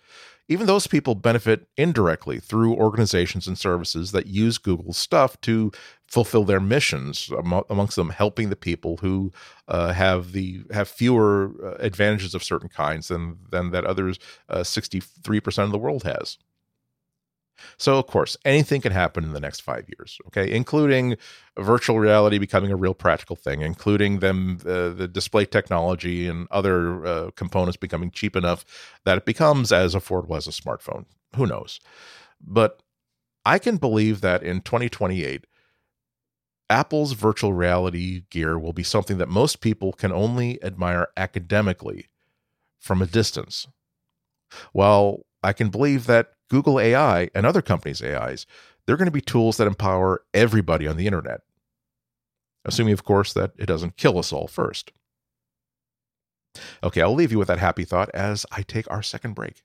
even 0.49 0.67
those 0.67 0.87
people 0.87 1.15
benefit 1.15 1.69
indirectly 1.77 2.39
through 2.39 2.75
organizations 2.75 3.47
and 3.47 3.57
services 3.57 4.13
that 4.13 4.27
use 4.27 4.59
Google's 4.59 4.99
stuff 4.99 5.41
to 5.43 5.73
fulfill 6.07 6.45
their 6.45 6.61
missions, 6.61 7.31
amongst 7.71 7.97
them 7.97 8.11
helping 8.11 8.51
the 8.51 8.57
people 8.57 8.99
who 8.99 9.33
uh, 9.69 9.93
have 9.93 10.33
the 10.33 10.63
have 10.71 10.89
fewer 10.89 11.53
uh, 11.65 11.77
advantages 11.79 12.35
of 12.35 12.45
certain 12.45 12.69
kinds 12.69 13.09
than 13.09 13.39
than 13.51 13.71
that 13.71 13.87
others 13.87 14.19
uh, 14.49 14.59
63% 14.59 15.65
of 15.65 15.71
the 15.71 15.79
world 15.79 16.03
has. 16.03 16.39
So, 17.79 17.99
of 17.99 18.07
course, 18.07 18.37
anything 18.45 18.81
can 18.81 18.93
happen 18.93 19.25
in 19.25 19.33
the 19.33 19.41
next 19.41 19.61
five 19.61 19.85
years, 19.89 20.19
okay, 20.27 20.51
including 20.53 21.17
virtual 21.59 21.99
reality 21.99 22.39
becoming 22.39 22.73
a 22.73 22.77
real 22.77 22.95
practical 22.95 23.37
thing, 23.37 23.63
including 23.63 24.19
them, 24.19 24.59
uh, 24.67 24.91
the 24.91 25.09
display 25.09 25.45
technology 25.45 26.27
and 26.27 26.49
other 26.51 27.05
uh, 27.07 27.31
components 27.37 27.77
becoming 27.77 28.11
cheap 28.11 28.37
enough 28.37 28.65
that 29.05 29.19
it 29.19 29.25
becomes 29.25 29.73
as 29.73 29.95
affordable 29.95 30.37
as 30.37 30.47
a 30.47 30.51
smartphone. 30.51 31.05
Who 31.37 31.47
knows? 31.47 31.81
But 32.41 32.83
I 33.45 33.59
can 33.59 33.77
believe 33.77 34.21
that 34.23 34.43
in 34.43 34.61
2028, 34.61 35.47
Apple's 36.71 37.13
virtual 37.13 37.53
reality 37.53 38.23
gear 38.31 38.59
will 38.59 38.73
be 38.73 38.83
something 38.83 39.19
that 39.19 39.29
most 39.29 39.61
people 39.61 39.93
can 39.93 40.13
only 40.13 40.63
admire 40.63 41.09
academically 41.17 42.09
from 42.81 43.03
a 43.03 43.07
distance. 43.07 43.67
While 44.73 45.21
I 45.43 45.53
can 45.53 45.69
believe 45.69 46.07
that 46.07 46.34
Google 46.51 46.79
AI 46.79 47.31
and 47.35 47.47
other 47.47 47.63
companies' 47.63 48.03
AIs, 48.03 48.47
they're 48.87 48.97
going 48.97 49.07
to 49.07 49.13
be 49.13 49.21
tools 49.21 49.57
that 49.57 49.67
empower 49.67 50.23
everybody 50.33 50.87
on 50.87 50.97
the 50.97 51.07
internet. 51.07 51.41
Assuming, 52.65 52.93
of 52.93 53.05
course, 53.05 53.33
that 53.33 53.53
it 53.59 53.67
doesn't 53.67 53.97
kill 53.97 54.19
us 54.19 54.33
all 54.33 54.47
first. 54.47 54.93
Okay, 56.83 57.01
I'll 57.01 57.15
leave 57.15 57.33
you 57.33 57.39
with 57.39 57.49
that 57.49 57.59
happy 57.59 57.85
thought 57.85 58.11
as 58.15 58.47
I 58.53 58.63
take 58.63 58.91
our 58.91 59.03
second 59.03 59.35
break. 59.35 59.63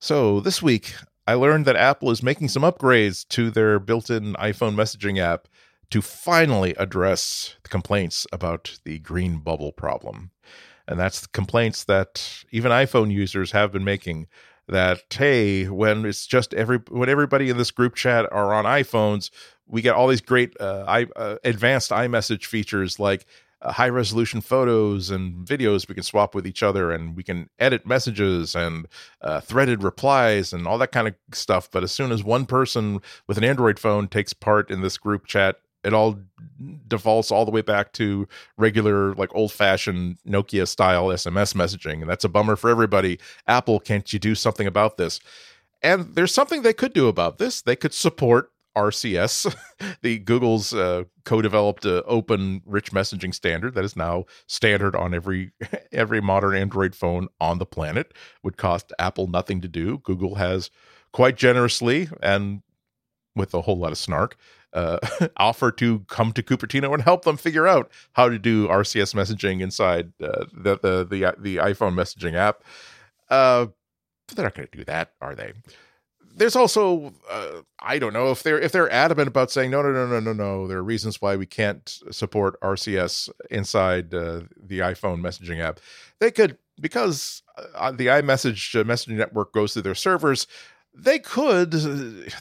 So, 0.00 0.40
this 0.40 0.62
week, 0.62 0.94
I 1.26 1.34
learned 1.34 1.64
that 1.66 1.76
Apple 1.76 2.10
is 2.10 2.22
making 2.22 2.48
some 2.48 2.62
upgrades 2.62 3.26
to 3.28 3.50
their 3.50 3.78
built 3.78 4.10
in 4.10 4.34
iPhone 4.34 4.74
messaging 4.74 5.18
app 5.18 5.48
to 5.90 6.02
finally 6.02 6.74
address 6.78 7.56
the 7.62 7.68
complaints 7.68 8.26
about 8.32 8.78
the 8.84 8.98
green 8.98 9.38
bubble 9.38 9.72
problem. 9.72 10.30
And 10.88 10.98
that's 10.98 11.20
the 11.20 11.28
complaints 11.28 11.84
that 11.84 12.44
even 12.50 12.72
iPhone 12.72 13.12
users 13.12 13.52
have 13.52 13.70
been 13.70 13.84
making 13.84 14.26
that 14.68 15.02
hey, 15.10 15.68
when 15.68 16.04
it's 16.04 16.26
just 16.26 16.52
every 16.54 16.78
when 16.88 17.08
everybody 17.08 17.50
in 17.50 17.56
this 17.58 17.70
group 17.70 17.94
chat 17.94 18.26
are 18.32 18.52
on 18.52 18.64
iPhones, 18.64 19.30
we 19.66 19.82
get 19.82 19.94
all 19.94 20.08
these 20.08 20.20
great 20.20 20.58
uh, 20.60 20.84
I, 20.86 21.06
uh, 21.16 21.36
advanced 21.44 21.90
iMessage 21.90 22.46
features 22.46 22.98
like 22.98 23.26
uh, 23.60 23.72
high 23.72 23.88
resolution 23.88 24.40
photos 24.40 25.10
and 25.10 25.46
videos 25.46 25.88
we 25.88 25.94
can 25.94 26.04
swap 26.04 26.34
with 26.34 26.46
each 26.46 26.62
other 26.62 26.90
and 26.92 27.16
we 27.16 27.22
can 27.22 27.48
edit 27.58 27.86
messages 27.86 28.54
and 28.54 28.86
uh, 29.20 29.40
threaded 29.40 29.82
replies 29.82 30.52
and 30.52 30.66
all 30.66 30.78
that 30.78 30.92
kind 30.92 31.08
of 31.08 31.14
stuff. 31.32 31.70
But 31.70 31.82
as 31.82 31.92
soon 31.92 32.12
as 32.12 32.22
one 32.22 32.46
person 32.46 33.00
with 33.26 33.36
an 33.38 33.44
android 33.44 33.78
phone 33.78 34.08
takes 34.08 34.32
part 34.32 34.70
in 34.70 34.80
this 34.80 34.96
group 34.96 35.26
chat 35.26 35.56
it 35.84 35.92
all 35.92 36.18
defaults 36.88 37.30
all 37.30 37.44
the 37.44 37.50
way 37.50 37.62
back 37.62 37.92
to 37.92 38.26
regular 38.56 39.14
like 39.14 39.34
old 39.34 39.52
fashioned 39.52 40.18
nokia 40.26 40.66
style 40.66 41.06
sms 41.08 41.54
messaging 41.54 42.00
and 42.00 42.10
that's 42.10 42.24
a 42.24 42.28
bummer 42.28 42.56
for 42.56 42.70
everybody 42.70 43.18
apple 43.46 43.78
can't 43.78 44.12
you 44.12 44.18
do 44.18 44.34
something 44.34 44.66
about 44.66 44.96
this 44.96 45.20
and 45.82 46.14
there's 46.14 46.34
something 46.34 46.62
they 46.62 46.72
could 46.72 46.92
do 46.92 47.08
about 47.08 47.38
this 47.38 47.62
they 47.62 47.76
could 47.76 47.94
support 47.94 48.50
RCS, 48.78 49.52
the 50.02 50.18
Google's 50.20 50.72
uh, 50.72 51.04
co-developed 51.24 51.84
uh, 51.84 52.02
open 52.06 52.62
rich 52.64 52.92
messaging 52.92 53.34
standard 53.34 53.74
that 53.74 53.84
is 53.84 53.96
now 53.96 54.24
standard 54.46 54.94
on 54.94 55.14
every 55.14 55.50
every 55.92 56.20
modern 56.20 56.54
Android 56.54 56.94
phone 56.94 57.28
on 57.40 57.58
the 57.58 57.66
planet. 57.66 58.12
Would 58.44 58.56
cost 58.56 58.92
Apple 58.98 59.26
nothing 59.26 59.60
to 59.62 59.68
do. 59.68 59.98
Google 59.98 60.36
has 60.36 60.70
quite 61.12 61.36
generously 61.36 62.08
and 62.22 62.62
with 63.34 63.54
a 63.54 63.62
whole 63.62 63.78
lot 63.78 63.92
of 63.92 63.98
snark 63.98 64.36
uh, 64.72 64.98
offer 65.36 65.70
to 65.72 66.00
come 66.08 66.32
to 66.32 66.42
Cupertino 66.42 66.92
and 66.94 67.02
help 67.02 67.24
them 67.24 67.36
figure 67.36 67.66
out 67.66 67.90
how 68.12 68.28
to 68.28 68.38
do 68.38 68.68
RCS 68.68 69.14
messaging 69.14 69.60
inside 69.60 70.12
uh, 70.22 70.46
the, 70.52 70.78
the 70.78 71.04
the 71.04 71.34
the 71.38 71.56
iPhone 71.56 71.94
messaging 71.94 72.34
app. 72.34 72.62
Uh, 73.30 73.66
they're 74.34 74.44
not 74.44 74.54
going 74.54 74.68
to 74.70 74.76
do 74.76 74.84
that, 74.84 75.12
are 75.20 75.34
they? 75.34 75.52
there's 76.38 76.56
also 76.56 77.12
uh, 77.28 77.62
I 77.80 77.98
don't 77.98 78.12
know 78.12 78.30
if 78.30 78.42
they're 78.42 78.60
if 78.60 78.72
they're 78.72 78.90
adamant 78.90 79.28
about 79.28 79.50
saying 79.50 79.70
no 79.70 79.82
no 79.82 79.92
no 79.92 80.06
no 80.06 80.20
no 80.20 80.32
no 80.32 80.66
there 80.66 80.78
are 80.78 80.84
reasons 80.84 81.20
why 81.20 81.36
we 81.36 81.46
can't 81.46 81.98
support 82.10 82.60
RCS 82.60 83.28
inside 83.50 84.14
uh, 84.14 84.42
the 84.56 84.78
iPhone 84.80 85.20
messaging 85.20 85.60
app. 85.60 85.80
They 86.20 86.30
could 86.30 86.56
because 86.80 87.42
uh, 87.74 87.92
the 87.92 88.06
iMessage 88.06 88.80
uh, 88.80 88.84
messaging 88.84 89.16
network 89.16 89.52
goes 89.52 89.72
through 89.72 89.82
their 89.82 89.94
servers. 89.94 90.46
They 90.94 91.18
could 91.18 91.72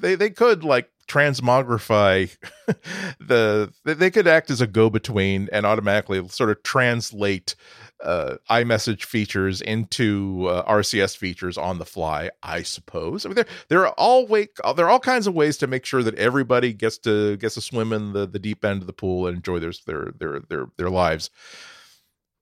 they 0.02 0.16
they 0.16 0.30
could 0.30 0.64
like 0.64 0.90
transmogrify 1.08 2.36
the 3.20 3.72
they 3.84 4.12
could 4.12 4.28
act 4.28 4.50
as 4.50 4.62
a 4.62 4.68
go 4.68 4.90
between 4.90 5.48
and 5.52 5.66
automatically 5.66 6.26
sort 6.28 6.50
of 6.50 6.62
translate 6.64 7.56
uh, 8.04 8.36
iMessage 8.50 9.06
features 9.06 9.62
into 9.62 10.48
uh, 10.48 10.70
RCS 10.72 11.18
features 11.18 11.58
on 11.58 11.80
the 11.80 11.86
fly. 11.86 12.30
I 12.44 12.62
suppose. 12.62 13.26
I 13.26 13.30
mean, 13.30 13.36
there 13.36 13.46
there 13.70 13.88
are 13.88 13.94
all 13.98 14.28
way 14.28 14.50
there 14.76 14.86
are 14.86 14.90
all 14.90 15.00
kinds 15.00 15.28
of 15.28 15.34
ways 15.34 15.58
to 15.58 15.68
make 15.68 15.86
sure 15.86 16.04
that 16.04 16.16
everybody 16.16 16.74
gets 16.74 16.98
to 17.00 17.38
gets 17.38 17.56
to 17.56 17.62
swim 17.62 17.94
in 17.94 18.14
the, 18.14 18.28
the 18.28 18.40
deep 18.40 18.64
end 18.64 18.82
of 18.82 18.88
the 18.88 18.94
pool 18.94 19.28
and 19.28 19.38
enjoy 19.38 19.60
their 19.60 19.74
their 19.86 20.12
their 20.18 20.40
their 20.42 20.66
their 20.78 20.90
lives. 20.90 21.30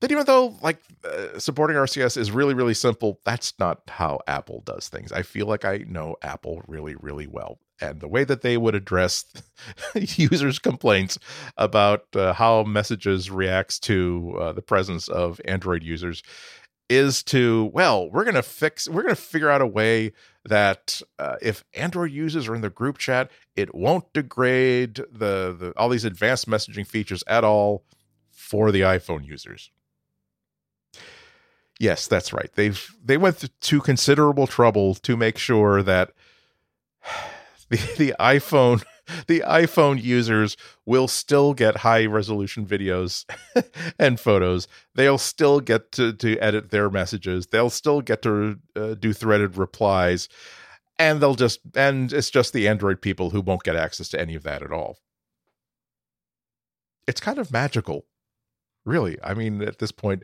But 0.02 0.12
even 0.12 0.26
though 0.26 0.56
like 0.62 0.82
uh, 1.04 1.40
supporting 1.40 1.78
RCS 1.78 2.18
is 2.18 2.32
really 2.32 2.54
really 2.54 2.74
simple, 2.74 3.22
that's 3.24 3.54
not 3.60 3.82
how 3.88 4.20
Apple 4.28 4.62
does 4.66 4.90
things. 4.90 5.12
I 5.12 5.22
feel 5.22 5.46
like 5.46 5.66
I 5.66 5.86
know 5.88 6.16
Apple 6.22 6.64
really 6.68 6.96
really 6.96 7.28
well 7.28 7.60
and 7.82 8.00
the 8.00 8.08
way 8.08 8.24
that 8.24 8.42
they 8.42 8.58
would 8.58 8.76
address 8.76 9.26
users' 9.96 10.60
complaints 10.60 11.18
about 11.58 12.06
uh, 12.16 12.34
how 12.34 12.64
messages 12.64 13.30
reacts 13.30 13.80
to 13.80 14.36
uh, 14.40 14.52
the 14.54 14.62
presence 14.62 15.08
of 15.08 15.42
Android 15.46 15.84
users 15.84 16.24
is 16.88 17.24
to 17.24 17.72
well, 17.74 18.10
we're 18.12 18.24
gonna 18.24 18.44
fix, 18.44 18.88
we're 18.88 19.02
gonna 19.02 19.16
figure 19.16 19.50
out 19.50 19.62
a 19.62 19.68
way 19.68 20.14
that 20.46 21.02
uh, 21.18 21.36
if 21.42 21.64
Android 21.74 22.12
users 22.12 22.48
are 22.48 22.56
in 22.56 22.62
the 22.62 22.70
group 22.70 22.98
chat, 22.98 23.32
it 23.56 23.74
won't 23.74 24.12
degrade 24.14 24.96
the, 24.96 25.56
the 25.58 25.74
all 25.78 25.90
these 25.90 26.06
advanced 26.06 26.48
messaging 26.48 26.86
features 26.86 27.24
at 27.28 27.44
all 27.44 27.84
for 28.32 28.72
the 28.72 28.82
iPhone 28.82 29.26
users. 29.26 29.72
Yes, 31.80 32.08
that's 32.08 32.32
right. 32.32 32.50
They've 32.54 32.96
they 33.04 33.18
went 33.18 33.50
to 33.60 33.82
considerable 33.82 34.48
trouble 34.48 34.96
to 34.96 35.18
make 35.18 35.38
sure 35.38 35.82
that 35.84 36.12
the, 37.70 37.78
the 37.98 38.16
iPhone 38.20 38.84
the 39.28 39.44
iPhone 39.46 40.02
users 40.02 40.58
will 40.86 41.08
still 41.08 41.54
get 41.54 41.78
high 41.78 42.06
resolution 42.06 42.66
videos 42.66 43.26
and 44.00 44.20
photos. 44.20 44.68
They'll 44.96 45.18
still 45.18 45.60
get 45.60 45.92
to, 45.94 46.14
to 46.14 46.38
edit 46.40 46.72
their 46.72 46.90
messages. 46.90 47.48
They'll 47.48 47.70
still 47.70 48.02
get 48.02 48.22
to 48.24 48.60
uh, 48.76 48.96
do 48.96 49.14
threaded 49.14 49.58
replies. 49.58 50.28
And 50.98 51.22
they'll 51.22 51.36
just, 51.36 51.60
and 51.76 52.12
it's 52.12 52.30
just 52.30 52.54
the 52.54 52.68
Android 52.68 53.02
people 53.02 53.30
who 53.30 53.42
won't 53.42 53.64
get 53.64 53.76
access 53.76 54.10
to 54.10 54.20
any 54.20 54.34
of 54.36 54.44
that 54.44 54.64
at 54.64 54.72
all. 54.72 54.98
It's 57.08 57.22
kind 57.22 57.38
of 57.38 57.52
magical, 57.52 58.06
really. 58.86 59.18
I 59.24 59.34
mean, 59.34 59.62
at 59.62 59.78
this 59.78 59.92
point, 59.92 60.24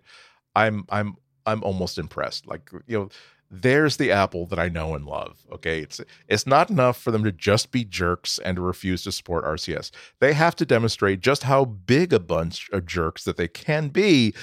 I'm, 0.56 0.86
I'm, 0.89 1.18
I'm 1.46 1.62
almost 1.64 1.98
impressed. 1.98 2.48
Like, 2.48 2.72
you 2.88 2.98
know, 2.98 3.10
there's 3.52 3.97
the 3.97 4.12
apple 4.12 4.45
that 4.47 4.60
I 4.60 4.70
know 4.70 4.95
and 4.95 5.06
love. 5.06 5.45
Okay. 5.52 5.82
It's 5.82 5.99
it's 6.28 6.47
not 6.47 6.70
enough 6.70 6.99
for 6.99 7.12
them 7.12 7.24
to 7.26 7.32
just 7.32 7.72
be 7.72 7.84
jerks 7.84 8.39
and 8.39 8.58
refuse 8.58 9.04
to 9.04 9.12
support 9.12 9.43
RCS. 9.43 9.91
They 10.20 10.34
have 10.34 10.56
to 10.56 10.66
demonstrate 10.66 11.20
just 11.20 11.43
how 11.43 11.66
big 11.66 12.14
a 12.14 12.20
bunch 12.20 12.70
of 12.72 12.86
jerks 12.86 13.26
that 13.26 13.36
they 13.36 13.49
can 13.49 13.89
be 13.89 14.34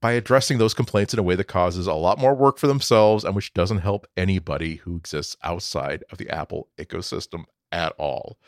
by 0.00 0.12
addressing 0.12 0.58
those 0.58 0.74
complaints 0.74 1.12
in 1.12 1.18
a 1.18 1.22
way 1.22 1.34
that 1.34 1.44
causes 1.44 1.86
a 1.86 1.94
lot 1.94 2.18
more 2.18 2.34
work 2.34 2.58
for 2.58 2.66
themselves 2.68 3.24
and 3.24 3.34
which 3.34 3.52
doesn't 3.52 3.78
help 3.78 4.06
anybody 4.16 4.76
who 4.76 4.96
exists 4.96 5.36
outside 5.42 6.04
of 6.10 6.18
the 6.18 6.30
Apple 6.30 6.68
ecosystem 6.78 7.44
at 7.70 7.92
all. 7.98 8.38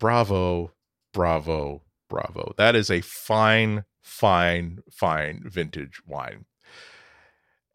Bravo, 0.00 0.72
bravo, 1.12 1.82
bravo. 2.08 2.54
That 2.56 2.76
is 2.76 2.90
a 2.90 3.00
fine, 3.00 3.84
fine, 4.02 4.80
fine 4.90 5.42
vintage 5.44 6.00
wine. 6.06 6.46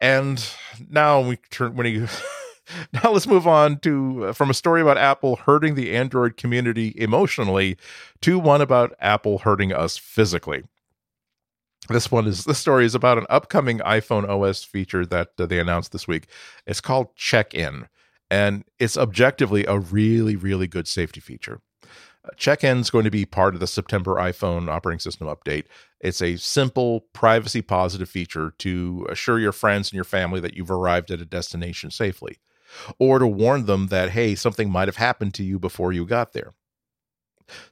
And 0.00 0.42
now 0.88 1.20
we 1.20 1.36
turn 1.50 1.76
when 1.76 1.86
he 1.86 2.06
now 2.92 3.10
let's 3.12 3.26
move 3.26 3.46
on 3.46 3.78
to 3.80 4.26
uh, 4.26 4.32
from 4.32 4.50
a 4.50 4.54
story 4.54 4.80
about 4.80 4.98
Apple 4.98 5.36
hurting 5.36 5.74
the 5.74 5.94
Android 5.94 6.36
community 6.36 6.94
emotionally 6.96 7.76
to 8.22 8.38
one 8.38 8.60
about 8.60 8.94
Apple 9.00 9.38
hurting 9.38 9.72
us 9.72 9.96
physically. 9.96 10.64
This 11.88 12.10
one 12.10 12.26
is 12.26 12.44
this 12.44 12.58
story 12.58 12.84
is 12.84 12.94
about 12.94 13.18
an 13.18 13.26
upcoming 13.28 13.78
iPhone 13.80 14.28
OS 14.28 14.62
feature 14.62 15.04
that 15.06 15.32
uh, 15.38 15.46
they 15.46 15.58
announced 15.58 15.92
this 15.92 16.06
week. 16.06 16.26
It's 16.66 16.80
called 16.80 17.14
Check 17.16 17.54
In, 17.54 17.88
and 18.30 18.64
it's 18.78 18.96
objectively 18.96 19.64
a 19.66 19.78
really 19.78 20.36
really 20.36 20.66
good 20.66 20.86
safety 20.86 21.20
feature. 21.20 21.60
Check 22.36 22.64
in 22.64 22.78
is 22.78 22.90
going 22.90 23.04
to 23.04 23.10
be 23.10 23.24
part 23.24 23.54
of 23.54 23.60
the 23.60 23.66
September 23.66 24.16
iPhone 24.16 24.68
operating 24.68 25.00
system 25.00 25.26
update. 25.26 25.64
It's 26.00 26.22
a 26.22 26.36
simple, 26.36 27.00
privacy 27.12 27.62
positive 27.62 28.08
feature 28.08 28.54
to 28.58 29.06
assure 29.10 29.38
your 29.38 29.52
friends 29.52 29.88
and 29.88 29.94
your 29.94 30.04
family 30.04 30.40
that 30.40 30.54
you've 30.54 30.70
arrived 30.70 31.10
at 31.10 31.20
a 31.20 31.24
destination 31.24 31.90
safely, 31.90 32.38
or 32.98 33.18
to 33.18 33.26
warn 33.26 33.66
them 33.66 33.88
that, 33.88 34.10
hey, 34.10 34.34
something 34.34 34.70
might 34.70 34.88
have 34.88 34.96
happened 34.96 35.34
to 35.34 35.44
you 35.44 35.58
before 35.58 35.92
you 35.92 36.06
got 36.06 36.32
there. 36.32 36.54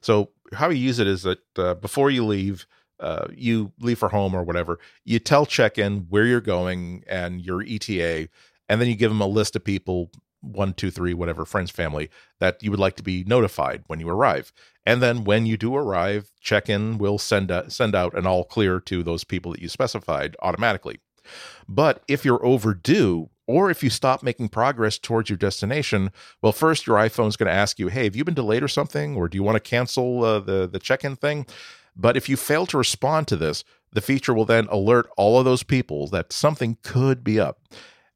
So, 0.01 0.31
how 0.53 0.69
you 0.69 0.77
use 0.77 0.99
it 0.99 1.07
is 1.07 1.23
that 1.23 1.39
uh, 1.57 1.75
before 1.75 2.09
you 2.09 2.25
leave, 2.25 2.65
uh, 2.99 3.27
you 3.33 3.71
leave 3.79 3.99
for 3.99 4.09
home 4.09 4.33
or 4.35 4.43
whatever, 4.43 4.79
you 5.05 5.19
tell 5.19 5.45
check 5.45 5.77
in 5.77 6.07
where 6.09 6.25
you're 6.25 6.41
going 6.41 7.03
and 7.07 7.41
your 7.41 7.63
ETA, 7.63 8.29
and 8.67 8.81
then 8.81 8.87
you 8.87 8.95
give 8.95 9.11
them 9.11 9.21
a 9.21 9.27
list 9.27 9.55
of 9.55 9.63
people 9.63 10.11
one, 10.41 10.73
two, 10.73 10.91
three, 10.91 11.13
whatever, 11.13 11.45
friends, 11.45 11.71
family, 11.71 12.09
that 12.39 12.61
you 12.63 12.71
would 12.71 12.79
like 12.79 12.95
to 12.95 13.03
be 13.03 13.23
notified 13.25 13.83
when 13.87 13.99
you 13.99 14.09
arrive. 14.09 14.51
And 14.85 15.01
then 15.01 15.23
when 15.23 15.45
you 15.45 15.57
do 15.57 15.75
arrive, 15.75 16.31
check 16.39 16.69
in 16.69 16.97
will 16.97 17.17
send, 17.17 17.51
a, 17.51 17.69
send 17.69 17.95
out 17.95 18.17
an 18.17 18.25
all 18.25 18.43
clear 18.43 18.79
to 18.81 19.03
those 19.03 19.23
people 19.23 19.51
that 19.51 19.61
you 19.61 19.69
specified 19.69 20.35
automatically. 20.41 20.99
But 21.67 22.03
if 22.07 22.25
you're 22.25 22.43
overdue, 22.45 23.29
or 23.45 23.69
if 23.69 23.83
you 23.83 23.89
stop 23.89 24.23
making 24.23 24.49
progress 24.49 24.97
towards 24.97 25.29
your 25.29 25.37
destination, 25.37 26.11
well, 26.41 26.51
first 26.51 26.87
your 26.87 26.97
iPhone's 26.97 27.35
going 27.35 27.47
to 27.47 27.53
ask 27.53 27.79
you, 27.79 27.87
"Hey, 27.87 28.03
have 28.05 28.15
you 28.15 28.23
been 28.23 28.35
delayed 28.35 28.63
or 28.63 28.67
something, 28.67 29.15
or 29.15 29.27
do 29.27 29.37
you 29.37 29.43
want 29.43 29.55
to 29.55 29.59
cancel 29.59 30.23
uh, 30.23 30.39
the 30.39 30.67
the 30.67 30.79
check-in 30.79 31.15
thing?" 31.15 31.45
But 31.95 32.15
if 32.15 32.29
you 32.29 32.37
fail 32.37 32.65
to 32.67 32.77
respond 32.77 33.27
to 33.27 33.35
this, 33.35 33.63
the 33.91 34.01
feature 34.01 34.33
will 34.33 34.45
then 34.45 34.67
alert 34.69 35.09
all 35.17 35.39
of 35.39 35.45
those 35.45 35.63
people 35.63 36.07
that 36.09 36.31
something 36.31 36.77
could 36.83 37.23
be 37.23 37.39
up. 37.39 37.59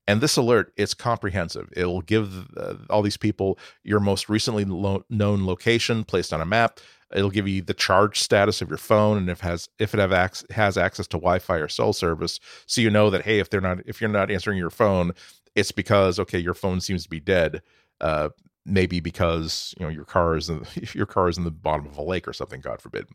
And 0.07 0.19
this 0.19 0.35
alert, 0.35 0.73
it's 0.75 0.93
comprehensive. 0.93 1.71
It 1.75 1.85
will 1.85 2.01
give 2.01 2.49
uh, 2.57 2.75
all 2.89 3.01
these 3.01 3.17
people 3.17 3.57
your 3.83 3.99
most 3.99 4.27
recently 4.27 4.65
lo- 4.65 5.05
known 5.09 5.45
location 5.45 6.03
placed 6.03 6.33
on 6.33 6.41
a 6.41 6.45
map. 6.45 6.79
It'll 7.13 7.29
give 7.29 7.47
you 7.47 7.61
the 7.61 7.73
charge 7.73 8.19
status 8.19 8.61
of 8.61 8.69
your 8.69 8.77
phone 8.77 9.17
and 9.17 9.29
if 9.29 9.39
has 9.41 9.69
if 9.79 9.93
it 9.93 9.99
have 9.99 10.11
ac- 10.11 10.45
has 10.49 10.77
access 10.77 11.07
to 11.07 11.17
Wi-Fi 11.17 11.57
or 11.57 11.67
cell 11.67 11.93
service, 11.93 12.39
so 12.65 12.81
you 12.81 12.89
know 12.89 13.09
that 13.11 13.21
hey, 13.23 13.39
if 13.39 13.49
they're 13.49 13.61
not 13.61 13.79
if 13.85 14.01
you're 14.01 14.09
not 14.09 14.31
answering 14.31 14.57
your 14.57 14.71
phone, 14.71 15.13
it's 15.55 15.71
because 15.71 16.19
okay, 16.19 16.39
your 16.39 16.55
phone 16.55 16.81
seems 16.81 17.03
to 17.03 17.09
be 17.09 17.19
dead. 17.19 17.61
Uh, 18.01 18.29
maybe 18.65 18.99
because 18.99 19.75
you 19.79 19.85
know 19.85 19.91
your 19.91 20.05
car 20.05 20.35
is 20.35 20.49
in, 20.49 20.65
your 20.93 21.05
car 21.05 21.29
is 21.29 21.37
in 21.37 21.43
the 21.43 21.51
bottom 21.51 21.85
of 21.85 21.97
a 21.97 22.03
lake 22.03 22.27
or 22.27 22.33
something. 22.33 22.61
God 22.61 22.81
forbid. 22.81 23.05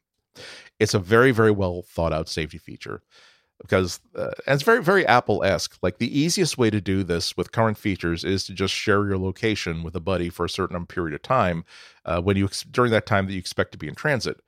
It's 0.78 0.94
a 0.94 1.00
very 1.00 1.32
very 1.32 1.50
well 1.50 1.82
thought 1.82 2.12
out 2.12 2.28
safety 2.28 2.58
feature 2.58 3.02
because 3.60 4.00
uh, 4.14 4.30
it's 4.46 4.62
very 4.62 4.82
very 4.82 5.06
apple 5.06 5.42
esque 5.42 5.76
like 5.82 5.98
the 5.98 6.18
easiest 6.18 6.58
way 6.58 6.70
to 6.70 6.80
do 6.80 7.02
this 7.02 7.36
with 7.36 7.52
current 7.52 7.76
features 7.76 8.24
is 8.24 8.44
to 8.44 8.52
just 8.52 8.72
share 8.72 9.06
your 9.06 9.18
location 9.18 9.82
with 9.82 9.94
a 9.94 10.00
buddy 10.00 10.28
for 10.28 10.44
a 10.44 10.50
certain 10.50 10.86
period 10.86 11.14
of 11.14 11.22
time 11.22 11.64
uh, 12.04 12.20
when 12.20 12.36
you 12.36 12.48
during 12.70 12.90
that 12.90 13.06
time 13.06 13.26
that 13.26 13.32
you 13.32 13.38
expect 13.38 13.72
to 13.72 13.78
be 13.78 13.88
in 13.88 13.94
transit. 13.94 14.40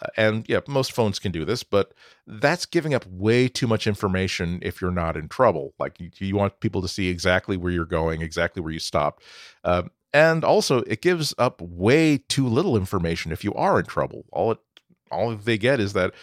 Uh, 0.00 0.06
and 0.16 0.46
yeah 0.48 0.60
most 0.66 0.92
phones 0.92 1.18
can 1.18 1.30
do 1.30 1.44
this 1.44 1.62
but 1.62 1.92
that's 2.26 2.64
giving 2.64 2.94
up 2.94 3.04
way 3.06 3.46
too 3.48 3.66
much 3.66 3.86
information 3.86 4.58
if 4.62 4.80
you're 4.80 4.90
not 4.90 5.16
in 5.16 5.28
trouble. 5.28 5.74
Like 5.78 6.00
you, 6.00 6.10
you 6.18 6.36
want 6.36 6.60
people 6.60 6.80
to 6.82 6.88
see 6.88 7.08
exactly 7.08 7.56
where 7.56 7.72
you're 7.72 7.84
going 7.84 8.22
exactly 8.22 8.62
where 8.62 8.72
you 8.72 8.78
stopped. 8.78 9.22
Um, 9.64 9.90
and 10.14 10.44
also 10.44 10.78
it 10.82 11.02
gives 11.02 11.34
up 11.38 11.60
way 11.60 12.18
too 12.28 12.46
little 12.46 12.76
information 12.76 13.32
if 13.32 13.44
you 13.44 13.52
are 13.54 13.78
in 13.78 13.86
trouble. 13.86 14.24
All 14.30 14.52
it 14.52 14.58
all 15.10 15.34
they 15.36 15.58
get 15.58 15.78
is 15.78 15.92
that 15.92 16.14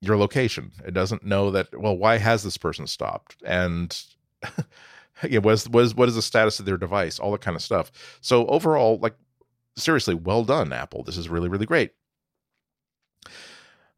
your 0.00 0.16
location. 0.16 0.72
It 0.86 0.94
doesn't 0.94 1.24
know 1.24 1.50
that. 1.50 1.68
Well, 1.78 1.96
why 1.96 2.18
has 2.18 2.42
this 2.42 2.56
person 2.56 2.86
stopped? 2.86 3.36
And 3.44 4.00
yeah, 5.28 5.40
what 5.40 5.54
is, 5.54 5.68
what 5.68 5.84
is 5.84 5.94
what 5.94 6.08
is 6.08 6.14
the 6.14 6.22
status 6.22 6.58
of 6.60 6.66
their 6.66 6.76
device? 6.76 7.18
All 7.18 7.32
that 7.32 7.40
kind 7.40 7.56
of 7.56 7.62
stuff. 7.62 7.90
So 8.20 8.46
overall, 8.46 8.98
like 9.00 9.14
seriously, 9.76 10.14
well 10.14 10.44
done, 10.44 10.72
Apple. 10.72 11.02
This 11.02 11.16
is 11.16 11.28
really 11.28 11.48
really 11.48 11.66
great. 11.66 11.92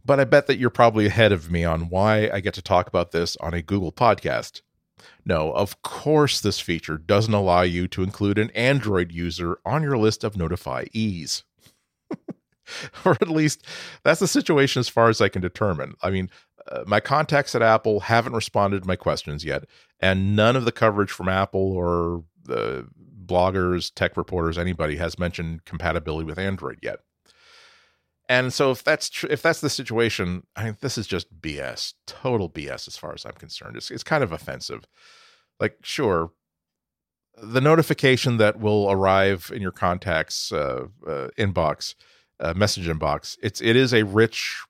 But 0.05 0.19
I 0.19 0.25
bet 0.25 0.47
that 0.47 0.59
you're 0.59 0.71
probably 0.71 1.07
ahead 1.07 1.31
of 1.33 1.51
me 1.51 1.65
on 1.65 1.91
why 1.91 2.31
I 2.33 2.41
get 2.41 2.55
to 2.55 2.63
talk 2.63 2.89
about 2.89 3.13
this 3.13 3.37
on 3.37 3.53
a 3.53 3.63
Google 3.63 3.93
podcast. 3.93 4.63
No, 5.25 5.53
of 5.53 5.83
course, 5.83 6.41
this 6.41 6.61
feature 6.61 6.99
doesn't 6.99 7.33
allow 7.33 7.63
you 7.63 7.89
to 7.89 8.03
include 8.03 8.39
an 8.39 8.51
Android 8.51 9.13
user 9.13 9.59
on 9.65 9.83
your 9.83 9.99
list 9.99 10.25
of 10.25 10.35
notifyees. 10.35 11.43
or 13.05 13.13
at 13.13 13.29
least 13.29 13.65
that's 14.03 14.21
the 14.21 14.29
situation 14.29 14.81
as 14.81 14.89
far 14.89 15.09
as 15.09 15.21
I 15.21 15.29
can 15.29 15.43
determine. 15.43 15.95
I 16.03 16.11
mean, 16.11 16.31
uh, 16.71 16.85
my 16.87 17.01
contacts 17.01 17.55
at 17.55 17.63
Apple 17.63 18.01
haven't 18.01 18.33
responded 18.33 18.83
to 18.83 18.89
my 18.89 18.97
questions 18.97 19.45
yet, 19.45 19.65
and 19.99 20.37
none 20.37 20.57
of 20.57 20.65
the 20.65 20.73
coverage 20.73 21.11
from 21.11 21.29
Apple 21.29 21.73
or 21.73 22.25
the 22.45 22.87
bloggers, 23.25 23.93
tech 23.95 24.17
reporters, 24.17 24.59
anybody 24.59 24.97
has 24.97 25.19
mentioned 25.19 25.65
compatibility 25.65 26.25
with 26.25 26.39
Android 26.39 26.79
yet. 26.83 27.01
And 28.29 28.53
so, 28.53 28.71
if 28.71 28.85
that's 28.85 29.11
tr- 29.11 29.27
if 29.29 29.43
that's 29.43 29.61
the 29.61 29.71
situation, 29.71 30.47
I 30.55 30.65
mean, 30.65 30.77
this 30.81 30.97
is 30.97 31.07
just 31.07 31.41
BS, 31.41 31.95
total 32.07 32.49
BS 32.49 32.87
as 32.87 32.97
far 32.97 33.13
as 33.13 33.27
I'm 33.27 33.33
concerned. 33.33 33.77
It's 33.77 33.91
it's 33.91 34.05
kind 34.05 34.23
of 34.23 34.31
offensive. 34.31 34.87
Like, 35.59 35.79
sure, 35.83 36.31
the 37.43 37.61
notification 37.61 38.37
that 38.37 38.61
will 38.61 38.91
arrive 38.91 39.51
in 39.53 39.61
your 39.61 39.73
contacts 39.73 40.53
uh, 40.53 40.87
uh, 41.07 41.29
inbox 41.37 41.95
uh, 42.41 42.55
message 42.55 42.87
inbox. 42.87 43.37
It's 43.43 43.61
it 43.61 43.77
is 43.77 43.93
a 43.93 44.05
rich, 44.05 44.63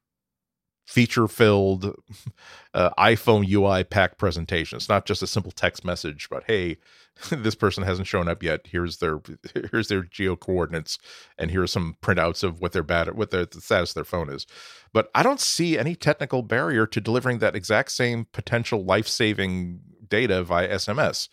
feature 0.87 1.29
filled 1.29 1.95
uh, 2.75 2.91
iPhone 2.99 3.49
UI 3.49 3.85
pack 3.85 4.19
presentation. 4.19 4.77
It's 4.77 4.89
not 4.89 5.07
just 5.07 5.23
a 5.23 5.27
simple 5.27 5.53
text 5.53 5.85
message, 5.85 6.29
but 6.29 6.43
hey, 6.47 6.79
this 7.31 7.55
person 7.55 7.85
hasn't 7.85 8.09
shown 8.09 8.29
up 8.29 8.43
yet. 8.43 8.63
Here's 8.65 8.99
their 8.99 9.21
here's 9.71 9.89
their 9.89 10.03
geo 10.03 10.37
coordinates, 10.37 10.99
and 11.39 11.51
here's 11.51 11.73
some 11.73 11.97
printouts 12.03 12.43
of 12.43 12.61
what 12.61 12.73
their 12.73 12.83
bad 12.83 13.15
what 13.17 13.31
their 13.31 13.47
the 13.47 13.61
status 13.61 13.91
of 13.91 13.95
their 13.95 14.05
phone 14.05 14.31
is. 14.31 14.47
But 14.93 15.11
I 15.15 15.23
don't 15.23 15.41
see 15.41 15.79
any 15.79 15.95
technical 15.95 16.43
barrier 16.43 16.87
to 16.89 17.01
delivering 17.01 17.39
that 17.39 17.55
exact 17.55 17.93
same 17.93 18.27
potential 18.33 18.85
life 18.85 19.07
saving 19.07 19.81
data 20.09 20.43
via 20.43 20.69
SMS. 20.69 21.29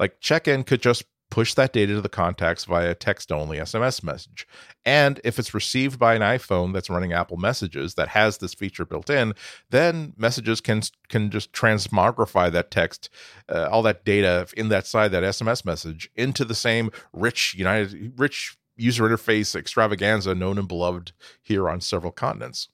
Like 0.00 0.20
check 0.20 0.48
in 0.48 0.64
could 0.64 0.82
just 0.82 1.04
push 1.30 1.54
that 1.54 1.72
data 1.72 1.94
to 1.94 2.00
the 2.00 2.08
contacts 2.08 2.64
via 2.64 2.94
text 2.94 3.32
only 3.32 3.58
SMS 3.58 4.02
message. 4.02 4.46
And 4.84 5.20
if 5.24 5.38
it's 5.38 5.54
received 5.54 5.98
by 5.98 6.14
an 6.14 6.22
iPhone 6.22 6.72
that's 6.72 6.90
running 6.90 7.12
Apple 7.12 7.36
Messages 7.36 7.94
that 7.94 8.08
has 8.08 8.38
this 8.38 8.54
feature 8.54 8.84
built 8.84 9.10
in, 9.10 9.34
then 9.70 10.14
messages 10.16 10.60
can 10.60 10.82
can 11.08 11.30
just 11.30 11.52
transmogrify 11.52 12.50
that 12.52 12.70
text, 12.70 13.10
uh, 13.48 13.68
all 13.70 13.82
that 13.82 14.04
data 14.04 14.46
in 14.56 14.68
that 14.68 14.86
side 14.86 15.10
that 15.12 15.24
SMS 15.24 15.64
message 15.64 16.08
into 16.14 16.44
the 16.44 16.54
same 16.54 16.90
rich 17.12 17.54
United 17.54 18.18
rich 18.18 18.56
user 18.76 19.04
interface 19.04 19.56
extravaganza 19.56 20.34
known 20.34 20.58
and 20.58 20.68
beloved 20.68 21.12
here 21.42 21.68
on 21.68 21.80
several 21.80 22.12
continents. 22.12 22.68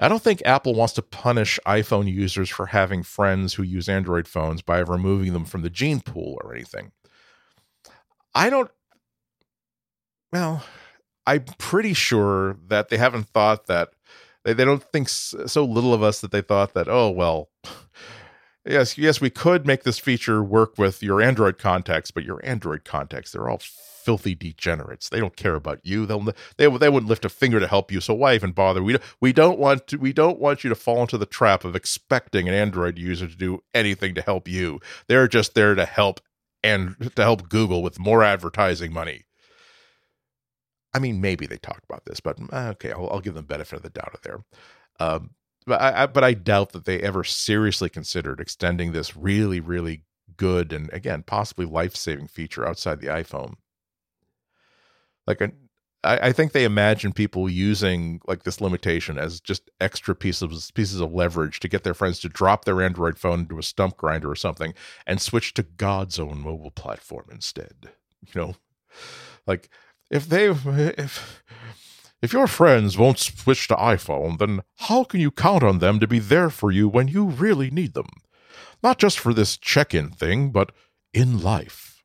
I 0.00 0.08
don't 0.08 0.22
think 0.22 0.40
Apple 0.46 0.74
wants 0.74 0.94
to 0.94 1.02
punish 1.02 1.60
iPhone 1.66 2.10
users 2.10 2.48
for 2.48 2.66
having 2.66 3.02
friends 3.02 3.54
who 3.54 3.62
use 3.62 3.86
Android 3.86 4.26
phones 4.26 4.62
by 4.62 4.78
removing 4.78 5.34
them 5.34 5.44
from 5.44 5.60
the 5.60 5.68
gene 5.68 6.00
pool 6.00 6.38
or 6.42 6.54
anything. 6.54 6.92
I 8.34 8.48
don't, 8.48 8.70
well, 10.32 10.64
I'm 11.26 11.44
pretty 11.58 11.92
sure 11.92 12.56
that 12.68 12.88
they 12.88 12.96
haven't 12.96 13.28
thought 13.28 13.66
that, 13.66 13.90
they, 14.42 14.54
they 14.54 14.64
don't 14.64 14.82
think 14.82 15.10
so 15.10 15.64
little 15.64 15.92
of 15.92 16.02
us 16.02 16.22
that 16.22 16.32
they 16.32 16.40
thought 16.40 16.72
that, 16.72 16.88
oh, 16.88 17.10
well, 17.10 17.50
yes, 18.64 18.96
yes, 18.96 19.20
we 19.20 19.28
could 19.28 19.66
make 19.66 19.82
this 19.82 19.98
feature 19.98 20.42
work 20.42 20.78
with 20.78 21.02
your 21.02 21.20
Android 21.20 21.58
contacts, 21.58 22.10
but 22.10 22.24
your 22.24 22.40
Android 22.42 22.86
contacts, 22.86 23.32
they're 23.32 23.50
all 23.50 23.60
filthy 24.10 24.34
degenerates. 24.34 25.08
They 25.08 25.20
don't 25.20 25.36
care 25.36 25.54
about 25.54 25.78
you. 25.84 26.04
They'll 26.04 26.24
they 26.56 26.66
they 26.66 26.88
wouldn't 26.88 27.08
lift 27.08 27.24
a 27.24 27.28
finger 27.28 27.60
to 27.60 27.68
help 27.68 27.92
you. 27.92 28.00
So 28.00 28.12
why 28.12 28.34
even 28.34 28.50
bother? 28.50 28.82
We 28.82 28.98
we 29.20 29.32
don't 29.32 29.56
want 29.56 29.86
to 29.86 29.98
we 29.98 30.12
don't 30.12 30.40
want 30.40 30.64
you 30.64 30.68
to 30.68 30.74
fall 30.74 31.02
into 31.02 31.16
the 31.16 31.26
trap 31.26 31.64
of 31.64 31.76
expecting 31.76 32.48
an 32.48 32.54
Android 32.54 32.98
user 32.98 33.28
to 33.28 33.36
do 33.36 33.62
anything 33.72 34.16
to 34.16 34.22
help 34.22 34.48
you. 34.48 34.80
They're 35.06 35.28
just 35.28 35.54
there 35.54 35.76
to 35.76 35.84
help 35.84 36.18
and 36.64 37.12
to 37.14 37.22
help 37.22 37.48
Google 37.48 37.84
with 37.84 38.00
more 38.00 38.24
advertising 38.24 38.92
money. 38.92 39.26
I 40.92 40.98
mean, 40.98 41.20
maybe 41.20 41.46
they 41.46 41.58
talked 41.58 41.84
about 41.84 42.04
this, 42.04 42.18
but 42.18 42.36
uh, 42.52 42.70
okay, 42.72 42.90
I'll, 42.90 43.08
I'll 43.10 43.20
give 43.20 43.34
them 43.34 43.44
benefit 43.44 43.76
of 43.76 43.82
the 43.82 43.90
doubt 43.90 44.18
there. 44.24 44.40
Um, 44.98 45.30
but 45.68 45.80
I, 45.80 46.02
I, 46.02 46.06
but 46.06 46.24
I 46.24 46.34
doubt 46.34 46.72
that 46.72 46.84
they 46.84 46.98
ever 46.98 47.22
seriously 47.22 47.88
considered 47.88 48.40
extending 48.40 48.90
this 48.90 49.16
really, 49.16 49.60
really 49.60 50.02
good 50.36 50.72
and 50.72 50.90
again 50.92 51.22
possibly 51.22 51.66
life 51.66 51.94
saving 51.94 52.26
feature 52.26 52.66
outside 52.66 53.00
the 53.00 53.08
iPhone 53.08 53.54
like 55.30 55.52
I, 56.02 56.28
I 56.28 56.32
think 56.32 56.52
they 56.52 56.64
imagine 56.64 57.12
people 57.12 57.48
using 57.48 58.20
like 58.26 58.42
this 58.42 58.60
limitation 58.60 59.18
as 59.18 59.40
just 59.40 59.70
extra 59.80 60.14
pieces 60.14 60.70
pieces 60.72 61.00
of 61.00 61.12
leverage 61.12 61.60
to 61.60 61.68
get 61.68 61.84
their 61.84 61.94
friends 61.94 62.20
to 62.20 62.28
drop 62.28 62.64
their 62.64 62.82
Android 62.82 63.18
phone 63.18 63.40
into 63.40 63.58
a 63.58 63.62
stump 63.62 63.96
grinder 63.96 64.30
or 64.30 64.36
something 64.36 64.74
and 65.06 65.20
switch 65.20 65.54
to 65.54 65.62
God's 65.62 66.18
own 66.18 66.40
mobile 66.40 66.70
platform 66.70 67.26
instead. 67.30 67.90
You 68.26 68.40
know, 68.40 68.56
like 69.46 69.68
if 70.10 70.28
they 70.28 70.48
if 70.50 71.42
if 72.22 72.32
your 72.32 72.46
friends 72.46 72.98
won't 72.98 73.18
switch 73.18 73.68
to 73.68 73.76
iPhone, 73.76 74.38
then 74.38 74.62
how 74.76 75.04
can 75.04 75.20
you 75.20 75.30
count 75.30 75.62
on 75.62 75.78
them 75.78 76.00
to 76.00 76.06
be 76.06 76.18
there 76.18 76.50
for 76.50 76.70
you 76.70 76.88
when 76.88 77.08
you 77.08 77.24
really 77.24 77.70
need 77.70 77.94
them? 77.94 78.08
Not 78.82 78.98
just 78.98 79.18
for 79.18 79.32
this 79.32 79.56
check-in 79.56 80.10
thing, 80.10 80.50
but 80.50 80.72
in 81.14 81.40
life. 81.40 81.99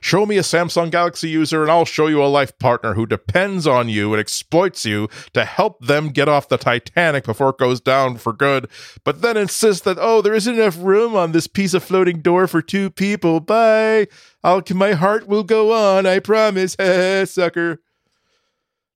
Show 0.00 0.26
me 0.26 0.38
a 0.38 0.42
Samsung 0.42 0.90
Galaxy 0.90 1.28
user, 1.28 1.62
and 1.62 1.70
I'll 1.70 1.84
show 1.84 2.06
you 2.06 2.22
a 2.22 2.26
life 2.26 2.58
partner 2.58 2.94
who 2.94 3.06
depends 3.06 3.66
on 3.66 3.88
you 3.88 4.12
and 4.12 4.20
exploits 4.20 4.84
you 4.84 5.08
to 5.32 5.44
help 5.44 5.84
them 5.84 6.08
get 6.08 6.28
off 6.28 6.48
the 6.48 6.58
Titanic 6.58 7.24
before 7.24 7.50
it 7.50 7.58
goes 7.58 7.80
down 7.80 8.16
for 8.16 8.32
good, 8.32 8.68
but 9.04 9.22
then 9.22 9.36
insists 9.36 9.82
that, 9.82 9.98
oh, 10.00 10.20
there 10.20 10.34
isn't 10.34 10.54
enough 10.54 10.78
room 10.80 11.14
on 11.14 11.32
this 11.32 11.46
piece 11.46 11.74
of 11.74 11.82
floating 11.82 12.20
door 12.20 12.46
for 12.46 12.62
two 12.62 12.90
people. 12.90 13.40
Bye. 13.40 14.08
I'll, 14.42 14.62
my 14.70 14.92
heart 14.92 15.26
will 15.26 15.44
go 15.44 15.72
on, 15.72 16.06
I 16.06 16.18
promise. 16.18 16.76
sucker. 17.30 17.80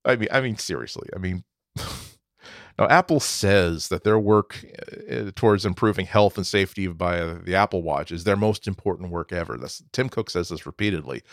I 0.03 0.15
mean, 0.15 0.29
I 0.31 0.41
mean, 0.41 0.57
seriously. 0.57 1.09
I 1.15 1.19
mean, 1.19 1.43
Now, 2.77 2.87
Apple 2.89 3.21
says 3.21 3.87
that 3.87 4.03
their 4.03 4.19
work 4.19 4.65
uh, 5.09 5.31
towards 5.35 5.65
improving 5.65 6.05
health 6.05 6.35
and 6.35 6.45
safety 6.45 6.87
by 6.87 7.23
the 7.23 7.55
Apple 7.55 7.81
Watch 7.81 8.11
is 8.11 8.25
their 8.25 8.35
most 8.35 8.67
important 8.67 9.11
work 9.11 9.31
ever. 9.31 9.57
Tim 9.93 10.09
Cook 10.09 10.29
says 10.29 10.49
this 10.49 10.65
repeatedly, 10.65 11.23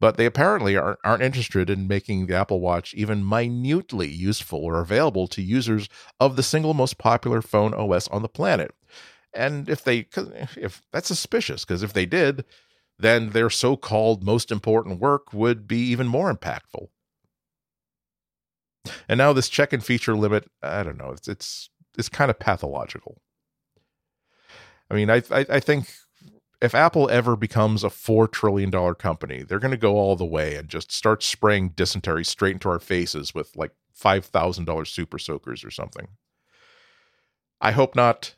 but 0.00 0.16
they 0.16 0.24
apparently 0.24 0.74
aren't, 0.76 0.98
aren't 1.04 1.22
interested 1.22 1.68
in 1.68 1.86
making 1.86 2.26
the 2.26 2.34
Apple 2.34 2.60
Watch 2.60 2.94
even 2.94 3.28
minutely 3.28 4.08
useful 4.08 4.64
or 4.64 4.80
available 4.80 5.26
to 5.28 5.42
users 5.42 5.88
of 6.18 6.36
the 6.36 6.42
single 6.42 6.72
most 6.72 6.96
popular 6.96 7.42
phone 7.42 7.74
OS 7.74 8.08
on 8.08 8.22
the 8.22 8.28
planet. 8.28 8.74
And 9.34 9.68
if 9.68 9.84
they, 9.84 10.06
if 10.56 10.82
that's 10.92 11.08
suspicious, 11.08 11.66
because 11.66 11.82
if 11.82 11.92
they 11.92 12.06
did, 12.06 12.46
then 12.98 13.30
their 13.30 13.50
so-called 13.50 14.24
most 14.24 14.50
important 14.50 14.98
work 14.98 15.34
would 15.34 15.68
be 15.68 15.78
even 15.78 16.06
more 16.06 16.34
impactful. 16.34 16.88
And 19.08 19.18
now 19.18 19.32
this 19.32 19.48
check-in 19.48 19.80
feature 19.80 20.14
limit, 20.14 20.50
I 20.62 20.82
don't 20.82 20.98
know, 20.98 21.10
it's 21.10 21.28
it's 21.28 21.70
it's 21.98 22.08
kind 22.08 22.30
of 22.30 22.38
pathological. 22.38 23.20
I 24.90 24.94
mean, 24.94 25.10
I, 25.10 25.22
I, 25.30 25.46
I 25.48 25.60
think 25.60 25.88
if 26.62 26.74
Apple 26.74 27.10
ever 27.10 27.36
becomes 27.36 27.84
a 27.84 27.90
four 27.90 28.28
trillion 28.28 28.70
dollar 28.70 28.94
company, 28.94 29.42
they're 29.42 29.58
going 29.58 29.72
to 29.72 29.76
go 29.76 29.96
all 29.96 30.16
the 30.16 30.24
way 30.24 30.54
and 30.54 30.68
just 30.68 30.92
start 30.92 31.22
spraying 31.22 31.70
dysentery 31.70 32.24
straight 32.24 32.54
into 32.54 32.68
our 32.68 32.78
faces 32.78 33.34
with 33.34 33.54
like 33.56 33.72
five 33.92 34.24
thousand 34.24 34.64
dollars 34.64 34.90
super 34.90 35.18
soakers 35.18 35.64
or 35.64 35.70
something. 35.70 36.08
I 37.60 37.72
hope 37.72 37.94
not. 37.96 38.34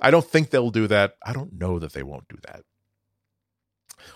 I 0.00 0.10
don't 0.10 0.26
think 0.26 0.50
they'll 0.50 0.70
do 0.70 0.86
that. 0.86 1.16
I 1.24 1.32
don't 1.32 1.58
know 1.58 1.78
that 1.78 1.92
they 1.92 2.02
won't 2.02 2.28
do 2.28 2.38
that. 2.46 2.62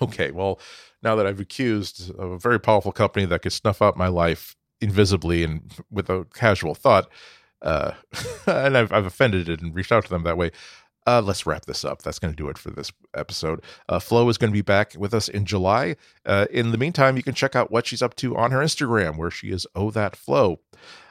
Okay, 0.03 0.31
well, 0.31 0.61
now 1.03 1.17
that 1.17 1.27
I've 1.27 1.41
accused 1.41 2.13
a 2.19 2.37
very 2.39 2.59
powerful 2.59 2.93
company 2.93 3.25
that 3.27 3.43
could 3.43 3.53
snuff 3.53 3.81
out 3.81 3.97
my 3.97 4.09
life 4.09 4.57
invisibly 4.81 5.43
and 5.43 5.73
with 5.91 6.11
a 6.11 6.27
casual 6.35 6.75
thought, 6.75 7.09
uh, 7.63 7.93
and 8.47 8.77
I've, 8.77 8.93
I've 8.93 9.07
offended 9.07 9.49
it 9.49 9.61
and 9.61 9.75
reached 9.75 9.93
out 9.93 10.05
to 10.05 10.11
them 10.11 10.25
that 10.25 10.37
way. 10.37 10.51
Uh, 11.07 11.23
let's 11.23 11.47
wrap 11.47 11.67
this 11.67 11.85
up. 11.85 12.03
That's 12.03 12.19
going 12.19 12.33
to 12.33 12.37
do 12.37 12.49
it 12.49 12.59
for 12.59 12.71
this 12.71 12.91
episode. 13.15 13.63
Uh, 13.89 14.01
Flo 14.01 14.29
is 14.29 14.39
going 14.39 14.51
to 14.51 14.57
be 14.57 14.63
back 14.63 14.95
with 14.99 15.15
us 15.15 15.29
in 15.29 15.45
July. 15.45 15.95
Uh, 16.25 16.47
in 16.51 16.73
the 16.73 16.79
meantime, 16.79 17.17
you 17.17 17.23
can 17.23 17.35
check 17.35 17.55
out 17.55 17.71
what 17.71 17.87
she's 17.87 18.03
up 18.03 18.17
to 18.17 18.37
on 18.37 18.51
her 18.51 18.59
Instagram, 18.59 19.17
where 19.17 19.31
she 19.31 19.51
is 19.51 19.67
Oh 19.77 19.93
That 19.93 20.17
Flo. 20.17 20.59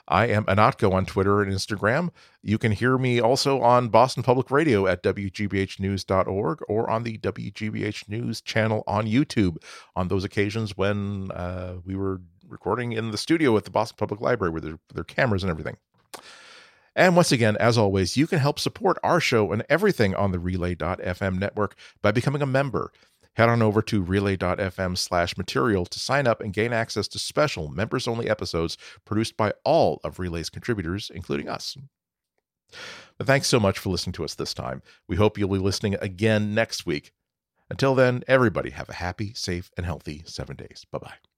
I 0.08 0.28
am 0.28 0.46
Ihnatko 0.46 0.94
on 0.94 1.06
Twitter 1.06 1.42
and 1.42 1.52
Instagram. 1.52 2.10
You 2.44 2.58
can 2.58 2.74
hear 2.74 2.98
me 2.98 3.20
also 3.20 3.62
on 3.62 3.90
Boston 3.90 4.22
Public 4.22 4.52
Radio 4.52 4.86
at 4.86 5.02
WGBHnews.org 5.02 6.60
or 6.68 6.90
on 6.90 7.04
the 7.04 7.18
WGBH 7.18 8.08
News 8.10 8.42
channel 8.42 8.84
on 8.86 9.08
YouTube 9.08 9.58
on 9.96 10.10
those 10.10 10.24
occasions 10.24 10.78
when 10.78 11.32
uh, 11.32 11.78
we 11.84 11.96
were 11.96 12.22
recording 12.48 12.94
in 12.94 13.12
the 13.12 13.18
studio 13.18 13.56
at 13.58 13.66
the 13.66 13.72
Boston 13.72 13.96
Public 13.98 14.22
Library 14.22 14.52
with 14.52 14.64
their, 14.64 14.80
their 14.94 15.04
cameras 15.04 15.44
and 15.44 15.50
everything. 15.50 15.78
And 16.96 17.16
once 17.16 17.32
again, 17.32 17.58
as 17.58 17.78
always, 17.78 18.16
you 18.16 18.26
can 18.26 18.40
help 18.40 18.58
support 18.58 18.98
our 19.04 19.20
show 19.20 19.52
and 19.52 19.66
everything 19.70 20.16
on 20.16 20.32
the 20.32 20.40
Relay.fm 20.40 21.38
network 21.38 21.76
by 22.02 22.12
becoming 22.12 22.42
a 22.42 22.48
member. 22.48 22.92
Head 23.34 23.50
on 23.50 23.62
over 23.62 23.82
to 23.82 24.02
relay.fm 24.02 24.98
slash 24.98 25.38
material 25.38 25.86
to 25.86 26.00
sign 26.00 26.26
up 26.26 26.40
and 26.40 26.54
gain 26.54 26.72
access 26.72 27.08
to 27.10 27.20
special 27.20 27.68
members 27.68 28.08
only 28.08 28.30
episodes 28.30 28.78
produced 29.04 29.36
by 29.36 29.52
all 29.66 30.00
of 30.06 30.20
Relay's 30.20 30.50
contributors, 30.50 31.12
including 31.14 31.50
us. 31.50 31.76
But 33.18 33.28
thanks 33.28 33.48
so 33.48 33.60
much 33.60 33.78
for 33.78 33.90
listening 33.90 34.14
to 34.14 34.24
us 34.24 34.36
this 34.36 34.54
time. 34.54 34.82
We 35.08 35.18
hope 35.18 35.38
you'll 35.38 35.50
be 35.50 35.58
listening 35.58 35.96
again 35.96 36.54
next 36.56 36.86
week. 36.86 37.12
Until 37.70 37.94
then, 37.94 38.24
everybody 38.28 38.70
have 38.70 38.90
a 38.90 38.94
happy, 38.94 39.34
safe, 39.34 39.70
and 39.76 39.86
healthy 39.86 40.24
seven 40.26 40.56
days. 40.56 40.86
Bye 40.90 41.00
bye. 41.00 41.35